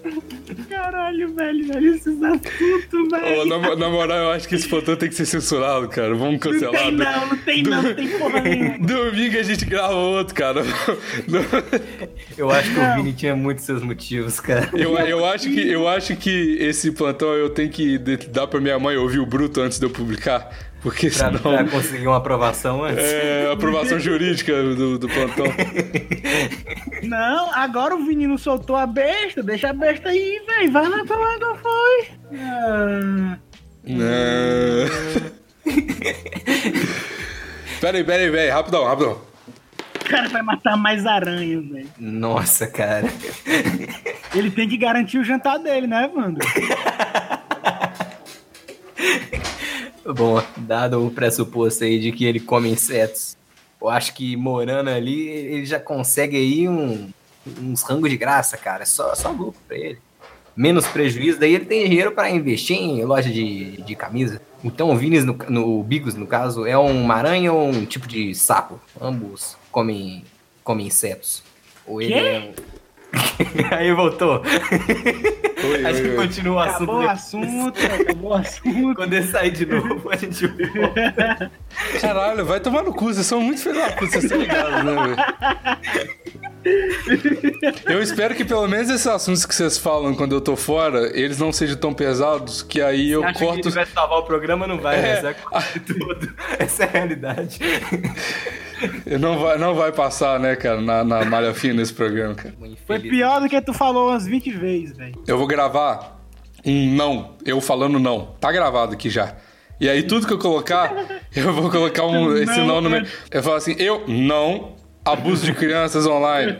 Caralho, 0.91 1.33
velho, 1.33 1.67
velho, 1.67 1.95
esses 1.95 2.21
assuntos, 2.21 3.09
velho. 3.11 3.41
Ô, 3.41 3.45
na, 3.45 3.75
na 3.77 3.89
moral, 3.89 4.17
eu 4.17 4.31
acho 4.31 4.47
que 4.47 4.55
esse 4.55 4.67
plantão 4.67 4.95
tem 4.97 5.07
que 5.07 5.15
ser 5.15 5.25
censurado, 5.25 5.87
cara. 5.87 6.09
Vamos 6.13 6.33
Não 6.33 6.39
cancelar. 6.39 6.81
tem 6.83 6.91
não, 6.91 7.27
não 7.27 7.37
tem 7.37 7.63
não, 7.63 7.81
não 7.81 7.93
tem 7.93 8.07
porra 8.09 8.41
nenhuma. 8.43 8.77
Domingo 8.79 9.37
a 9.39 9.43
gente 9.43 9.63
grava 9.65 9.93
outro, 9.95 10.35
cara. 10.35 10.61
Eu 12.37 12.49
acho 12.51 12.69
que 12.71 12.77
Não. 12.79 12.91
o 12.93 12.95
Vini 12.97 13.13
tinha 13.13 13.35
muitos 13.35 13.63
seus 13.63 13.81
motivos, 13.81 14.39
cara. 14.39 14.69
Eu, 14.73 14.97
eu, 14.97 15.25
acho 15.25 15.49
que, 15.49 15.69
eu 15.69 15.87
acho 15.87 16.15
que 16.15 16.57
esse 16.59 16.91
plantão 16.91 17.29
eu 17.33 17.49
tenho 17.49 17.69
que 17.69 17.97
dar 17.97 18.47
pra 18.47 18.59
minha 18.59 18.77
mãe 18.77 18.97
ouvir 18.97 19.19
o 19.19 19.25
bruto 19.25 19.61
antes 19.61 19.79
de 19.79 19.85
eu 19.85 19.89
publicar. 19.89 20.49
Porque 20.81 21.09
Pra, 21.11 21.27
senão. 21.27 21.39
pra 21.39 21.63
conseguir 21.65 22.07
uma 22.07 22.17
aprovação 22.17 22.83
antes. 22.83 23.03
É, 23.03 23.51
aprovação 23.51 23.99
jurídica 23.99 24.51
do, 24.63 24.97
do 24.97 25.07
plantão. 25.07 25.45
Não, 27.03 27.51
agora 27.53 27.95
o 27.95 28.01
menino 28.03 28.37
soltou 28.37 28.75
a 28.75 28.87
besta, 28.87 29.43
deixa 29.43 29.69
a 29.69 29.73
besta 29.73 30.09
aí, 30.09 30.41
velho. 30.47 30.71
Vai 30.71 30.89
lá 30.89 31.05
pra 31.05 31.17
lá, 31.17 31.37
não 31.39 31.55
foi. 31.55 32.07
Ah, 32.39 33.37
Não. 33.83 35.21
Peraí, 37.79 38.03
peraí, 38.03 38.29
peraí, 38.31 38.49
rapidão, 38.49 38.83
rapidão. 38.85 39.21
o 39.99 40.09
cara 40.09 40.29
vai 40.29 40.41
matar 40.41 40.77
mais 40.77 41.05
aranhas, 41.05 41.63
velho. 41.67 41.87
Nossa, 41.99 42.65
cara. 42.67 43.07
Ele 44.35 44.49
tem 44.51 44.67
que 44.67 44.77
garantir 44.77 45.17
o 45.19 45.23
jantar 45.23 45.57
dele, 45.59 45.85
né, 45.87 46.09
Wanda? 46.15 46.39
Bom, 50.05 50.41
dado 50.57 51.05
o 51.05 51.11
pressuposto 51.11 51.83
aí 51.83 51.99
de 51.99 52.11
que 52.11 52.25
ele 52.25 52.39
come 52.39 52.69
insetos, 52.69 53.37
eu 53.81 53.87
acho 53.89 54.13
que 54.13 54.35
morando 54.35 54.89
ali, 54.89 55.27
ele 55.27 55.65
já 55.65 55.79
consegue 55.79 56.35
aí 56.37 56.67
um- 56.67 57.09
uns 57.61 57.81
rangos 57.83 58.09
de 58.09 58.17
graça, 58.17 58.57
cara. 58.57 58.85
Só, 58.85 59.13
só 59.15 59.29
lucro 59.31 59.59
pra 59.67 59.77
ele. 59.77 59.97
Menos 60.55 60.85
prejuízo, 60.87 61.39
daí 61.39 61.55
ele 61.55 61.65
tem 61.65 61.87
dinheiro 61.87 62.11
pra 62.11 62.29
investir 62.29 62.75
em 62.77 63.03
loja 63.05 63.29
de, 63.29 63.81
de 63.83 63.95
camisa. 63.95 64.41
Então 64.63 64.91
o 64.91 64.97
Vinis, 64.97 65.23
no, 65.23 65.35
no 65.49 65.79
o 65.79 65.83
Bigos, 65.83 66.13
no 66.13 66.27
caso, 66.27 66.65
é 66.65 66.77
uma 66.77 67.15
aranha 67.15 67.53
ou 67.53 67.69
um 67.69 67.85
tipo 67.85 68.07
de 68.07 68.35
sapo? 68.35 68.79
Ambos 68.99 69.55
comem, 69.71 70.23
comem 70.63 70.87
insetos. 70.87 71.41
Ou 71.87 72.01
ele 72.01 72.13
é 72.13 72.39
um... 72.39 73.73
aí 73.75 73.93
voltou. 73.93 74.41
Oi, 75.63 75.85
a 75.85 75.93
gente 75.93 76.09
oi. 76.09 76.15
continua 76.15 76.55
o 76.55 76.59
assunto. 76.59 76.81
Acabou 76.91 77.01
o 77.03 77.09
assunto, 77.09 77.79
acabou 77.85 78.31
o 78.31 78.33
assunto. 78.33 78.95
Quando 78.95 79.13
ele 79.13 79.27
sair 79.27 79.51
de 79.51 79.65
novo, 79.65 80.09
a 80.09 80.15
gente 80.15 80.47
volta. 80.47 81.51
Caralho, 82.01 82.45
vai 82.45 82.59
tomar 82.59 82.83
no 82.83 82.93
cu, 82.93 83.13
vocês 83.13 83.25
são 83.25 83.41
muito 83.41 83.61
filhos 83.61 83.77
da 83.77 83.91
puta, 83.91 84.11
vocês 84.11 84.23
estão 84.25 84.39
ligados, 84.39 84.83
né, 84.83 84.95
velho? 85.03 85.15
Eu 87.85 88.01
espero 88.01 88.35
que 88.35 88.45
pelo 88.45 88.67
menos 88.67 88.89
esses 88.89 89.07
assuntos 89.07 89.45
que 89.45 89.53
vocês 89.55 89.77
falam 89.77 90.13
quando 90.13 90.35
eu 90.35 90.41
tô 90.41 90.55
fora, 90.55 91.11
eles 91.17 91.37
não 91.39 91.51
sejam 91.51 91.75
tão 91.75 91.93
pesados 91.93 92.61
que 92.61 92.79
aí 92.81 93.09
eu 93.11 93.23
Acha 93.23 93.33
que 93.39 93.45
corto. 93.45 93.67
ele 93.67 93.75
vai 93.75 93.85
salvar 93.85 94.19
o 94.19 94.23
programa? 94.23 94.67
Não 94.67 94.77
vai, 94.77 94.97
É. 94.97 95.01
né? 95.01 95.15
Você 95.21 95.33
cortar 95.33 95.79
tudo. 95.85 96.33
Essa 96.59 96.83
é 96.83 96.87
a 96.87 96.89
realidade. 96.91 97.59
Não 99.19 99.37
vai, 99.37 99.59
não 99.59 99.75
vai 99.75 99.91
passar, 99.91 100.39
né, 100.39 100.55
cara, 100.55 100.81
na, 100.81 101.03
na 101.03 101.23
malha 101.23 101.53
fina 101.53 101.83
esse 101.83 101.93
programa, 101.93 102.33
cara. 102.33 102.55
Foi 102.87 102.97
pior 102.97 103.39
do 103.39 103.47
que 103.47 103.61
tu 103.61 103.75
falou 103.75 104.09
umas 104.09 104.25
20 104.25 104.49
vezes, 104.53 104.97
velho. 104.97 105.13
Eu 105.27 105.37
vou 105.37 105.45
gravar 105.51 106.21
um 106.65 106.95
não, 106.95 107.35
eu 107.45 107.59
falando 107.59 107.99
não. 107.99 108.35
Tá 108.39 108.51
gravado 108.51 108.93
aqui 108.93 109.09
já. 109.09 109.35
E 109.79 109.89
aí 109.89 110.03
tudo 110.03 110.27
que 110.27 110.33
eu 110.33 110.37
colocar, 110.37 110.93
eu 111.35 111.51
vou 111.53 111.69
colocar 111.69 112.05
um, 112.05 112.35
esse 112.37 112.57
Não, 112.57 112.67
não 112.67 112.81
no 112.81 112.89
meio. 112.89 113.05
Eu 113.29 113.43
falo 113.43 113.55
assim, 113.55 113.75
eu 113.77 114.03
não 114.07 114.75
abuso 115.03 115.45
de 115.45 115.53
crianças 115.53 116.05
online. 116.05 116.57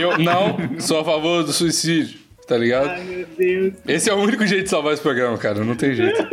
Eu 0.00 0.18
não 0.18 0.80
sou 0.80 1.00
a 1.00 1.04
favor 1.04 1.44
do 1.44 1.52
suicídio, 1.52 2.18
tá 2.48 2.56
ligado? 2.56 2.88
Ai, 2.88 3.04
meu 3.04 3.26
Deus. 3.38 3.74
Esse 3.86 4.10
é 4.10 4.14
o 4.14 4.18
único 4.18 4.46
jeito 4.46 4.64
de 4.64 4.70
salvar 4.70 4.94
esse 4.94 5.02
programa, 5.02 5.36
cara. 5.38 5.62
Não 5.62 5.76
tem 5.76 5.94
jeito. 5.94 6.26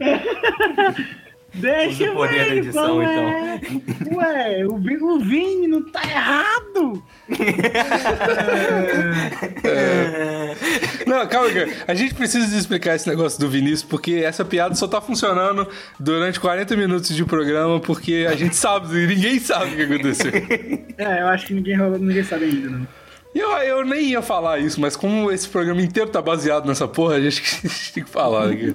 Deixa 1.54 2.04
Usa 2.04 2.12
o 2.12 2.14
poder 2.14 2.46
da 2.46 2.56
edição, 2.56 3.02
então. 3.02 3.24
ué. 3.24 3.60
Ué, 4.14 4.66
o, 4.66 4.74
o 4.74 5.20
Vini 5.20 5.66
não 5.66 5.82
tá 5.90 6.02
errado. 6.02 7.02
Não, 11.06 11.26
calma, 11.26 11.50
cara. 11.50 11.68
A 11.86 11.94
gente 11.94 12.14
precisa 12.14 12.56
explicar 12.56 12.94
esse 12.94 13.08
negócio 13.08 13.38
do 13.40 13.48
Vinícius, 13.48 13.82
porque 13.82 14.22
essa 14.24 14.44
piada 14.44 14.74
só 14.74 14.86
tá 14.86 15.00
funcionando 15.00 15.66
durante 15.98 16.38
40 16.38 16.76
minutos 16.76 17.14
de 17.14 17.24
programa, 17.24 17.80
porque 17.80 18.26
a 18.28 18.36
gente 18.36 18.56
sabe, 18.56 19.06
ninguém 19.06 19.38
sabe 19.38 19.72
o 19.72 19.76
que 19.76 19.82
aconteceu. 19.82 20.30
É, 21.00 21.22
eu 21.22 21.28
acho 21.28 21.46
que 21.46 21.54
ninguém, 21.54 21.78
ninguém 21.78 22.22
sabe 22.22 22.44
ainda, 22.44 22.68
não. 22.68 22.86
Eu, 23.34 23.48
eu 23.58 23.84
nem 23.86 24.10
ia 24.10 24.20
falar 24.20 24.58
isso, 24.58 24.78
mas 24.80 24.96
como 24.96 25.32
esse 25.32 25.48
programa 25.48 25.80
inteiro 25.80 26.10
tá 26.10 26.20
baseado 26.20 26.66
nessa 26.66 26.86
porra, 26.86 27.14
a 27.14 27.20
gente 27.20 27.42
tem 27.94 28.04
que 28.04 28.10
falar 28.10 28.50
aqui. 28.50 28.74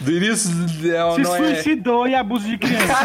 Do 0.00 0.12
início 0.12 0.50
é, 0.50 1.14
Se 1.14 1.20
não 1.22 1.36
é. 1.36 1.38
suicidou 1.38 2.06
e 2.06 2.14
abuso 2.14 2.46
de 2.46 2.58
criança. 2.58 2.86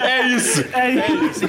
É 0.00 0.26
isso. 0.28 0.64
É 0.72 0.90
isso. 0.90 1.40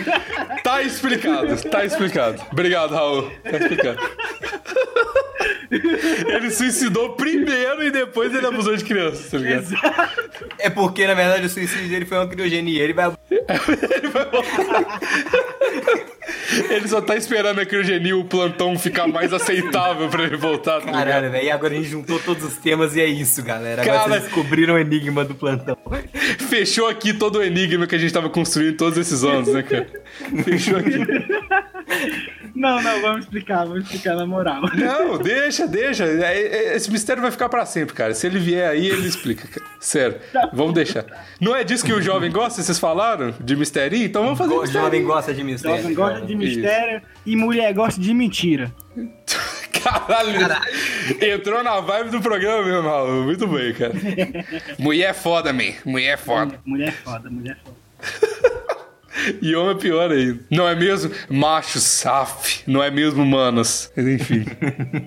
Tá 0.63 0.81
explicado, 0.81 1.55
tá 1.69 1.86
explicado. 1.86 2.41
Obrigado, 2.51 2.93
Raul. 2.93 3.31
Tá 3.43 3.57
explicado. 3.57 3.99
Ele 5.71 6.51
suicidou 6.51 7.13
primeiro 7.13 7.84
e 7.84 7.91
depois 7.91 8.34
ele 8.34 8.45
abusou 8.45 8.75
de 8.75 8.84
criança, 8.84 9.29
tá 9.31 9.38
ligado? 9.38 9.67
É 10.60 10.69
porque, 10.69 11.07
na 11.07 11.13
verdade, 11.13 11.45
o 11.45 11.49
suicídio 11.49 11.89
dele 11.89 12.05
foi 12.05 12.17
uma 12.17 12.27
criogenia. 12.27 12.84
Ele 12.84 12.93
vai. 12.93 13.07
Ele 13.31 14.10
só 16.87 17.01
tá 17.01 17.15
esperando 17.15 17.59
a 17.59 17.65
criogenia 17.65 18.15
o 18.17 18.23
plantão 18.25 18.77
ficar 18.77 19.07
mais 19.07 19.31
aceitável 19.33 20.09
pra 20.09 20.23
ele 20.23 20.37
voltar, 20.37 20.81
tá? 20.81 20.91
Caralho, 20.91 21.31
velho. 21.31 21.45
E 21.45 21.51
agora 21.51 21.73
a 21.73 21.77
gente 21.77 21.89
juntou 21.89 22.19
todos 22.19 22.43
os 22.43 22.57
temas 22.57 22.95
e 22.95 23.01
é 23.01 23.05
isso, 23.05 23.41
galera. 23.43 23.81
Agora 23.81 23.97
Cara- 23.97 24.09
vocês 24.09 24.23
descobriram 24.23 24.75
o 24.75 24.79
enigma 24.79 25.23
do 25.23 25.35
plantão. 25.35 25.77
Fechou 26.49 26.87
aqui 26.87 27.13
todo 27.13 27.39
o 27.39 27.43
enigma 27.43 27.87
que 27.87 27.95
a 27.95 27.97
gente 27.97 28.13
tava 28.13 28.29
construindo 28.29 28.75
todos 28.77 28.97
esses 28.97 29.23
anos, 29.23 29.47
né, 29.49 29.63
cara? 29.63 29.87
Fechou 30.43 30.77
aqui. 30.77 30.99
Não, 32.55 32.81
não, 32.81 33.01
vamos 33.01 33.21
explicar, 33.25 33.65
vamos 33.65 33.83
explicar 33.83 34.15
na 34.15 34.25
moral. 34.25 34.61
Não, 34.75 35.17
deixa, 35.17 35.67
deixa. 35.67 36.05
É, 36.05 36.41
é, 36.41 36.75
Esse 36.75 36.91
mistério 36.91 37.21
vai 37.21 37.31
ficar 37.31 37.49
pra 37.49 37.65
sempre, 37.65 37.95
cara. 37.95 38.13
Se 38.13 38.27
ele 38.27 38.39
vier 38.39 38.69
aí, 38.69 38.87
ele 38.87 39.07
explica. 39.07 39.47
cara. 39.47 39.65
Sério, 39.79 40.17
vamos 40.53 40.73
deixar. 40.73 41.05
Não 41.39 41.55
é 41.55 41.63
disso 41.63 41.85
que 41.85 41.93
o 41.93 42.01
jovem 42.01 42.31
gosta, 42.31 42.61
vocês 42.61 42.77
falaram? 42.79 43.33
De 43.39 43.55
misterinho? 43.55 44.05
Então 44.05 44.23
vamos 44.23 44.37
fazer 44.37 44.53
O 44.53 44.61
mistério. 44.61 44.85
jovem 44.85 45.03
gosta 45.03 45.33
de 45.33 45.43
mistério. 45.43 45.77
Jovem 45.81 45.95
gosta 45.95 46.13
cara. 46.15 46.25
de 46.25 46.35
mistério 46.35 47.01
e 47.25 47.35
mulher 47.35 47.73
gosta 47.73 47.99
de 48.01 48.13
mentira. 48.13 48.71
Caralho, 49.81 50.31
entrou 51.19 51.63
na 51.63 51.79
vibe 51.79 52.11
do 52.11 52.21
programa 52.21 52.63
mesmo, 52.63 52.81
Raul. 52.83 53.23
Muito 53.23 53.47
bem, 53.47 53.73
cara. 53.73 53.93
Mulher 54.77 55.09
é 55.09 55.13
foda, 55.13 55.51
man. 55.51 55.73
Mulher 55.83 56.13
é 56.13 56.17
foda. 56.17 56.59
Mulher 56.63 56.89
é 56.89 56.91
foda, 56.91 57.29
mulher 57.31 57.57
é 57.59 57.65
foda. 57.65 58.61
E 59.41 59.56
homem 59.56 59.76
é 59.76 59.80
pior 59.80 60.12
ainda. 60.12 60.39
Não 60.50 60.67
é 60.67 60.76
mesmo? 60.76 61.12
Macho, 61.30 61.80
saf. 61.80 62.63
Não 62.65 62.82
é 62.82 62.89
mesmo, 62.89 63.26
manos. 63.26 63.91
Mas, 63.95 64.08
Enfim. 64.08 64.45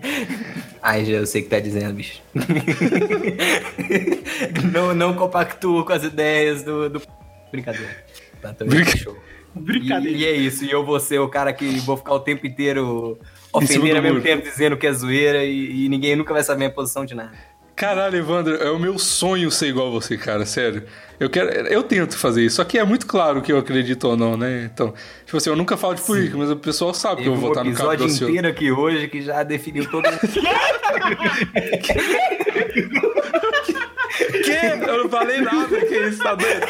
Ai, 0.82 1.04
já 1.04 1.12
eu 1.12 1.26
sei 1.26 1.40
o 1.40 1.44
que 1.44 1.50
tá 1.50 1.58
dizendo, 1.58 1.94
bicho. 1.94 2.20
não, 4.72 4.94
não 4.94 5.14
compactuo 5.14 5.84
com 5.84 5.92
as 5.92 6.04
ideias 6.04 6.62
do. 6.62 6.90
do... 6.90 7.02
Brincadeira. 7.50 8.04
Tá, 8.42 8.54
Brinca- 8.64 8.96
show. 8.96 9.16
E, 9.56 9.60
Brincadeira. 9.60 10.18
e 10.18 10.24
é 10.24 10.32
isso, 10.32 10.64
e 10.64 10.70
eu 10.70 10.84
vou 10.84 10.98
ser 10.98 11.20
o 11.20 11.28
cara 11.28 11.52
que 11.52 11.64
vou 11.80 11.96
ficar 11.96 12.12
o 12.12 12.20
tempo 12.20 12.46
inteiro 12.46 13.18
ofendendo 13.52 13.90
do 13.92 13.96
ao 13.96 14.02
mesmo 14.02 14.20
tempo, 14.20 14.42
dizendo 14.42 14.76
que 14.76 14.86
é 14.86 14.92
zoeira 14.92 15.44
e, 15.44 15.84
e 15.84 15.88
ninguém 15.88 16.16
nunca 16.16 16.32
vai 16.34 16.42
saber 16.42 16.56
a 16.56 16.58
minha 16.58 16.70
posição 16.70 17.04
de 17.04 17.14
nada. 17.14 17.32
Caralho, 17.76 18.16
Evandro, 18.16 18.54
é 18.54 18.70
o 18.70 18.78
meu 18.78 18.98
sonho 18.98 19.50
ser 19.50 19.68
igual 19.68 19.88
a 19.88 19.90
você, 19.90 20.16
cara, 20.16 20.46
sério. 20.46 20.84
Eu 21.18 21.28
quero, 21.28 21.50
eu 21.50 21.82
tento 21.82 22.16
fazer 22.16 22.44
isso, 22.44 22.56
só 22.56 22.64
que 22.64 22.78
é 22.78 22.84
muito 22.84 23.06
claro 23.06 23.42
que 23.42 23.52
eu 23.52 23.58
acredito 23.58 24.04
ou 24.04 24.16
não, 24.16 24.36
né? 24.36 24.70
Então, 24.72 24.94
tipo 25.24 25.36
assim, 25.36 25.50
eu 25.50 25.56
nunca 25.56 25.76
falo 25.76 25.94
de 25.94 26.02
política, 26.02 26.36
mas 26.36 26.50
o 26.50 26.56
pessoal 26.56 26.94
sabe 26.94 27.22
que 27.22 27.28
eu 27.28 27.34
vou 27.34 27.44
um 27.44 27.48
votar 27.48 27.64
no 27.64 27.70
episódio 27.70 28.06
Capitão 28.06 28.28
inteiro 28.28 28.48
aqui 28.48 28.70
hoje 28.70 29.08
que 29.08 29.22
já 29.22 29.42
definiu 29.42 29.88
todo 29.90 30.04
mundo. 30.04 30.20
Que? 34.14 34.88
Eu 34.88 35.04
não 35.04 35.10
falei 35.10 35.40
nada, 35.40 35.80
que 35.80 35.94
isso, 35.94 36.22
tá 36.22 36.34
doido? 36.34 36.66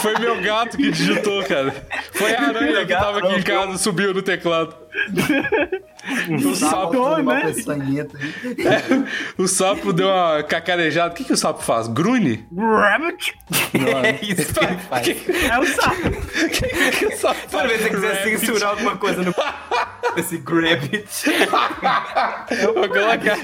Foi 0.00 0.18
meu 0.18 0.40
gato 0.42 0.76
que 0.76 0.90
digitou, 0.90 1.42
cara. 1.44 1.74
Foi 2.12 2.34
a 2.34 2.48
aranha 2.48 2.84
que 2.84 2.92
tava 2.92 3.20
aqui 3.20 3.36
em 3.36 3.42
casa, 3.42 3.78
subiu 3.78 4.12
no 4.12 4.20
teclado. 4.20 4.74
O 6.44 6.54
sapo, 6.56 7.18
né? 7.22 7.42
aí. 7.68 9.04
o 9.38 9.46
sapo 9.48 9.92
deu 9.92 10.08
uma 10.08 10.42
cacarejada. 10.42 11.12
O 11.12 11.16
que, 11.16 11.24
que 11.24 11.32
o 11.32 11.36
sapo 11.36 11.62
faz? 11.62 11.88
Grune? 11.88 12.46
Rabbit 12.56 13.34
É 13.74 14.24
isso 14.24 14.54
que 14.54 14.64
ele 14.64 14.78
faz. 14.78 15.08
é 15.08 15.58
o 15.58 15.66
sapo. 15.66 16.00
O 16.40 16.48
que, 16.50 16.90
que 16.98 17.06
o 17.06 17.16
sapo 17.16 17.40
Toda 17.50 17.68
vez 17.68 17.82
que 17.82 17.88
você 17.88 17.94
quiser 17.96 18.14
Rabbit. 18.24 18.38
censurar 18.40 18.70
alguma 18.70 18.96
coisa 18.96 19.22
no. 19.22 19.34
Esse 20.16 20.38
Grabbit. 20.38 21.04
Vou 22.74 22.88
colocar. 22.88 23.38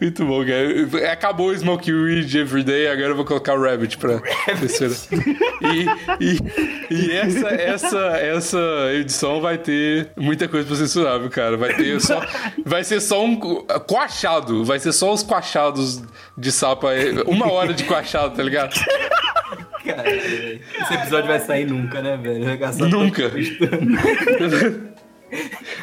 Muito 0.00 0.24
bom, 0.24 0.44
cara. 0.44 1.12
Acabou 1.12 1.48
o 1.48 1.56
Smoke 1.56 1.92
Weed 1.92 2.34
Everyday, 2.34 2.88
agora 2.88 3.08
eu 3.08 3.16
vou 3.16 3.24
colocar 3.24 3.54
o 3.54 3.62
Rabbit 3.62 3.98
pra 3.98 4.20
censurar. 4.68 5.24
E, 5.60 5.86
e, 6.24 6.38
e 6.90 7.12
essa, 7.12 7.48
essa, 7.48 7.98
essa 8.18 8.58
edição 8.92 9.40
vai 9.40 9.58
ter 9.58 10.10
muita 10.16 10.48
coisa 10.48 10.66
pra 10.66 10.76
censurar, 10.76 11.18
viu, 11.20 11.30
cara? 11.30 11.56
Vai 11.56 11.74
ter 11.74 12.00
só. 12.00 12.24
Vai 12.64 12.84
ser 12.84 13.00
só 13.00 13.24
um 13.24 13.36
coachado. 13.36 14.64
Vai 14.64 14.78
ser 14.78 14.92
só 14.92 15.12
os 15.12 15.22
coachados 15.22 16.02
de 16.36 16.52
sapo 16.52 16.86
aí. 16.86 17.12
Uma 17.26 17.50
hora 17.50 17.72
de 17.72 17.84
coachado, 17.84 18.36
tá 18.36 18.42
ligado? 18.42 18.74
Cara, 19.84 20.10
esse 20.14 20.94
episódio 20.94 21.26
vai 21.28 21.40
sair 21.40 21.66
nunca, 21.66 22.02
né, 22.02 22.16
velho? 22.16 22.44
Nunca. 22.88 23.30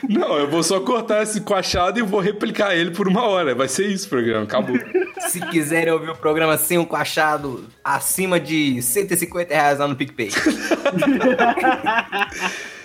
Não, 0.08 0.38
eu 0.38 0.48
vou 0.50 0.62
só 0.64 0.80
cortar 0.80 1.24
esse 1.24 1.41
coachado 1.41 2.00
e 2.00 2.04
vou 2.04 2.20
replicar 2.20 2.76
ele 2.76 2.91
por 2.91 3.08
uma 3.08 3.24
hora. 3.24 3.56
Vai 3.56 3.68
ser 3.68 3.88
isso 3.88 4.08
o 4.08 4.10
programa, 4.10 4.43
acabou. 4.43 4.78
Se 5.30 5.39
quiserem 5.48 5.91
ouvir 5.91 6.10
o 6.12 6.16
programa 6.16 6.58
sem 6.58 6.78
um 6.78 6.86
coachado, 6.86 7.66
acima 7.84 8.39
de 8.39 8.82
150 8.82 9.54
reais 9.54 9.80
lá 9.80 9.88
no 9.88 9.95
PicPay. 9.95 10.30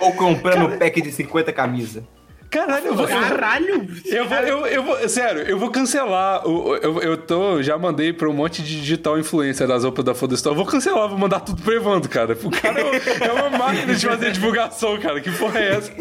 Ou 0.00 0.12
comprando 0.14 0.66
um 0.74 0.78
pack 0.78 1.00
de 1.00 1.12
50 1.12 1.52
camisas. 1.52 2.02
Caralho, 2.50 2.86
eu 2.88 2.94
vou. 2.94 3.06
Caralho. 3.08 3.88
Eu 4.04 4.28
vou, 4.28 4.36
eu, 4.38 4.66
eu 4.66 4.82
vou, 4.82 5.08
sério, 5.08 5.40
eu 5.42 5.58
vou 5.58 5.70
cancelar. 5.70 6.46
o- 6.46 6.76
Eu, 6.76 7.00
eu 7.00 7.16
tô, 7.16 7.62
já 7.62 7.78
mandei 7.78 8.12
pra 8.12 8.28
um 8.28 8.32
monte 8.34 8.62
de 8.62 8.78
digital 8.78 9.18
influencer 9.18 9.66
das 9.66 9.84
roupas 9.84 10.04
da 10.04 10.14
Foda 10.14 10.34
Store. 10.34 10.54
Eu 10.54 10.62
vou 10.62 10.66
cancelar, 10.70 11.08
vou 11.08 11.16
mandar 11.16 11.40
tudo 11.40 11.62
pro 11.62 11.72
Evandro, 11.72 12.10
cara. 12.10 12.36
O 12.42 12.50
cara 12.50 12.78
é 12.78 13.26
é 13.26 13.32
uma 13.32 13.48
máquina 13.56 13.94
de 13.94 14.06
fazer 14.06 14.32
divulgação, 14.32 14.98
cara. 14.98 15.18
Que 15.22 15.30
porra 15.30 15.60
é 15.60 15.76
essa? 15.76 15.92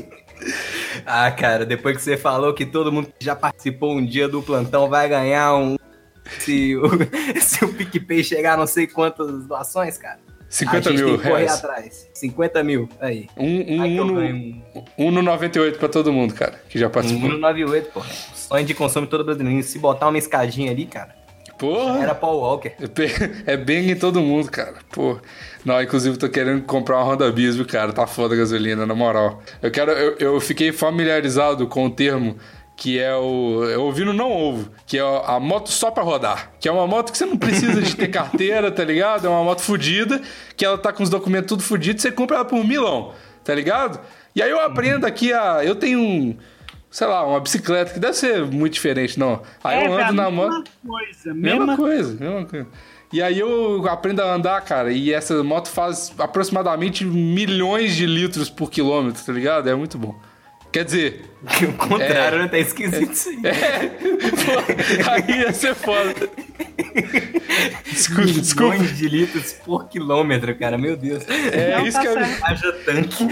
Ah, 1.06 1.32
cara, 1.32 1.66
depois 1.66 1.98
que 1.98 2.04
você 2.04 2.18
falou 2.18 2.54
que 2.54 2.66
todo 2.66 2.92
mundo 2.92 3.08
que 3.18 3.26
já 3.26 3.36
participou 3.36 3.96
um 3.96 4.06
dia 4.06 4.28
do 4.28 4.42
plantão 4.42 4.90
vai 4.90 5.08
ganhar 5.08 5.56
um. 5.56 5.78
Se 6.40 6.76
o, 6.78 6.84
se 7.42 7.64
o 7.66 7.74
PicPay 7.74 8.24
chegar 8.24 8.54
a 8.54 8.58
não 8.58 8.68
sei 8.68 8.88
quantas 8.88 9.46
doações, 9.46 9.98
cara. 9.98 10.20
a 10.40 10.52
50 10.52 10.90
gente 10.90 10.98
mil 10.98 11.08
tem 11.08 11.18
que 11.18 11.24
correr 11.24 11.38
reais. 11.46 11.54
atrás. 11.64 12.10
50 12.14 12.64
mil, 12.64 12.90
aí. 13.00 13.28
Um, 13.38 13.76
um, 13.78 13.82
Aí 13.82 13.98
eu 13.98 14.04
um, 14.04 14.16
ganho 14.16 14.64
no, 14.74 14.86
um 14.98 15.12
no 15.12 15.22
98 15.22 15.80
pra 15.80 15.90
todo 15.90 16.12
mundo, 16.14 16.34
cara, 16.34 16.62
que 16.70 16.78
já 16.78 16.88
um 16.88 16.92
participou. 16.92 17.30
198, 17.30 17.92
porra. 17.92 18.10
Sonho 18.36 18.66
de 18.66 18.74
consumo 18.74 19.08
todo 19.08 19.24
brasileiro. 19.24 19.64
Se 19.64 19.80
botar 19.80 20.08
uma 20.08 20.18
escadinha 20.18 20.72
ali, 20.72 20.86
cara, 20.86 21.16
Porra. 21.68 22.00
era 22.04 22.16
Paul 22.16 22.40
Walker. 22.40 22.72
É 23.46 23.56
bem- 23.56 23.82
É 23.82 23.92
em 23.92 23.96
todo 23.96 24.20
mundo, 24.22 24.50
cara. 24.50 24.76
Pô. 24.92 25.18
Não, 25.64 25.82
inclusive 25.82 26.18
tô 26.18 26.28
querendo 26.28 26.64
comprar 26.64 26.98
uma 26.98 27.14
Honda 27.14 27.32
Bis, 27.32 27.56
viu, 27.56 27.66
cara? 27.66 27.94
Tá 27.94 28.08
foda 28.08 28.34
a 28.34 28.38
gasolina, 28.38 28.86
na 28.86 28.96
moral. 28.96 29.42
Eu 29.62 29.70
quero. 29.70 29.92
Eu, 29.92 30.16
eu 30.18 30.40
fiquei 30.42 30.72
familiarizado 30.72 31.68
com 31.68 31.86
o 31.86 31.90
termo 31.90 32.36
que 32.76 32.98
é 33.00 33.16
o. 33.16 33.64
Eu 33.66 33.84
ouvi 33.84 34.04
no 34.04 34.12
não 34.12 34.32
ovo, 34.32 34.70
que 34.88 34.98
é 34.98 35.02
a 35.02 35.40
moto 35.40 35.70
só 35.70 35.92
pra 35.92 36.02
rodar. 36.02 36.52
Que 36.60 36.68
é 36.68 36.72
uma 36.72 36.88
moto 36.88 37.12
que 37.12 37.18
você 37.18 37.26
não 37.28 37.38
precisa 37.38 37.80
de 37.80 37.96
ter 37.96 38.08
carteira, 38.08 38.72
tá 38.72 38.84
ligado? 38.84 39.28
É 39.28 39.30
uma 39.30 39.44
moto 39.44 39.62
fodida, 39.62 40.20
que 40.58 40.66
ela 40.66 40.80
tá 40.80 40.92
com 40.92 41.04
os 41.04 41.10
documentos 41.10 41.48
tudo 41.48 41.62
fodidos, 41.62 42.02
você 42.02 42.12
compra 42.12 42.38
ela 42.38 42.46
por 42.46 42.58
um 42.58 42.64
milão, 42.64 43.12
tá 43.44 43.54
ligado? 43.54 44.00
E 44.36 44.42
aí 44.42 44.50
eu 44.50 44.60
aprendo 44.62 45.06
aqui 45.06 45.32
a. 45.32 45.64
Eu 45.64 45.76
tenho 45.76 46.00
um. 46.00 46.36
Sei 46.92 47.08
lá, 47.08 47.26
uma 47.26 47.40
bicicleta 47.40 47.94
que 47.94 48.00
deve 48.00 48.14
ser 48.14 48.46
muito 48.46 48.74
diferente, 48.74 49.18
não. 49.18 49.42
Aí 49.64 49.78
É, 49.84 49.88
eu 49.88 49.94
ando 49.98 50.14
na 50.14 50.30
moto. 50.30 50.70
coisa, 50.86 51.34
Mesma, 51.34 51.60
mesma 51.66 51.78
coisa, 51.78 52.14
mesma 52.20 52.46
coisa. 52.46 52.68
E 53.14 53.22
aí 53.22 53.40
eu 53.40 53.86
aprendo 53.90 54.22
a 54.22 54.34
andar, 54.34 54.62
cara, 54.62 54.92
e 54.92 55.12
essa 55.14 55.42
moto 55.44 55.70
faz 55.70 56.14
aproximadamente 56.18 57.04
milhões 57.06 57.96
de 57.96 58.06
litros 58.06 58.50
por 58.50 58.70
quilômetro, 58.70 59.24
tá 59.26 59.32
ligado? 59.34 59.70
É 59.70 59.76
muito 59.76 59.98
bom. 59.98 60.20
Quer 60.72 60.86
dizer, 60.86 61.22
O 61.44 61.74
contrário, 61.74 62.40
né? 62.40 62.48
Tá 62.48 62.60
esquisito 62.60 63.12
isso 63.12 63.30
aí. 63.30 63.38
pô, 63.42 65.12
aí 65.12 65.40
ia 65.40 65.52
ser 65.54 65.74
foda. 65.74 66.14
Desculpa, 67.86 68.32
desculpa. 68.32 68.74
Milhões 68.76 68.98
de 68.98 69.10
litros 69.10 69.54
por 69.54 69.88
quilômetro, 69.90 70.56
cara. 70.56 70.78
Meu 70.78 70.96
Deus. 70.96 71.24
É 71.52 71.78
Não, 71.78 71.86
isso, 71.88 71.98
tá 71.98 72.02
que 72.02 72.08
eu. 72.08 72.18
Haja 72.44 72.72
tanque. 72.86 73.24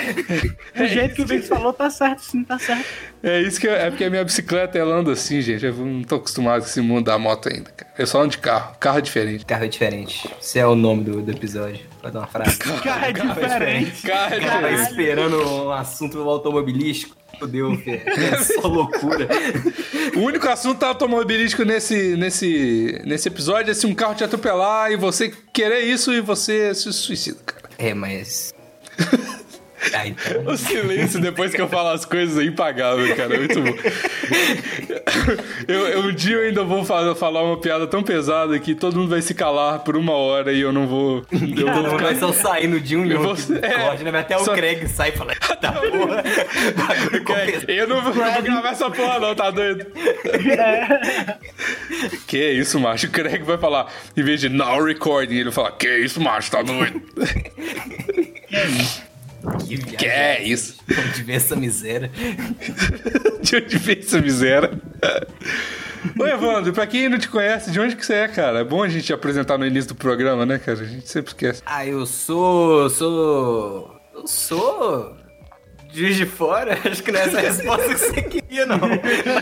Do 0.75 0.87
jeito 0.87 1.15
que 1.15 1.21
o 1.21 1.25
Victor 1.27 1.57
falou, 1.57 1.71
tá 1.73 1.89
certo, 1.89 2.19
sim, 2.19 2.43
tá 2.43 2.57
certo. 2.57 2.85
é 3.21 3.41
isso 3.41 3.59
que 3.59 3.67
eu, 3.67 3.73
é 3.73 3.89
porque 3.89 4.03
a 4.03 4.09
minha 4.09 4.23
bicicleta 4.23 4.77
ela 4.77 4.95
anda 4.95 5.11
assim, 5.11 5.39
gente. 5.41 5.65
Eu 5.65 5.73
não 5.73 6.03
tô 6.03 6.15
acostumado 6.15 6.61
com 6.61 6.67
esse 6.67 6.81
mundo 6.81 7.05
da 7.05 7.17
moto 7.17 7.49
ainda, 7.49 7.69
cara. 7.71 7.91
Eu 7.97 8.07
só 8.07 8.21
ando 8.21 8.29
de 8.31 8.37
carro. 8.39 8.75
Carro 8.79 8.97
é 8.97 9.01
diferente. 9.01 9.45
Carro 9.45 9.65
é 9.65 9.67
diferente. 9.67 10.29
Esse 10.41 10.57
é 10.57 10.65
o 10.65 10.75
nome 10.75 11.03
do, 11.03 11.21
do 11.21 11.31
episódio. 11.31 11.85
Pode 12.01 12.13
dar 12.13 12.21
uma 12.21 12.27
frase. 12.27 12.57
Cara, 12.57 13.07
é 13.07 13.11
diferente. 13.13 14.01
Carro 14.01 14.33
é 14.33 14.39
Tava 14.39 14.67
diferente. 14.69 14.89
esperando 14.89 15.47
um 15.65 15.71
assunto 15.71 16.17
automobilístico. 16.27 17.18
Fudeu. 17.39 17.71
É 17.85 18.37
só 18.43 18.67
loucura. 18.67 19.27
O 20.15 20.19
único 20.19 20.47
assunto 20.47 20.83
automobilístico 20.83 21.63
nesse, 21.63 22.15
nesse, 22.17 23.01
nesse 23.05 23.27
episódio 23.27 23.71
é 23.71 23.73
se 23.73 23.87
um 23.87 23.95
carro 23.95 24.15
te 24.15 24.23
atropelar 24.23 24.91
e 24.91 24.97
você 24.97 25.31
querer 25.53 25.81
isso 25.81 26.11
e 26.13 26.21
você 26.21 26.73
se 26.75 26.91
suicida, 26.91 27.39
cara. 27.45 27.69
É, 27.77 27.93
mas. 27.93 28.53
Ah, 29.99 30.07
então. 30.07 30.45
O 30.53 30.57
silêncio 30.57 31.19
depois 31.19 31.53
que 31.53 31.61
eu 31.61 31.67
falo 31.67 31.89
as 31.89 32.05
coisas 32.05 32.37
é 32.37 32.43
impagável, 32.47 33.15
cara. 33.15 33.35
É 33.35 33.39
muito 33.39 33.61
bom. 33.61 33.75
Eu, 35.67 35.87
eu- 35.87 35.99
um 36.01 36.11
dia 36.13 36.35
eu 36.37 36.47
ainda 36.47 36.63
vou 36.63 36.83
fa- 36.85 37.13
falar 37.15 37.43
uma 37.43 37.57
piada 37.57 37.85
tão 37.87 38.01
pesada 38.03 38.57
que 38.59 38.73
todo 38.75 38.97
mundo 38.97 39.09
vai 39.09 39.21
se 39.21 39.33
calar 39.33 39.79
por 39.79 39.95
uma 39.97 40.13
hora 40.13 40.51
e 40.53 40.61
eu 40.61 40.71
não 40.71 40.87
vou. 40.87 41.23
Eu 41.31 41.71
vou 41.73 41.83
Não 41.83 41.97
vai 41.97 42.15
só 42.15 42.31
saindo 42.31 42.79
de 42.79 42.95
um 42.95 43.05
Eu 43.05 43.21
vou- 43.21 43.31
é. 43.33 43.35
Discord, 43.35 44.03
né? 44.03 44.19
Até 44.19 44.37
o 44.37 44.43
Só- 44.45 44.53
Craig 44.53 44.87
sai 44.87 45.09
e 45.09 45.11
fala: 45.13 45.35
tá 45.35 45.71
porra. 45.81 46.23
Eu 47.67 47.87
não 47.87 48.01
vou, 48.01 48.13
não 48.15 48.33
vou 48.33 48.41
gravar 48.43 48.69
essa 48.69 48.89
porra, 48.89 49.19
não, 49.19 49.35
tá 49.35 49.51
doido? 49.51 49.85
Que 52.27 52.51
isso, 52.51 52.79
macho? 52.79 53.07
O 53.07 53.09
Craig 53.09 53.41
vai 53.43 53.57
falar, 53.57 53.87
em 54.15 54.23
vez 54.23 54.39
de 54.39 54.47
now 54.49 54.81
recording, 54.83 55.35
ele 55.35 55.43
vai 55.45 55.53
falar, 55.53 55.71
que 55.71 55.87
isso, 55.97 56.21
macho, 56.21 56.51
tá 56.51 56.61
doido? 56.61 57.01
Que 59.59 59.75
viagem. 59.75 59.97
Que 59.97 60.05
é 60.05 60.43
isso? 60.43 60.77
De 61.15 61.23
ver 61.23 61.33
essa 61.33 61.55
miséria. 61.55 62.11
De 63.41 63.55
onde 63.55 63.77
veio 63.77 63.99
essa 63.99 64.21
miséria? 64.21 64.71
Ô, 66.17 66.25
Evandro, 66.25 66.73
pra 66.73 66.87
quem 66.87 67.09
não 67.09 67.17
te 67.17 67.27
conhece, 67.27 67.71
de 67.71 67.79
onde 67.79 67.95
que 67.95 68.05
você 68.05 68.13
é, 68.13 68.27
cara? 68.27 68.59
É 68.59 68.63
bom 68.63 68.81
a 68.83 68.87
gente 68.87 69.05
te 69.05 69.13
apresentar 69.13 69.57
no 69.57 69.65
início 69.65 69.89
do 69.89 69.95
programa, 69.95 70.45
né, 70.45 70.57
cara? 70.57 70.79
A 70.79 70.85
gente 70.85 71.09
sempre 71.09 71.31
esquece. 71.31 71.61
Ah, 71.65 71.85
eu 71.85 72.05
sou. 72.05 72.89
sou. 72.89 73.99
Eu 74.13 74.27
sou. 74.27 75.18
Juiz 75.91 76.15
de 76.15 76.25
fora? 76.25 76.77
Acho 76.85 77.01
que 77.03 77.11
não 77.11 77.19
é 77.19 77.23
essa 77.23 77.37
a 77.37 77.41
resposta 77.41 77.87
que 77.89 77.99
você 77.99 78.21
queria, 78.21 78.65
não. 78.65 78.75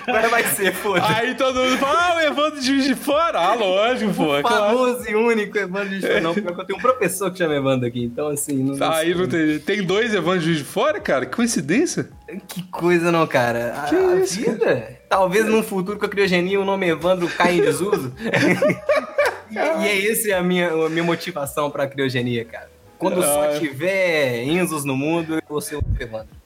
Agora 0.08 0.30
vai 0.30 0.43
ser, 0.43 0.74
foda-se. 0.74 1.14
Aí 1.14 1.36
todo 1.36 1.60
mundo 1.60 1.78
fala, 1.78 2.00
ah, 2.00 2.16
o 2.16 2.20
Evandro 2.22 2.60
de 2.60 2.66
Juiz 2.66 2.86
de 2.86 2.95
Fora. 2.95 3.39
Ah, 3.39 3.54
lógico, 3.54 4.14
pô, 4.14 4.36
é 4.38 4.41
claro. 4.41 4.78
Famoso 4.78 5.10
e 5.10 5.16
único 5.16 5.58
Evandro 5.58 5.89
Juiz 5.89 6.02
de 6.02 6.08
fora. 6.08 6.22
Não, 6.22 6.34
pior 6.34 6.56
que 6.56 6.62
eu 6.62 6.66
tenho 6.66 6.80
um 6.80 6.82
professor 6.82 7.32
que 7.32 7.38
chama 7.38 7.56
Evandro 7.56 7.88
aqui, 7.88 8.04
então 8.04 8.28
assim. 8.30 8.64
Não, 8.64 8.76
não 8.76 8.91
Aí 8.91 9.14
não 9.14 9.28
tem... 9.28 9.60
Tem 9.60 9.84
dois 9.84 10.14
Evandro 10.14 10.39
de 10.39 10.45
Juiz 10.45 10.58
de 10.60 10.64
Fora, 10.64 11.00
cara? 11.00 11.26
Que 11.26 11.36
coincidência. 11.36 12.10
Que 12.48 12.64
coisa, 12.64 13.12
não, 13.12 13.26
cara. 13.28 13.86
Que 13.89 13.95
a 13.95 14.16
isso, 14.16 14.39
vida. 14.41 15.00
Talvez 15.10 15.45
num 15.45 15.64
futuro 15.64 15.98
com 16.00 16.06
a 16.06 16.10
criogenia 16.10 16.60
o 16.60 16.66
nome 16.66 16.88
Evandro 16.88 17.28
caia 17.30 17.58
em 17.58 17.62
desuso. 17.62 18.14
e, 19.52 19.58
é 19.58 19.98
esse 19.98 20.32
a 20.32 20.41
minha, 20.41 20.70
a 20.70 20.89
minha 20.89 21.04
motivação 21.04 21.70
pra 21.70 21.88
criogenia, 21.88 22.43
cara. 22.45 22.70
Quando 22.98 23.22
Ah. 23.22 23.28
só 23.54 23.60
tiver 23.60 24.43
Enzos 24.43 24.84
no 24.84 24.95
mundo, 24.95 25.36
eu 25.36 25.41
vou 25.48 25.62
ser 25.62 25.76
o 25.76 25.82
Evandro. 26.00 26.37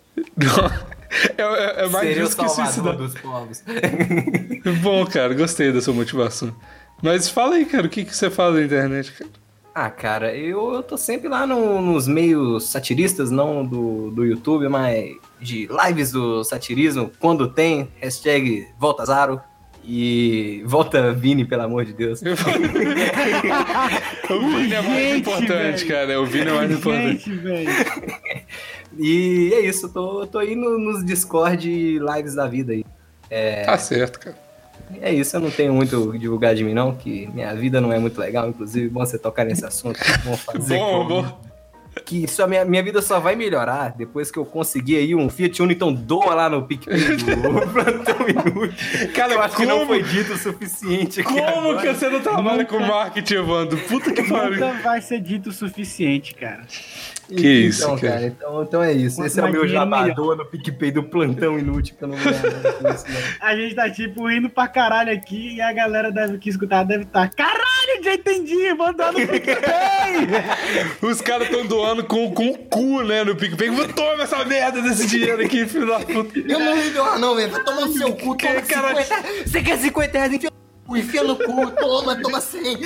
É, 1.38 1.41
é- 1.41 1.84
é 1.86 1.89
mais 1.89 2.07
Seria 2.07 2.24
o 2.24 2.28
salvador 2.28 2.66
suicidar. 2.66 2.95
dos 2.95 3.14
povos. 3.16 3.64
Bom, 4.82 5.05
cara, 5.05 5.34
gostei 5.34 5.72
da 5.72 5.82
sua 5.82 5.93
motivação. 5.93 6.55
Mas 7.01 7.30
fala 7.30 7.55
aí, 7.55 7.66
cara, 7.66 7.88
o 7.88 7.89
que, 7.89 8.05
que 8.05 8.16
você 8.16 8.30
faz 8.30 8.53
na 8.55 8.62
internet, 8.62 9.12
cara? 9.12 9.30
Ah, 9.74 9.89
cara, 9.89 10.36
eu, 10.36 10.74
eu 10.76 10.84
tô 10.84 10.97
sempre 10.97 11.28
lá 11.30 11.47
no- 11.47 11.82
nos 11.82 12.07
meios 12.07 12.70
satiristas, 12.70 13.32
não 13.32 13.66
do, 13.66 14.12
do 14.12 14.26
YouTube, 14.26 14.68
mas 14.70 15.12
de 15.39 15.68
lives 15.86 16.12
do 16.12 16.43
satirismo, 16.43 17.09
quando 17.20 17.47
tem, 17.47 17.88
hashtag 17.99 18.68
Volta 18.78 19.05
Zaro 19.05 19.39
e 19.84 20.62
Volta 20.66 21.12
Vini, 21.14 21.43
pelo 21.45 21.64
amor 21.64 21.86
de 21.86 21.93
Deus. 21.93 22.22
O 24.30 24.39
Vini 24.49 24.74
é 24.74 24.82
mais 24.82 25.18
importante, 25.18 25.86
velho. 25.86 25.88
cara. 25.88 26.22
O 26.22 26.26
Vini 26.26 26.47
é 26.49 26.53
mais 26.53 26.72
importante. 26.72 27.24
Gente. 27.41 28.41
E 28.98 29.52
é 29.54 29.62
isso, 29.62 29.89
tô, 29.89 30.26
tô 30.28 30.38
aí 30.39 30.56
no- 30.56 30.78
nos 30.78 31.06
Discord 31.06 31.68
lives 32.00 32.36
da 32.36 32.48
vida 32.48 32.74
aí. 32.74 32.86
Tá 33.66 33.78
certo, 33.78 34.20
cara. 34.20 34.38
É 35.02 35.12
isso, 35.14 35.36
eu 35.38 35.39
não 35.39 35.50
tenho 35.50 35.74
muito 35.74 36.10
o 36.10 36.12
que 36.12 36.20
divulgar 36.20 36.54
de 36.54 36.66
mim, 36.66 36.74
não, 36.74 36.94
que 36.94 37.26
minha 37.34 37.56
vida 37.56 37.80
não 37.80 37.94
é 37.94 37.98
muito 38.00 38.20
legal, 38.20 38.50
inclusive, 38.50 38.89
bom 38.89 39.00
você 39.06 39.18
tocar 39.18 39.46
nesse 39.46 39.66
assunto. 39.66 39.98
Bom 40.26 40.36
fazer 40.36 40.78
Bom, 40.78 41.04
que, 41.08 41.14
bom. 41.14 41.42
que 42.06 42.28
só 42.28 42.46
minha, 42.46 42.66
minha 42.66 42.84
vida 42.84 43.02
só 43.02 43.18
vai 43.18 43.34
melhorar 43.34 43.94
depois 43.98 44.30
que 44.30 44.38
eu 44.38 44.44
conseguir 44.44 44.98
aí 44.98 45.16
um 45.16 45.30
Fiat 45.30 45.62
Uno, 45.64 45.72
então 45.72 45.94
doa 45.94 46.36
lá 46.36 46.50
no 46.50 46.64
PicPay 46.68 47.16
do 47.16 47.26
Plantão 47.72 48.28
Inútil. 48.28 49.14
Cara, 49.16 49.34
eu 49.34 49.42
acho 49.42 49.56
que 49.56 49.66
não 49.66 49.76
como- 49.80 49.88
foi 49.92 50.04
dito 50.04 50.34
o 50.34 50.38
suficiente 50.38 51.22
aqui 51.22 51.30
Como 51.36 51.42
agora. 51.70 51.82
que 51.82 51.94
você 51.98 52.10
não 52.10 52.20
trabalha 52.20 52.66
com 52.66 52.80
marketing, 52.80 53.36
Evandro? 53.36 53.78
Puta 53.88 54.12
que 54.12 54.24
pariu. 54.28 54.60
Nunca 54.60 54.74
vai 54.82 55.02
ser 55.02 55.22
dito 55.22 55.52
o 55.52 55.54
suficiente, 55.54 56.36
cara. 56.36 56.64
Que 57.36 57.48
isso, 57.68 57.84
então, 57.84 57.98
cara. 57.98 58.14
cara. 58.14 58.26
Então, 58.28 58.64
então 58.64 58.84
é 58.84 58.92
isso. 58.94 59.16
Quanto 59.18 59.28
Esse 59.28 59.40
é 59.40 59.44
o 59.44 59.52
meu 59.52 59.68
jabador 59.68 60.36
no 60.36 60.46
PicPay 60.46 60.92
do 60.92 61.04
Plantão 61.04 61.58
Inútil, 61.58 61.96
que 61.98 62.04
eu 62.04 62.08
não 62.10 62.18
vou 62.18 62.32
não. 62.32 62.92
A 63.42 63.56
gente 63.56 63.76
tá 63.76 63.90
tipo 63.90 64.28
rindo 64.28 64.50
pra 64.50 64.68
caralho 64.68 65.12
aqui 65.14 65.56
e 65.56 65.62
a 65.62 65.72
galera 65.74 66.12
deve 66.12 66.38
que 66.38 66.50
escutar 66.50 66.84
deve 66.84 67.04
estar. 67.04 67.30
Caralho, 67.30 68.04
já 68.04 68.14
entendi, 68.14 68.74
mandando 68.74 69.20
no 69.20 69.28
PicPay! 69.28 69.62
Os 71.02 71.22
caras 71.22 71.48
estão 71.50 71.66
doando 71.66 72.04
com, 72.04 72.32
com 72.32 72.50
o 72.50 72.58
cu, 72.58 73.02
né, 73.04 73.24
no 73.24 73.36
PicPay. 73.36 73.70
Toma 73.96 74.24
essa 74.24 74.44
merda 74.46 74.82
desse 74.82 75.08
dinheiro 75.08 75.42
aqui, 75.44 75.66
filho 75.68 75.88
da 75.88 76.00
puta. 76.00 76.38
Eu 76.40 76.60
não 76.60 76.76
me 76.76 76.90
dou, 76.90 77.20
não, 77.20 77.36
velho. 77.36 77.52
Vai 77.52 77.64
tomar 77.64 77.82
no 77.82 77.94
seu 77.94 78.14
cu, 78.14 78.36
toma 78.38 78.62
Que 78.62 78.74
cara- 78.74 79.04
50. 79.04 79.50
Você 79.50 79.62
quer 79.62 79.78
50 79.78 80.18
reais? 80.18 80.34
Enfia 80.34 80.50
cu, 80.50 80.56
enfia 80.98 81.24
no 81.24 81.36
cu, 81.36 81.72
toma, 81.72 82.16
toma 82.22 82.39
100. 82.42 82.78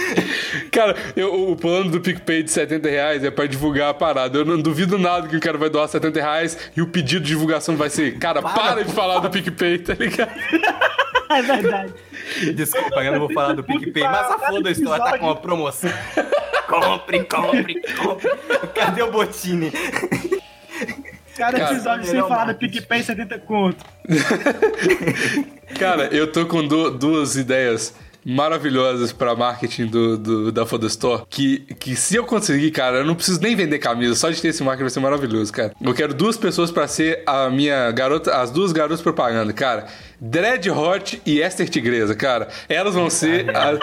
Cara, 0.72 0.96
eu- 1.16 1.50
o 1.52 1.56
plano 1.56 1.90
do 1.92 2.02
PicPay 2.02 2.44
de 2.44 2.52
70 2.52 2.90
reais 2.90 3.24
é 3.24 3.32
pra 3.32 3.46
divulgar 3.46 3.90
a 3.90 3.94
parada. 3.94 4.38
Eu 4.38 4.46
não 4.46 4.60
duvido 4.62 4.98
nada 4.98 5.28
que 5.28 5.36
o 5.36 5.40
cara 5.40 5.58
vai 5.58 5.70
doar 5.70 5.88
70 5.88 6.20
reais 6.20 6.58
e 6.76 6.82
o 6.82 6.88
pedido 6.88 7.22
de 7.24 7.30
divulgação 7.30 7.76
vai 7.76 7.90
ser, 7.90 8.18
cara, 8.18 8.42
para, 8.42 8.84
de 8.84 8.92
falar 8.94 9.20
do 9.20 9.30
PicPay, 9.30 9.80
tá 9.80 9.94
ligado? 9.94 10.32
é 11.30 11.42
verdade. 11.42 11.94
Desculpa, 12.56 13.04
eu 13.04 13.12
não 13.14 13.20
vou 13.20 13.34
falar 13.34 13.54
do 13.54 13.64
PicPay, 13.64 14.04
mas 14.04 14.32
a 14.32 14.40
foda 14.40 14.72
história 14.72 15.04
tá 15.04 15.18
com 15.18 15.26
uma 15.26 15.36
promoção. 15.36 15.92
Compre, 16.68 17.24
compre, 17.26 17.82
compre. 17.96 18.30
Cadê 18.74 19.04
o 19.04 19.12
Botini? 19.12 19.72
Cada 21.38 21.60
Cara, 21.60 21.74
episódio 21.74 22.06
sem 22.06 22.22
falar 22.22 22.44
do 22.46 22.48
marketing. 22.48 22.72
PicPay 22.80 23.04
70 23.04 23.40
conto. 23.40 23.86
Cara, 25.80 26.06
eu 26.14 26.32
tô 26.32 26.46
com 26.46 26.66
du- 26.66 26.92
duas 26.92 27.36
ideias 27.36 27.94
maravilhosas 28.28 29.12
pra 29.14 29.36
marketing 29.36 29.86
do, 29.88 30.18
do- 30.18 30.52
da 30.52 30.66
Foda 30.66 30.88
Store. 30.88 31.24
Que, 31.30 31.60
que 31.80 31.96
se 31.96 32.16
eu 32.16 32.26
conseguir, 32.26 32.72
cara, 32.72 32.98
eu 32.98 33.06
não 33.06 33.14
preciso 33.14 33.40
nem 33.42 33.56
vender 33.56 33.78
camisa. 33.78 34.16
Só 34.16 34.30
de 34.32 34.42
ter 34.42 34.48
esse 34.48 34.64
marketing 34.64 34.84
vai 34.84 34.90
ser 34.90 35.00
maravilhoso, 35.00 35.52
cara. 35.54 35.74
Eu 35.80 35.94
quero 35.94 36.14
duas 36.14 36.36
pessoas 36.38 36.72
pra 36.72 36.88
ser 36.88 37.22
a 37.28 37.50
minha 37.50 37.92
garota, 37.92 38.36
as 38.36 38.50
duas 38.50 38.72
garotas 38.72 39.02
propaganda, 39.02 39.54
cara. 39.54 39.86
Dread 40.20 40.70
Hot 40.72 41.22
e 41.26 41.40
Esther 41.40 41.70
Tigresa, 41.70 42.16
cara. 42.16 42.48
Elas 42.70 42.96
vão 42.96 43.10
ser 43.10 43.56
a- 43.56 43.78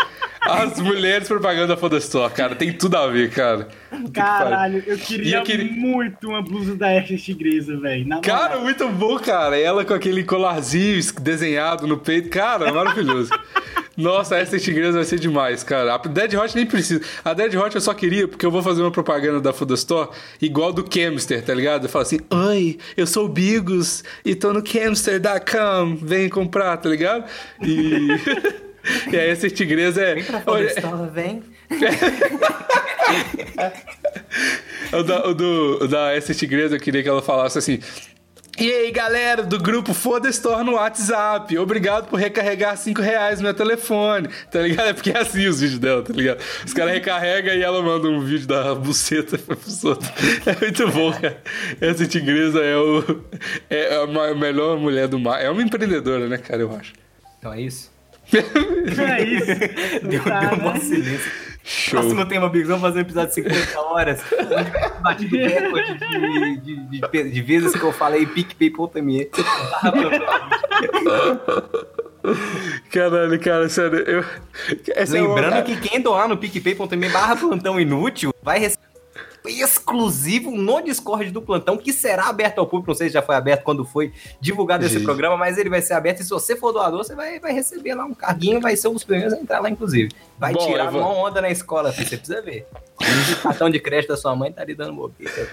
as 0.44 0.80
mulheres 0.80 1.28
propaganda 1.28 1.68
da 1.68 1.76
Foda 1.76 1.98
Store, 1.98 2.32
cara. 2.32 2.54
Tem 2.54 2.72
tudo 2.72 2.96
a 2.96 3.06
ver, 3.06 3.30
cara. 3.30 3.68
Puta 3.90 4.02
que. 4.04 4.10
Caralho, 4.12 4.82
eu 4.86 4.96
queria, 4.98 5.36
eu 5.38 5.42
queria- 5.42 5.72
muito 5.72 6.28
uma 6.28 6.42
blusa 6.42 6.74
da 6.74 6.88
Ashley 6.98 7.18
Tigresa, 7.18 7.76
velho. 7.78 8.08
Cara, 8.20 8.48
moral. 8.50 8.60
muito 8.62 8.88
bom, 8.88 9.18
cara. 9.18 9.58
Ela 9.58 9.84
com 9.84 9.94
aquele 9.94 10.24
colarzinho 10.24 11.00
desenhado 11.20 11.86
no 11.86 11.98
peito. 11.98 12.28
Cara, 12.28 12.72
maravilhoso. 12.72 13.30
Nossa, 13.94 14.36
essa 14.36 14.58
tigresa 14.58 14.92
vai 14.92 15.04
ser 15.04 15.18
demais, 15.20 15.62
cara. 15.62 15.94
A 15.94 15.98
Dead 15.98 16.32
Hot 16.34 16.56
nem 16.56 16.64
precisa. 16.64 17.02
A 17.22 17.34
Dead 17.34 17.54
Hot 17.54 17.74
eu 17.74 17.80
só 17.80 17.92
queria 17.92 18.26
porque 18.26 18.46
eu 18.46 18.50
vou 18.50 18.62
fazer 18.62 18.80
uma 18.80 18.90
propaganda 18.90 19.38
da 19.38 19.52
Food 19.52 19.74
Store 19.74 20.08
igual 20.40 20.72
do 20.72 20.82
Camster, 20.82 21.44
tá 21.44 21.52
ligado? 21.52 21.84
Eu 21.84 21.88
falo 21.90 22.02
assim: 22.02 22.18
Oi, 22.30 22.78
eu 22.96 23.06
sou 23.06 23.26
o 23.26 23.28
Bigos 23.28 24.02
e 24.24 24.34
tô 24.34 24.50
no 24.54 24.62
Camster.com. 24.62 25.96
Vem 26.00 26.30
comprar, 26.30 26.78
tá 26.78 26.88
ligado? 26.88 27.24
E. 27.62 28.08
e 29.10 29.16
aí, 29.16 29.30
essa 29.30 29.48
tigresa 29.48 30.02
é. 30.02 30.14
Vem 30.14 30.24
pra 30.24 30.62
Store, 30.62 31.10
vem. 31.10 31.42
O 34.92 35.02
da, 35.02 35.26
o 35.26 35.34
do, 35.34 35.84
o 35.84 35.88
da 35.88 36.12
essa 36.12 36.34
tigresa, 36.34 36.76
eu 36.76 36.80
queria 36.80 37.02
que 37.02 37.08
ela 37.08 37.22
falasse 37.22 37.56
assim. 37.56 37.80
E 38.58 38.70
aí, 38.70 38.90
galera 38.90 39.42
do 39.42 39.58
grupo 39.58 39.94
Foda 39.94 40.28
Store 40.28 40.62
no 40.62 40.72
WhatsApp, 40.72 41.56
obrigado 41.56 42.08
por 42.08 42.20
recarregar 42.20 42.76
5 42.76 43.00
reais 43.00 43.38
no 43.38 43.44
meu 43.44 43.54
telefone, 43.54 44.28
tá 44.50 44.60
ligado? 44.60 44.88
É 44.88 44.92
porque 44.92 45.10
é 45.10 45.18
assim 45.18 45.46
os 45.46 45.60
vídeos 45.60 45.78
dela, 45.78 46.02
tá 46.02 46.12
ligado? 46.12 46.38
Os 46.64 46.74
caras 46.74 46.92
recarregam 46.92 47.54
e 47.54 47.62
ela 47.62 47.82
manda 47.82 48.08
um 48.08 48.20
vídeo 48.20 48.46
da 48.46 48.74
buceta 48.74 49.38
pros 49.38 49.82
outros. 49.82 50.10
É 50.44 50.60
muito 50.60 50.86
bom, 50.88 51.10
cara. 51.12 51.42
Essa 51.80 52.06
tigresa 52.06 52.60
é, 52.60 52.76
o, 52.76 53.24
é 53.70 53.96
a 53.96 54.34
melhor 54.34 54.78
mulher 54.78 55.08
do 55.08 55.18
mar. 55.18 55.42
É 55.42 55.48
uma 55.48 55.62
empreendedora, 55.62 56.28
né, 56.28 56.36
cara, 56.36 56.60
eu 56.60 56.76
acho. 56.76 56.92
Então 57.38 57.54
é 57.54 57.62
isso. 57.62 57.91
É 58.36 59.22
isso. 59.24 59.46
Deu, 60.08 60.22
Tá, 60.24 60.40
deu 60.40 60.58
um 60.58 60.72
né? 60.72 60.80
silêncio. 60.80 61.32
Show. 61.64 62.00
Próximo 62.00 62.26
tema, 62.26 62.48
Bigos, 62.48 62.66
vamos 62.68 62.82
fazer 62.82 62.98
um 62.98 63.02
episódio 63.02 63.28
de 63.28 63.34
50 63.34 63.80
horas. 63.80 64.20
Onde 64.32 64.46
vai 64.54 64.64
ter 64.64 65.00
batido 65.00 65.36
recorde 65.36 65.94
de, 65.98 66.60
de, 66.60 66.76
de, 66.76 67.00
de, 67.00 67.30
de 67.30 67.42
vezes 67.42 67.72
que 67.72 67.82
eu 67.84 67.92
falei 67.92 68.26
PicPay.me. 68.26 69.28
Caralho, 72.90 73.40
cara, 73.40 73.68
sério, 73.68 73.98
eu. 74.00 74.24
Essa 74.94 75.18
é 75.18 75.22
uma- 75.22 75.34
Lembrando 75.34 75.64
que 75.64 75.76
quem 75.88 76.00
doar 76.00 76.28
no 76.28 76.36
PicPay.me 76.36 77.08
barra 77.08 77.36
plantão 77.36 77.80
inútil 77.80 78.32
vai 78.42 78.58
receber 78.58 78.82
exclusivo 79.44 80.50
no 80.50 80.80
Discord 80.80 81.30
do 81.30 81.42
plantão, 81.42 81.76
que 81.76 81.92
será 81.92 82.28
aberto 82.28 82.58
ao 82.58 82.66
público. 82.66 82.90
Não 82.90 82.96
sei 82.96 83.08
se 83.08 83.14
já 83.14 83.22
foi 83.22 83.34
aberto 83.34 83.62
quando 83.64 83.84
foi 83.84 84.12
divulgado 84.40 84.84
esse 84.84 85.00
programa, 85.00 85.36
mas 85.36 85.58
ele 85.58 85.68
vai 85.68 85.82
ser 85.82 85.94
aberto. 85.94 86.20
E 86.20 86.24
se 86.24 86.30
você 86.30 86.56
for 86.56 86.72
doador, 86.72 87.04
você 87.04 87.14
vai, 87.14 87.38
vai 87.40 87.52
receber 87.52 87.94
lá 87.94 88.04
um 88.04 88.14
carguinho, 88.14 88.60
vai 88.60 88.76
ser 88.76 88.88
um 88.88 88.94
dos 88.94 89.04
primeiros 89.04 89.32
a 89.34 89.38
entrar 89.38 89.60
lá, 89.60 89.68
inclusive. 89.70 90.10
Vai 90.38 90.52
Bom, 90.52 90.66
tirar 90.66 90.90
uma 90.90 91.08
onda 91.08 91.40
na 91.40 91.50
escola, 91.50 91.92
filho, 91.92 92.08
você 92.08 92.16
precisa 92.16 92.42
ver. 92.42 92.66
O 93.00 93.42
cartão 93.42 93.68
de 93.68 93.80
crédito 93.80 94.10
da 94.10 94.16
sua 94.16 94.34
mãe 94.36 94.52
tá 94.52 94.64
lhe 94.64 94.74
dando 94.74 94.94
bobeira. 94.94 95.32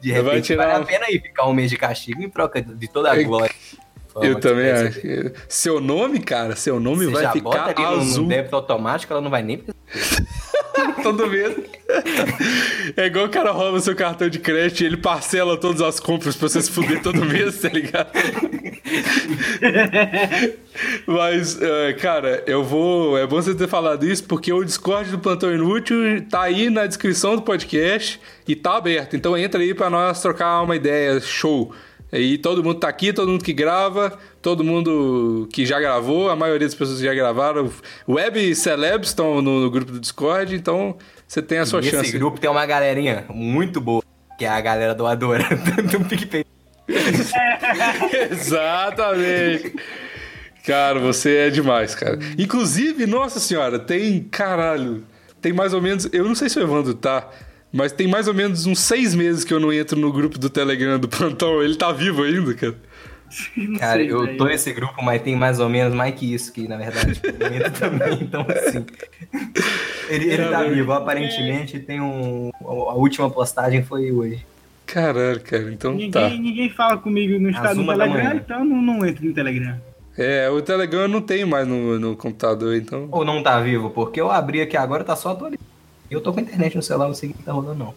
De 0.00 0.12
repente, 0.12 0.44
tirar 0.46 0.66
vale 0.68 0.84
a 0.84 0.86
pena 0.86 1.06
aí 1.06 1.18
ficar 1.18 1.46
um 1.48 1.52
mês 1.52 1.68
de 1.70 1.76
castigo 1.76 2.22
em 2.22 2.30
troca 2.30 2.62
de 2.62 2.88
toda 2.88 3.10
a 3.10 3.16
Eu- 3.16 3.24
glória. 3.26 3.52
Eu 4.22 4.40
também 4.40 4.64
que 4.64 4.70
acho. 4.70 4.84
receber. 4.84 5.32
Seu 5.48 5.80
nome, 5.80 6.20
cara, 6.20 6.56
seu 6.56 6.78
nome 6.80 7.06
Você 7.06 7.12
vai 7.12 7.22
já 7.22 7.32
ficar 7.32 7.74
bota 7.74 7.82
azul 7.82 8.22
no 8.24 8.28
débito 8.28 8.56
automático, 8.56 9.12
ela 9.12 9.22
não 9.22 9.30
vai 9.30 9.42
nem 9.42 9.62
todo 11.02 11.26
mês. 11.26 11.56
É 12.96 13.06
igual 13.06 13.26
o 13.26 13.28
cara 13.28 13.50
rouba 13.50 13.80
seu 13.80 13.96
cartão 13.96 14.28
de 14.28 14.38
crédito 14.38 14.82
e 14.82 14.86
ele 14.86 14.96
parcela 14.96 15.56
todas 15.56 15.80
as 15.80 15.98
compras 15.98 16.36
pra 16.36 16.48
você 16.48 16.62
se 16.62 16.70
fuder 16.70 17.02
todo 17.02 17.24
mês, 17.24 17.60
tá 17.60 17.68
ligado? 17.68 18.10
Mas, 21.06 21.60
é, 21.60 21.92
cara, 21.94 22.42
eu 22.46 22.62
vou. 22.62 23.18
É 23.18 23.26
bom 23.26 23.36
você 23.36 23.54
ter 23.54 23.68
falado 23.68 24.06
isso, 24.06 24.24
porque 24.24 24.52
o 24.52 24.62
Discord 24.64 25.10
do 25.10 25.18
Plantão 25.18 25.52
Inútil 25.52 25.98
tá 26.28 26.42
aí 26.42 26.70
na 26.70 26.86
descrição 26.86 27.36
do 27.36 27.42
podcast 27.42 28.20
e 28.46 28.54
tá 28.54 28.76
aberto. 28.76 29.16
Então 29.16 29.36
entra 29.36 29.60
aí 29.60 29.74
pra 29.74 29.90
nós 29.90 30.20
trocar 30.20 30.62
uma 30.62 30.76
ideia. 30.76 31.20
Show. 31.20 31.72
E 32.12 32.38
todo 32.38 32.64
mundo 32.64 32.80
tá 32.80 32.88
aqui, 32.88 33.12
todo 33.12 33.30
mundo 33.30 33.44
que 33.44 33.52
grava, 33.52 34.18
todo 34.40 34.64
mundo 34.64 35.46
que 35.52 35.66
já 35.66 35.78
gravou, 35.78 36.30
a 36.30 36.36
maioria 36.36 36.66
das 36.66 36.74
pessoas 36.74 36.98
que 36.98 37.04
já 37.04 37.14
gravaram. 37.14 37.70
Web 38.08 38.54
celebs 38.54 39.08
estão 39.10 39.42
no, 39.42 39.60
no 39.60 39.70
grupo 39.70 39.92
do 39.92 40.00
Discord, 40.00 40.54
então 40.54 40.96
você 41.26 41.42
tem 41.42 41.58
a 41.58 41.66
sua 41.66 41.80
Nesse 41.80 41.90
chance. 41.90 42.18
grupo 42.18 42.40
tem 42.40 42.48
uma 42.48 42.64
galerinha 42.64 43.26
muito 43.28 43.80
boa, 43.80 44.02
que 44.38 44.44
é 44.46 44.48
a 44.48 44.60
galera 44.60 44.94
doadora 44.94 45.44
do 45.90 46.04
PicPay. 46.06 46.44
Exatamente. 48.30 49.74
Cara, 50.64 50.98
você 50.98 51.36
é 51.36 51.50
demais, 51.50 51.94
cara. 51.94 52.18
Inclusive, 52.38 53.06
nossa 53.06 53.38
senhora, 53.40 53.78
tem. 53.78 54.22
Caralho. 54.24 55.04
Tem 55.40 55.52
mais 55.52 55.72
ou 55.72 55.80
menos. 55.80 56.08
Eu 56.12 56.24
não 56.24 56.34
sei 56.34 56.48
se 56.48 56.58
o 56.58 56.62
Evandro 56.62 56.94
tá. 56.94 57.28
Mas 57.72 57.92
tem 57.92 58.08
mais 58.08 58.28
ou 58.28 58.34
menos 58.34 58.66
uns 58.66 58.80
seis 58.80 59.14
meses 59.14 59.44
que 59.44 59.52
eu 59.52 59.60
não 59.60 59.72
entro 59.72 59.98
no 59.98 60.12
grupo 60.12 60.38
do 60.38 60.48
Telegram 60.48 60.98
do 60.98 61.08
plantão. 61.08 61.62
Ele 61.62 61.76
tá 61.76 61.92
vivo 61.92 62.22
ainda, 62.22 62.54
cara. 62.54 62.76
Não 63.56 63.78
Cara, 63.78 64.00
sei, 64.00 64.10
eu 64.10 64.36
tô 64.38 64.46
nesse 64.46 64.72
grupo, 64.72 65.02
mas 65.02 65.20
tem 65.20 65.36
mais 65.36 65.60
ou 65.60 65.68
menos 65.68 65.94
mais 65.94 66.14
que 66.14 66.32
isso, 66.32 66.50
que 66.50 66.66
na 66.66 66.78
verdade 66.78 67.20
eu 67.22 67.54
entro 67.54 67.72
também, 67.72 68.14
então 68.22 68.46
assim. 68.48 68.86
Ele, 70.08 70.32
ele 70.32 70.48
tá 70.48 70.62
vivo, 70.62 70.92
aparentemente 70.92 71.78
tem 71.78 72.00
um. 72.00 72.50
A 72.64 72.94
última 72.94 73.28
postagem 73.28 73.82
foi 73.84 74.10
hoje. 74.10 74.46
Caralho, 74.86 75.40
cara. 75.40 75.70
Então 75.70 75.92
Ninguém, 75.92 76.10
tá. 76.10 76.28
ninguém 76.30 76.70
fala 76.70 76.96
comigo 76.96 77.38
no, 77.38 77.50
estado, 77.50 77.84
da 77.84 77.92
Telegram, 77.92 78.36
então 78.36 78.64
não, 78.64 78.80
não 78.80 79.06
entro 79.06 79.26
no 79.26 79.34
Telegram. 79.34 79.78
É, 80.16 80.48
o 80.48 80.62
Telegram 80.62 81.02
eu 81.02 81.08
não 81.08 81.20
tenho 81.20 81.46
mais 81.46 81.68
no, 81.68 81.98
no 81.98 82.16
computador, 82.16 82.74
então. 82.74 83.08
Ou 83.12 83.24
não 83.24 83.42
tá 83.42 83.60
vivo, 83.60 83.90
porque 83.90 84.20
eu 84.20 84.30
abri 84.30 84.62
aqui 84.62 84.76
agora 84.76 85.04
tá 85.04 85.14
só 85.14 85.32
atualizado. 85.32 85.77
Eu 86.10 86.20
tô 86.20 86.32
com 86.32 86.40
a 86.40 86.42
internet 86.42 86.76
no 86.76 86.82
celular, 86.82 87.06
não 87.08 87.14
sei 87.14 87.30
o 87.30 87.34
que 87.34 87.42
tá 87.42 87.52
rolando, 87.52 87.78
não. 87.78 87.94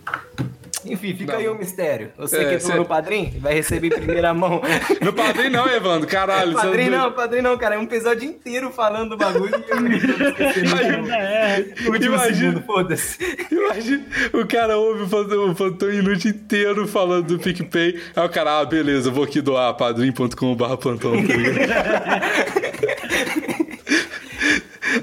Enfim, 0.83 1.13
fica 1.15 1.33
Não. 1.33 1.39
aí 1.39 1.47
o 1.47 1.53
mistério. 1.53 2.09
Você 2.17 2.37
É, 2.37 2.43
que 2.45 2.59
cê- 2.59 2.65
entrou 2.69 2.77
no 2.79 2.85
padrinho 2.85 3.39
vai 3.39 3.53
receber 3.53 3.85
em 3.87 3.91
primeira 3.91 4.33
mão. 4.33 4.59
No 4.99 5.13
padrinho 5.13 5.51
não, 5.51 5.67
Evandro, 5.69 6.07
caralho. 6.07 6.53
padrinho 6.53 6.95
é 6.95 6.97
não, 6.97 7.11
padrinho 7.11 7.43
não, 7.43 7.55
cara. 7.57 7.75
É 7.75 7.77
um 7.77 7.83
episódio 7.83 8.27
inteiro 8.27 8.71
falando 8.71 9.11
do 9.11 9.17
bagulho 9.17 9.53
e 9.55 10.23
eu 10.23 10.29
esqueci 10.29 10.59
último- 10.61 11.11
É, 11.11 11.65
último 11.87 12.15
Imagina. 12.15 12.61
foda-se. 12.61 13.15
Imagina, 13.51 14.03
o 14.33 14.47
cara 14.47 14.75
ouve 14.79 15.03
o 15.03 15.07
Plantão- 15.07 15.87
o 15.89 15.93
Inútil 15.93 16.31
inteiro 16.31 16.87
falando 16.87 17.27
do 17.27 17.37
PicPay. 17.39 18.01
Aí 18.15 18.25
o 18.25 18.29
cara, 18.29 18.59
ah, 18.59 18.65
beleza, 18.65 19.09
eu 19.09 19.13
vou 19.13 19.23
aqui 19.23 19.39
doar 19.39 19.71
padrim.com.br 19.75 20.77
plantão? 20.77 21.13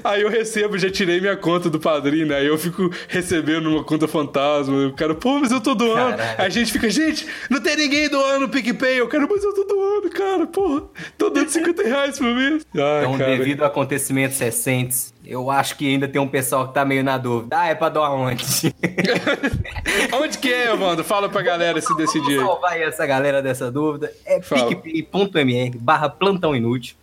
Aí 0.03 0.21
eu 0.21 0.29
recebo, 0.29 0.77
já 0.77 0.89
tirei 0.89 1.19
minha 1.19 1.35
conta 1.37 1.69
do 1.69 1.79
padrinho, 1.79 2.27
né? 2.27 2.37
Aí 2.37 2.47
eu 2.47 2.57
fico 2.57 2.89
recebendo 3.07 3.67
uma 3.69 3.83
conta 3.83 4.07
fantasma. 4.07 4.87
O 4.87 4.93
cara, 4.93 5.13
pô, 5.15 5.39
mas 5.39 5.51
eu 5.51 5.61
tô 5.61 5.73
doando. 5.75 6.17
Caralho. 6.17 6.39
Aí 6.41 6.45
a 6.45 6.49
gente 6.49 6.71
fica, 6.71 6.89
gente, 6.89 7.25
não 7.49 7.61
tem 7.61 7.75
ninguém 7.75 8.09
doando 8.09 8.45
o 8.45 8.49
PicPay. 8.49 8.99
Eu 8.99 9.07
quero, 9.07 9.27
mas 9.29 9.43
eu 9.43 9.53
tô 9.53 9.63
doando, 9.63 10.09
cara, 10.09 10.47
porra. 10.47 10.83
Tô 11.17 11.29
dando 11.29 11.49
50 11.49 11.83
reais 11.83 12.17
por 12.17 12.27
mês. 12.27 12.65
Ai, 12.75 12.99
Então, 13.05 13.17
cara. 13.17 13.37
devido 13.37 13.63
a 13.63 13.67
acontecimentos 13.67 14.39
recentes, 14.39 15.13
eu 15.25 15.49
acho 15.51 15.75
que 15.77 15.87
ainda 15.87 16.07
tem 16.07 16.21
um 16.21 16.27
pessoal 16.27 16.67
que 16.67 16.73
tá 16.73 16.83
meio 16.85 17.03
na 17.03 17.17
dúvida. 17.17 17.55
Ah, 17.57 17.67
é 17.67 17.75
pra 17.75 17.89
doar 17.89 18.11
onde? 18.13 18.43
Onde 20.13 20.37
que 20.37 20.51
é, 20.51 20.71
Evandro? 20.73 21.03
Fala 21.03 21.29
pra 21.29 21.41
galera 21.41 21.79
se 21.81 21.95
decidir. 21.95 22.37
Vamos 22.37 22.51
salvar 22.53 22.73
aí 22.73 22.83
essa 22.83 23.05
galera 23.05 23.41
dessa 23.41 23.71
dúvida. 23.71 24.11
É 24.25 24.39
picpay.me 24.39 25.71
barra 25.79 26.09
plantão 26.09 26.55
inútil. 26.55 26.95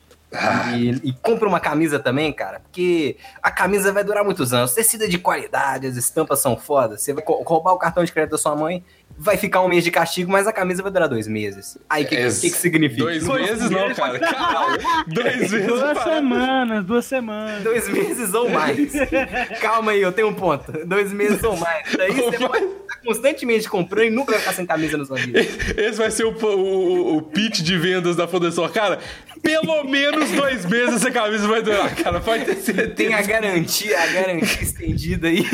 E, 0.77 1.09
e 1.09 1.13
compra 1.13 1.49
uma 1.49 1.61
camisa 1.61 1.99
também, 1.99 2.33
cara, 2.33 2.61
porque 2.61 3.17
a 3.43 3.51
camisa 3.51 3.93
vai 3.93 4.05
durar 4.05 4.25
muitos 4.25 4.53
anos. 4.53 4.75
Tecida 4.75 5.09
de 5.09 5.19
qualidade, 5.19 5.87
as 5.87 5.97
estampas 5.97 6.41
são 6.41 6.57
fodas. 6.57 7.03
Você 7.03 7.13
vai 7.13 7.25
roubar 7.27 7.73
o 7.73 7.79
cartão 7.79 8.05
de 8.05 8.13
crédito 8.13 8.33
da 8.33 8.39
sua 8.39 8.55
mãe, 8.55 8.85
vai 9.19 9.37
ficar 9.37 9.63
um 9.63 9.69
mês 9.69 9.83
de 9.83 9.91
castigo, 9.91 10.31
mas 10.31 10.47
a 10.47 10.53
camisa 10.53 10.83
vai 10.83 10.93
durar 10.93 11.09
dois 11.09 11.27
meses. 11.27 11.79
Aí 11.89 12.05
o 12.05 12.09
que, 12.09 12.15
Esse- 12.15 12.41
que, 12.43 12.51
que 12.51 12.57
significa? 12.57 13.03
Dois 13.05 13.27
meses 13.27 13.71
não, 13.71 13.95
cara. 13.95 14.19
Caralho. 14.19 14.79
Dois 15.09 15.51
meses. 15.51 15.67
duas 15.67 16.03
semanas, 16.03 16.85
duas 16.85 17.05
semanas. 17.07 17.63
Dois 17.63 17.89
meses 17.89 18.35
ou 18.35 18.49
mais. 18.51 18.93
Calma 19.61 19.93
aí, 19.93 20.03
eu 20.03 20.13
tenho 20.13 20.29
um 20.29 20.35
ponto. 20.35 20.71
Dois 20.87 21.13
meses 21.13 21.43
ou 21.43 21.57
mais. 21.57 21.87
Daí 21.97 22.11
Ou 22.21 22.31
você 22.31 22.39
vai 22.39 22.49
mais. 22.49 22.63
estar 22.63 22.97
constantemente 23.05 23.69
comprando 23.69 24.07
e 24.07 24.11
nunca 24.11 24.33
vai 24.33 24.41
ficar 24.41 24.53
sem 24.53 24.67
camisa 24.67 24.97
na 24.97 25.05
sua 25.05 25.17
vida. 25.17 25.41
Esse 25.41 25.97
vai 25.99 26.11
ser 26.11 26.25
o, 26.25 26.31
o, 26.33 27.17
o 27.19 27.23
pitch 27.23 27.61
de 27.61 27.79
vendas 27.79 28.17
da 28.17 28.27
Fundação. 28.29 28.69
Cara, 28.69 28.99
pelo 29.43 29.85
menos 29.85 30.31
dois 30.33 30.67
meses 30.67 30.97
essa 30.97 31.11
camisa 31.11 31.47
vai 31.49 31.63
durar, 31.63 31.95
cara. 31.95 32.21
Pode 32.21 32.45
ter 32.45 32.57
certeza. 32.57 32.91
Tem 32.91 33.15
a 33.15 33.23
garantia, 33.23 33.99
a 34.01 34.07
garantia 34.09 34.63
estendida 34.63 35.29
aí. 35.29 35.45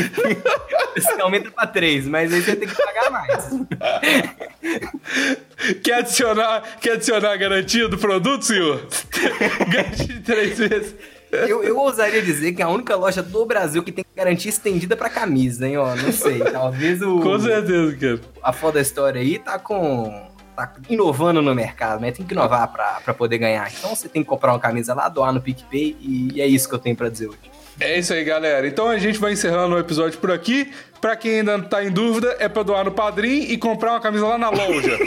Você 0.97 1.21
aumenta 1.21 1.51
pra 1.51 1.67
três, 1.67 2.07
mas 2.07 2.33
aí 2.33 2.41
você 2.43 2.57
tem 2.57 2.69
que 2.69 2.75
pagar 2.75 3.11
mais. 3.11 3.52
Quer 5.83 5.95
adicionar, 5.95 6.63
quer 6.81 6.93
adicionar 6.93 7.33
a 7.33 7.37
garantia 7.37 7.89
do 7.89 7.97
produto, 7.97 8.45
senhor? 8.45 8.87
Garantia 9.71 10.07
de 10.07 10.21
três 10.21 10.59
vezes. 10.59 10.95
Eu, 11.31 11.63
eu 11.63 11.79
ousaria 11.79 12.21
dizer 12.21 12.53
que 12.53 12.61
é 12.61 12.65
a 12.65 12.69
única 12.69 12.95
loja 12.95 13.23
do 13.23 13.47
Brasil 13.47 13.83
que 13.83 13.91
tem 13.91 14.05
garantia 14.15 14.51
estendida 14.51 14.97
pra 14.97 15.09
camisa, 15.09 15.67
hein, 15.67 15.79
ó. 15.79 15.95
Não 15.95 16.13
sei. 16.13 16.41
Talvez 16.41 17.01
o. 17.01 17.21
Com 17.21 17.39
certeza, 17.39 17.97
cara. 17.97 18.21
A 18.43 18.53
foda 18.53 18.81
história 18.81 19.21
aí 19.21 19.39
tá 19.39 19.59
com. 19.59 20.29
tá 20.55 20.75
inovando 20.91 21.41
no 21.41 21.55
mercado, 21.55 22.01
né? 22.01 22.13
Tem 22.13 22.27
que 22.27 22.35
inovar 22.35 22.71
pra, 22.71 23.01
pra 23.05 23.15
poder 23.15 23.39
ganhar. 23.39 23.73
Então 23.73 23.95
você 23.95 24.09
tem 24.09 24.23
que 24.23 24.29
comprar 24.29 24.53
uma 24.53 24.61
camisa 24.61 24.93
lá, 24.93 25.09
doar 25.09 25.33
no 25.33 25.41
PicPay 25.41 25.97
e 26.01 26.41
é 26.41 26.47
isso 26.47 26.69
que 26.69 26.75
eu 26.75 26.79
tenho 26.79 26.97
pra 26.97 27.09
dizer 27.09 27.29
hoje. 27.29 27.53
É 27.81 27.99
isso 27.99 28.13
aí, 28.13 28.25
galera. 28.25 28.67
Então 28.67 28.89
a 28.89 28.99
gente 28.99 29.19
vai 29.19 29.33
encerrando 29.33 29.75
o 29.75 29.79
episódio 29.79 30.19
por 30.19 30.31
aqui. 30.31 30.71
Pra 31.03 31.17
quem 31.17 31.41
ainda 31.41 31.61
tá 31.61 31.85
em 31.85 31.91
dúvida, 31.91 32.37
é 32.39 32.49
pra 32.49 32.63
doar 32.63 32.85
no 32.85 32.93
Padrim 32.93 33.41
e 33.41 33.59
comprar 33.59 33.91
uma 33.91 34.01
camisa 34.01 34.25
lá 34.25 34.39
na 34.39 34.51
loja. 34.51 34.97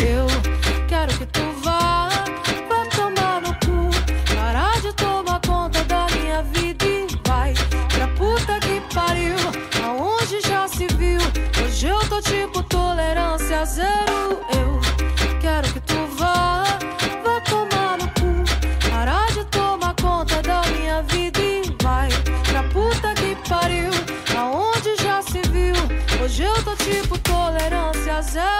Eu 0.00 0.35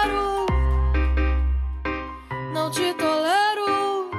zero. 0.07 0.45
Não 2.53 2.71
te 2.71 2.93
tolero. 2.93 4.09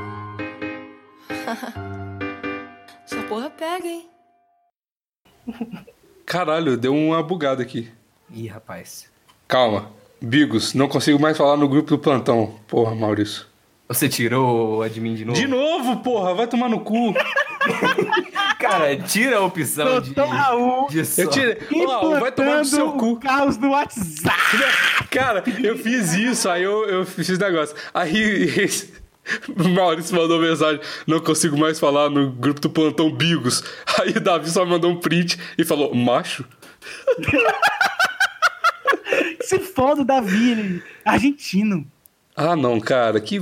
Essa 3.05 3.23
porra 3.29 3.51
pega, 3.51 3.87
hein? 3.87 4.09
Caralho, 6.27 6.77
deu 6.77 6.95
uma 6.95 7.23
bugada 7.23 7.63
aqui. 7.63 7.91
Ih, 8.31 8.47
rapaz. 8.49 9.11
Calma. 9.47 9.91
Bigos, 10.21 10.75
não 10.75 10.89
consigo 10.89 11.19
mais 11.19 11.37
falar 11.37 11.57
no 11.57 11.69
grupo 11.69 11.91
do 11.91 11.99
plantão. 11.99 12.55
Porra, 12.67 12.95
Maurício. 12.95 13.47
Você 13.89 14.09
tirou 14.09 14.79
o 14.79 14.83
admin 14.83 15.15
de 15.15 15.25
novo? 15.25 15.39
De 15.41 15.47
novo, 15.47 15.97
porra, 15.99 16.35
vai 16.35 16.47
tomar 16.47 16.69
no 16.69 16.81
cu. 16.81 17.15
Cara, 18.59 18.97
tira 18.97 19.39
a 19.39 19.41
opção 19.41 20.01
de. 20.01 20.13
Raul 20.13 20.89
de 20.89 21.05
só. 21.07 21.23
Eu 21.23 21.31
tirei. 21.31 21.59
Ó, 21.87 22.21
vai 22.21 22.33
tomar 22.33 22.59
no 22.59 22.65
seu 22.65 22.93
cu. 22.93 23.13
o 23.13 23.17
caos 23.17 23.57
do 23.57 23.71
WhatsApp. 23.71 24.37
Cara, 25.11 25.43
eu 25.63 25.77
fiz 25.77 26.13
isso, 26.13 26.49
aí 26.49 26.63
eu, 26.63 26.85
eu 26.87 27.07
fiz 27.07 27.39
negócio. 27.39 27.75
Aí 27.95 28.47
o 29.49 29.69
Maurício 29.71 30.17
mandou 30.17 30.39
mensagem: 30.41 30.81
não 31.07 31.21
consigo 31.21 31.57
mais 31.57 31.79
falar 31.81 32.11
no 32.11 32.31
grupo 32.31 32.61
do 32.61 32.71
plantão 32.71 33.11
Bigos. 33.11 33.63
Aí 34.01 34.11
o 34.11 34.21
Davi 34.21 34.51
só 34.51 34.65
mandou 34.65 34.91
um 34.91 34.97
print 35.01 35.39
e 35.57 35.65
falou: 35.65 35.95
macho? 35.95 36.45
Se 39.41 39.59
foda 39.59 40.03
o 40.03 40.05
Davi, 40.05 40.53
ele 40.53 40.83
é 41.05 41.11
argentino. 41.11 41.87
Ah, 42.37 42.55
não, 42.55 42.79
cara, 42.81 43.21
que. 43.21 43.41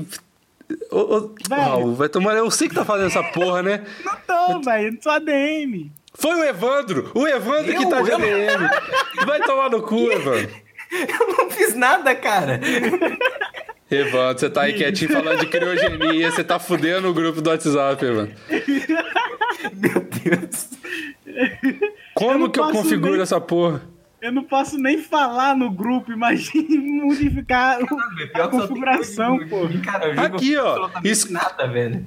Ô, 0.90 0.98
ô. 1.16 1.34
Raul, 1.50 1.94
vai 1.94 2.08
tomar. 2.08 2.34
Eu 2.36 2.50
sei 2.50 2.68
que 2.68 2.74
tá 2.74 2.84
fazendo 2.84 3.08
essa 3.08 3.22
porra, 3.22 3.62
né? 3.62 3.84
Não 4.04 4.16
tô, 4.26 4.60
velho, 4.60 4.92
não 4.92 5.02
sou 5.02 5.12
ADM. 5.12 5.90
Foi 6.14 6.34
o 6.34 6.44
Evandro! 6.44 7.10
O 7.14 7.26
Evandro 7.26 7.74
que 7.74 7.82
Eu? 7.82 7.88
tá 7.90 8.00
de 8.00 8.10
Eu? 8.10 8.16
ADM. 8.16 9.26
Vai 9.26 9.40
tomar 9.42 9.68
no 9.70 9.82
cu, 9.82 10.10
Evandro. 10.12 10.50
Eu 11.20 11.36
não 11.38 11.50
fiz 11.50 11.74
nada, 11.74 12.14
cara. 12.14 12.60
Evandro, 13.90 14.38
você 14.40 14.50
tá 14.50 14.62
aí 14.62 14.72
quietinho 14.74 15.12
falando 15.12 15.40
de 15.40 15.46
criogenia, 15.46 16.30
você 16.30 16.42
tá 16.42 16.58
fudendo 16.58 17.08
o 17.08 17.14
grupo 17.14 17.40
do 17.40 17.50
WhatsApp, 17.50 18.04
Evandro. 18.04 18.34
Meu 19.74 20.00
Deus. 20.00 20.68
Eu 21.26 21.88
Como 22.14 22.38
não 22.38 22.48
que 22.50 22.58
eu 22.58 22.70
configuro 22.70 23.12
nem- 23.12 23.22
essa 23.22 23.40
porra? 23.40 23.82
Eu 24.20 24.32
não 24.32 24.42
posso 24.42 24.76
nem 24.78 24.98
falar 24.98 25.54
no 25.54 25.70
grupo, 25.70 26.10
imagine 26.10 26.78
modificar 27.04 27.78
o- 27.80 28.40
a 28.42 28.48
configuração, 28.48 29.38
pô. 29.46 29.68
Cara, 29.84 30.06
eu 30.12 30.20
Aqui, 30.20 30.56
ó, 30.56 30.88
isso- 31.04 31.32
nada, 31.32 31.68
velho. 31.68 32.04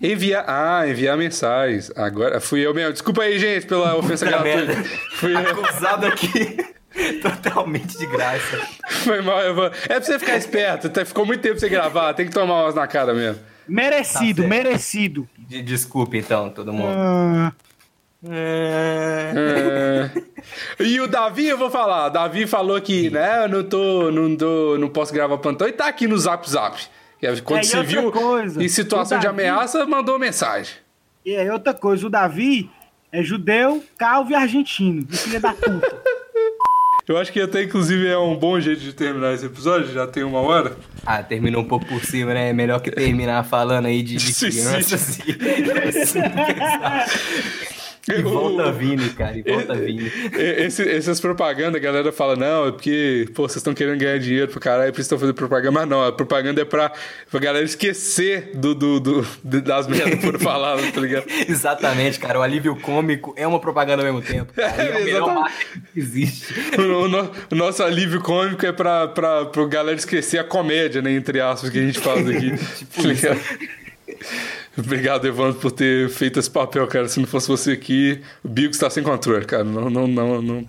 Enviar. 0.00 0.44
Ah, 0.46 0.88
enviar 0.88 1.16
mensagens. 1.18 1.90
Agora 1.96 2.40
fui 2.40 2.60
eu 2.64 2.72
mesmo. 2.72 2.92
Desculpa 2.92 3.22
aí, 3.22 3.38
gente, 3.38 3.66
pela 3.66 3.96
ofensa 3.96 4.24
gratuita. 4.24 4.72
Fui 5.16 5.34
eu. 5.34 5.38
Acusado 5.40 6.06
aqui. 6.06 6.56
Totalmente 7.22 7.96
de 7.98 8.06
graça. 8.06 8.58
Foi 9.04 9.20
mal, 9.22 9.40
Evandro. 9.44 9.78
É 9.84 9.88
pra 9.94 10.02
você 10.02 10.18
ficar 10.18 10.36
esperto. 10.36 10.88
tá- 10.90 11.04
Ficou 11.04 11.24
muito 11.26 11.40
tempo 11.40 11.58
sem 11.58 11.70
gravar. 11.70 12.12
Tem 12.14 12.26
que 12.26 12.32
tomar 12.32 12.62
umas 12.64 12.74
na 12.74 12.86
cara 12.86 13.14
mesmo. 13.14 13.42
Merecido, 13.68 14.42
Tá 14.42 14.48
merecido. 14.48 15.28
De- 15.38 15.62
desculpe, 15.62 16.18
então, 16.18 16.50
todo 16.50 16.72
mundo. 16.72 16.94
Ah, 16.96 17.52
É. 18.28 20.10
E 20.80 21.00
o 21.00 21.06
Davi, 21.06 21.46
eu 21.46 21.58
vou 21.58 21.70
falar. 21.70 22.08
Davi 22.08 22.46
falou 22.46 22.80
que, 22.80 23.10
né, 23.10 23.44
eu 23.44 23.48
não 23.48 23.64
tô, 23.64 24.10
não 24.10 24.36
tô, 24.36 24.76
não 24.78 24.88
posso 24.88 25.12
gravar 25.12 25.38
plantão 25.38 25.66
e 25.68 25.72
tá 25.72 25.86
aqui 25.88 26.06
no 26.06 26.16
Zap 26.18 26.48
Zap. 26.48 26.76
E 27.20 27.40
Quando 27.42 27.60
É, 27.60 27.62
se 27.62 27.80
viu 27.82 28.10
coisa, 28.10 28.62
em 28.62 28.68
situação 28.68 29.16
o 29.16 29.20
de 29.20 29.26
Davi- 29.26 29.40
ameaça, 29.42 29.86
mandou 29.86 30.18
mensagem. 30.18 30.74
e 31.24 31.36
aí, 31.36 31.48
outra 31.50 31.72
coisa, 31.72 32.06
o 32.06 32.10
Davi 32.10 32.68
é 33.12 33.22
judeu, 33.22 33.82
calvo 33.96 34.32
e 34.32 34.34
argentino. 34.34 35.06
Filho 35.08 35.40
da 35.40 35.52
puta. 35.54 36.02
Eu 37.06 37.16
acho 37.16 37.32
que 37.32 37.40
até, 37.40 37.64
inclusive, 37.64 38.06
é 38.06 38.16
um 38.16 38.36
bom 38.36 38.60
jeito 38.60 38.80
de 38.80 38.92
terminar 38.92 39.34
esse 39.34 39.46
episódio. 39.46 39.92
Já 39.92 40.06
tem 40.06 40.22
uma 40.22 40.40
hora. 40.40 40.76
Ah, 41.04 41.20
terminou 41.22 41.62
um 41.62 41.66
pouco 41.66 41.84
por 41.86 42.04
cima, 42.04 42.32
né? 42.32 42.50
É 42.50 42.52
melhor 42.52 42.80
que 42.80 42.92
terminar 42.92 43.42
falando 43.44 43.86
aí 43.86 44.02
de, 44.02 44.16
de 44.16 44.32
crianças. 44.38 45.18
e- 48.08 48.22
volta 48.22 48.72
Vini, 48.72 49.08
cara, 49.10 49.36
e 49.38 49.42
volta 49.42 49.74
Vini. 49.74 50.10
Esse, 50.36 50.88
essas 50.88 51.20
propagandas, 51.20 51.76
a 51.76 51.78
galera 51.84 52.10
fala, 52.10 52.34
não, 52.34 52.66
é 52.68 52.72
porque, 52.72 53.28
pô, 53.34 53.42
vocês 53.48 53.56
estão 53.58 53.72
querendo 53.74 53.98
ganhar 53.98 54.18
dinheiro 54.18 54.48
pro 54.48 54.58
caralho, 54.58 54.90
por 54.92 54.98
isso 55.00 55.06
estão 55.06 55.18
fazendo 55.18 55.34
propaganda. 55.36 55.70
Mas 55.72 55.88
não, 55.88 56.04
a 56.04 56.10
propaganda 56.12 56.60
é 56.60 56.64
pra, 56.64 56.90
pra 57.30 57.40
galera 57.40 57.64
esquecer 57.64 58.50
do, 58.54 58.74
do, 58.74 58.98
do- 59.00 59.26
das 59.60 59.86
merdas 59.86 60.16
que 60.16 60.22
foram 60.22 60.38
faladas, 60.40 60.90
tá 60.90 61.00
ligado? 61.00 61.24
Exatamente, 61.48 62.18
cara. 62.18 62.38
O 62.38 62.42
alívio 62.42 62.74
cômico 62.76 63.34
é 63.36 63.46
uma 63.46 63.60
propaganda 63.60 64.02
ao 64.06 64.12
mesmo 64.12 64.20
tempo. 64.26 64.52
Cara. 64.54 64.82
E 64.82 64.88
É, 64.88 65.00
o 65.00 65.04
melhor 65.04 65.34
marketing 65.34 65.80
que 65.92 66.00
existe. 66.00 66.54
O, 66.78 67.08
no- 67.08 67.30
o 67.50 67.54
nosso 67.54 67.82
alívio 67.82 68.20
cômico 68.20 68.66
é 68.66 68.72
pra, 68.72 69.06
pra, 69.08 69.44
pra 69.46 69.64
galera 69.66 69.96
esquecer 69.96 70.38
a 70.38 70.44
comédia, 70.44 71.00
né, 71.00 71.12
entre 71.12 71.40
aspas, 71.40 71.70
que 71.70 71.78
a 71.78 71.82
gente 71.82 71.98
faz 72.00 72.28
aqui. 72.28 72.52
Tá 72.94 73.02
ligado? 73.08 73.40
Obrigado, 74.76 75.26
Evandro, 75.26 75.60
por 75.60 75.70
ter 75.70 76.08
feito 76.08 76.38
esse 76.38 76.50
papel, 76.50 76.86
cara. 76.86 77.08
Se 77.08 77.20
não 77.20 77.26
fosse 77.26 77.48
você 77.48 77.72
aqui, 77.72 78.20
o 78.42 78.48
Bigos 78.48 78.78
tá 78.78 78.88
sem 78.88 79.02
controle, 79.02 79.44
cara. 79.44 79.64
Não, 79.64 79.90
não, 79.90 80.06
não, 80.06 80.42
não. 80.42 80.66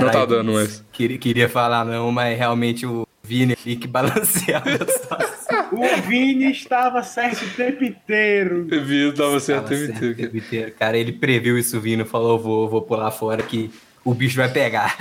Não 0.00 0.10
tá 0.10 0.24
dando 0.24 0.52
mais. 0.52 0.84
Queria, 0.92 1.18
queria 1.18 1.48
falar 1.48 1.84
não, 1.84 2.10
mas 2.12 2.38
realmente 2.38 2.86
o 2.86 3.06
Vini 3.22 3.56
ali 3.64 3.76
que 3.76 3.86
balanceava 3.86 4.70
a 4.82 4.88
situação. 4.88 5.68
O 5.72 6.02
Vini 6.08 6.50
estava 6.50 7.02
certo 7.02 7.44
o 7.44 7.50
tempo 7.50 7.84
inteiro. 7.84 8.66
O 8.66 9.12
Tava 9.12 9.30
tempo 9.32 9.40
certo 9.40 9.74
o 9.74 10.14
tempo 10.14 10.36
inteiro. 10.36 10.72
Cara, 10.78 10.96
ele 10.96 11.12
previu 11.12 11.58
isso 11.58 11.78
vindo, 11.80 12.06
falou, 12.06 12.38
vou, 12.38 12.68
vou 12.68 12.82
pular 12.82 13.10
fora 13.10 13.42
que 13.42 13.70
o 14.08 14.14
bicho 14.14 14.36
vai 14.36 14.48
pegar. 14.48 14.96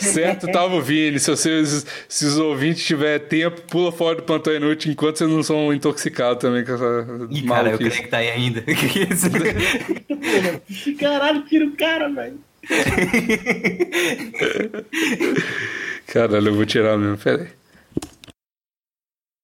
Certo, 0.00 0.46
tava 0.52 0.74
o 0.74 0.82
Vini. 0.82 1.18
Se, 1.18 1.30
vocês, 1.30 1.86
se 2.06 2.26
os 2.26 2.38
ouvintes 2.38 2.84
tiver 2.84 3.18
tempo, 3.20 3.62
pula 3.62 3.90
fora 3.90 4.16
do 4.16 4.22
plantão 4.22 4.54
inútil 4.54 4.92
enquanto 4.92 5.16
vocês 5.16 5.30
não 5.30 5.42
são 5.42 5.72
intoxicados 5.72 6.42
também 6.42 6.62
com 6.64 6.74
essa 6.74 7.06
Ih, 7.30 7.42
cara, 7.42 7.70
eu 7.70 7.78
creio 7.78 7.92
que 7.92 8.08
tá 8.08 8.18
aí 8.18 8.30
ainda. 8.30 8.62
Caralho, 11.00 11.42
tira 11.46 11.64
o 11.64 11.72
cara, 11.72 12.10
velho. 12.10 12.38
Caralho, 16.06 16.48
eu 16.48 16.54
vou 16.54 16.66
tirar 16.66 16.98
mesmo. 16.98 17.16
Pera 17.16 17.42
aí. 17.42 17.61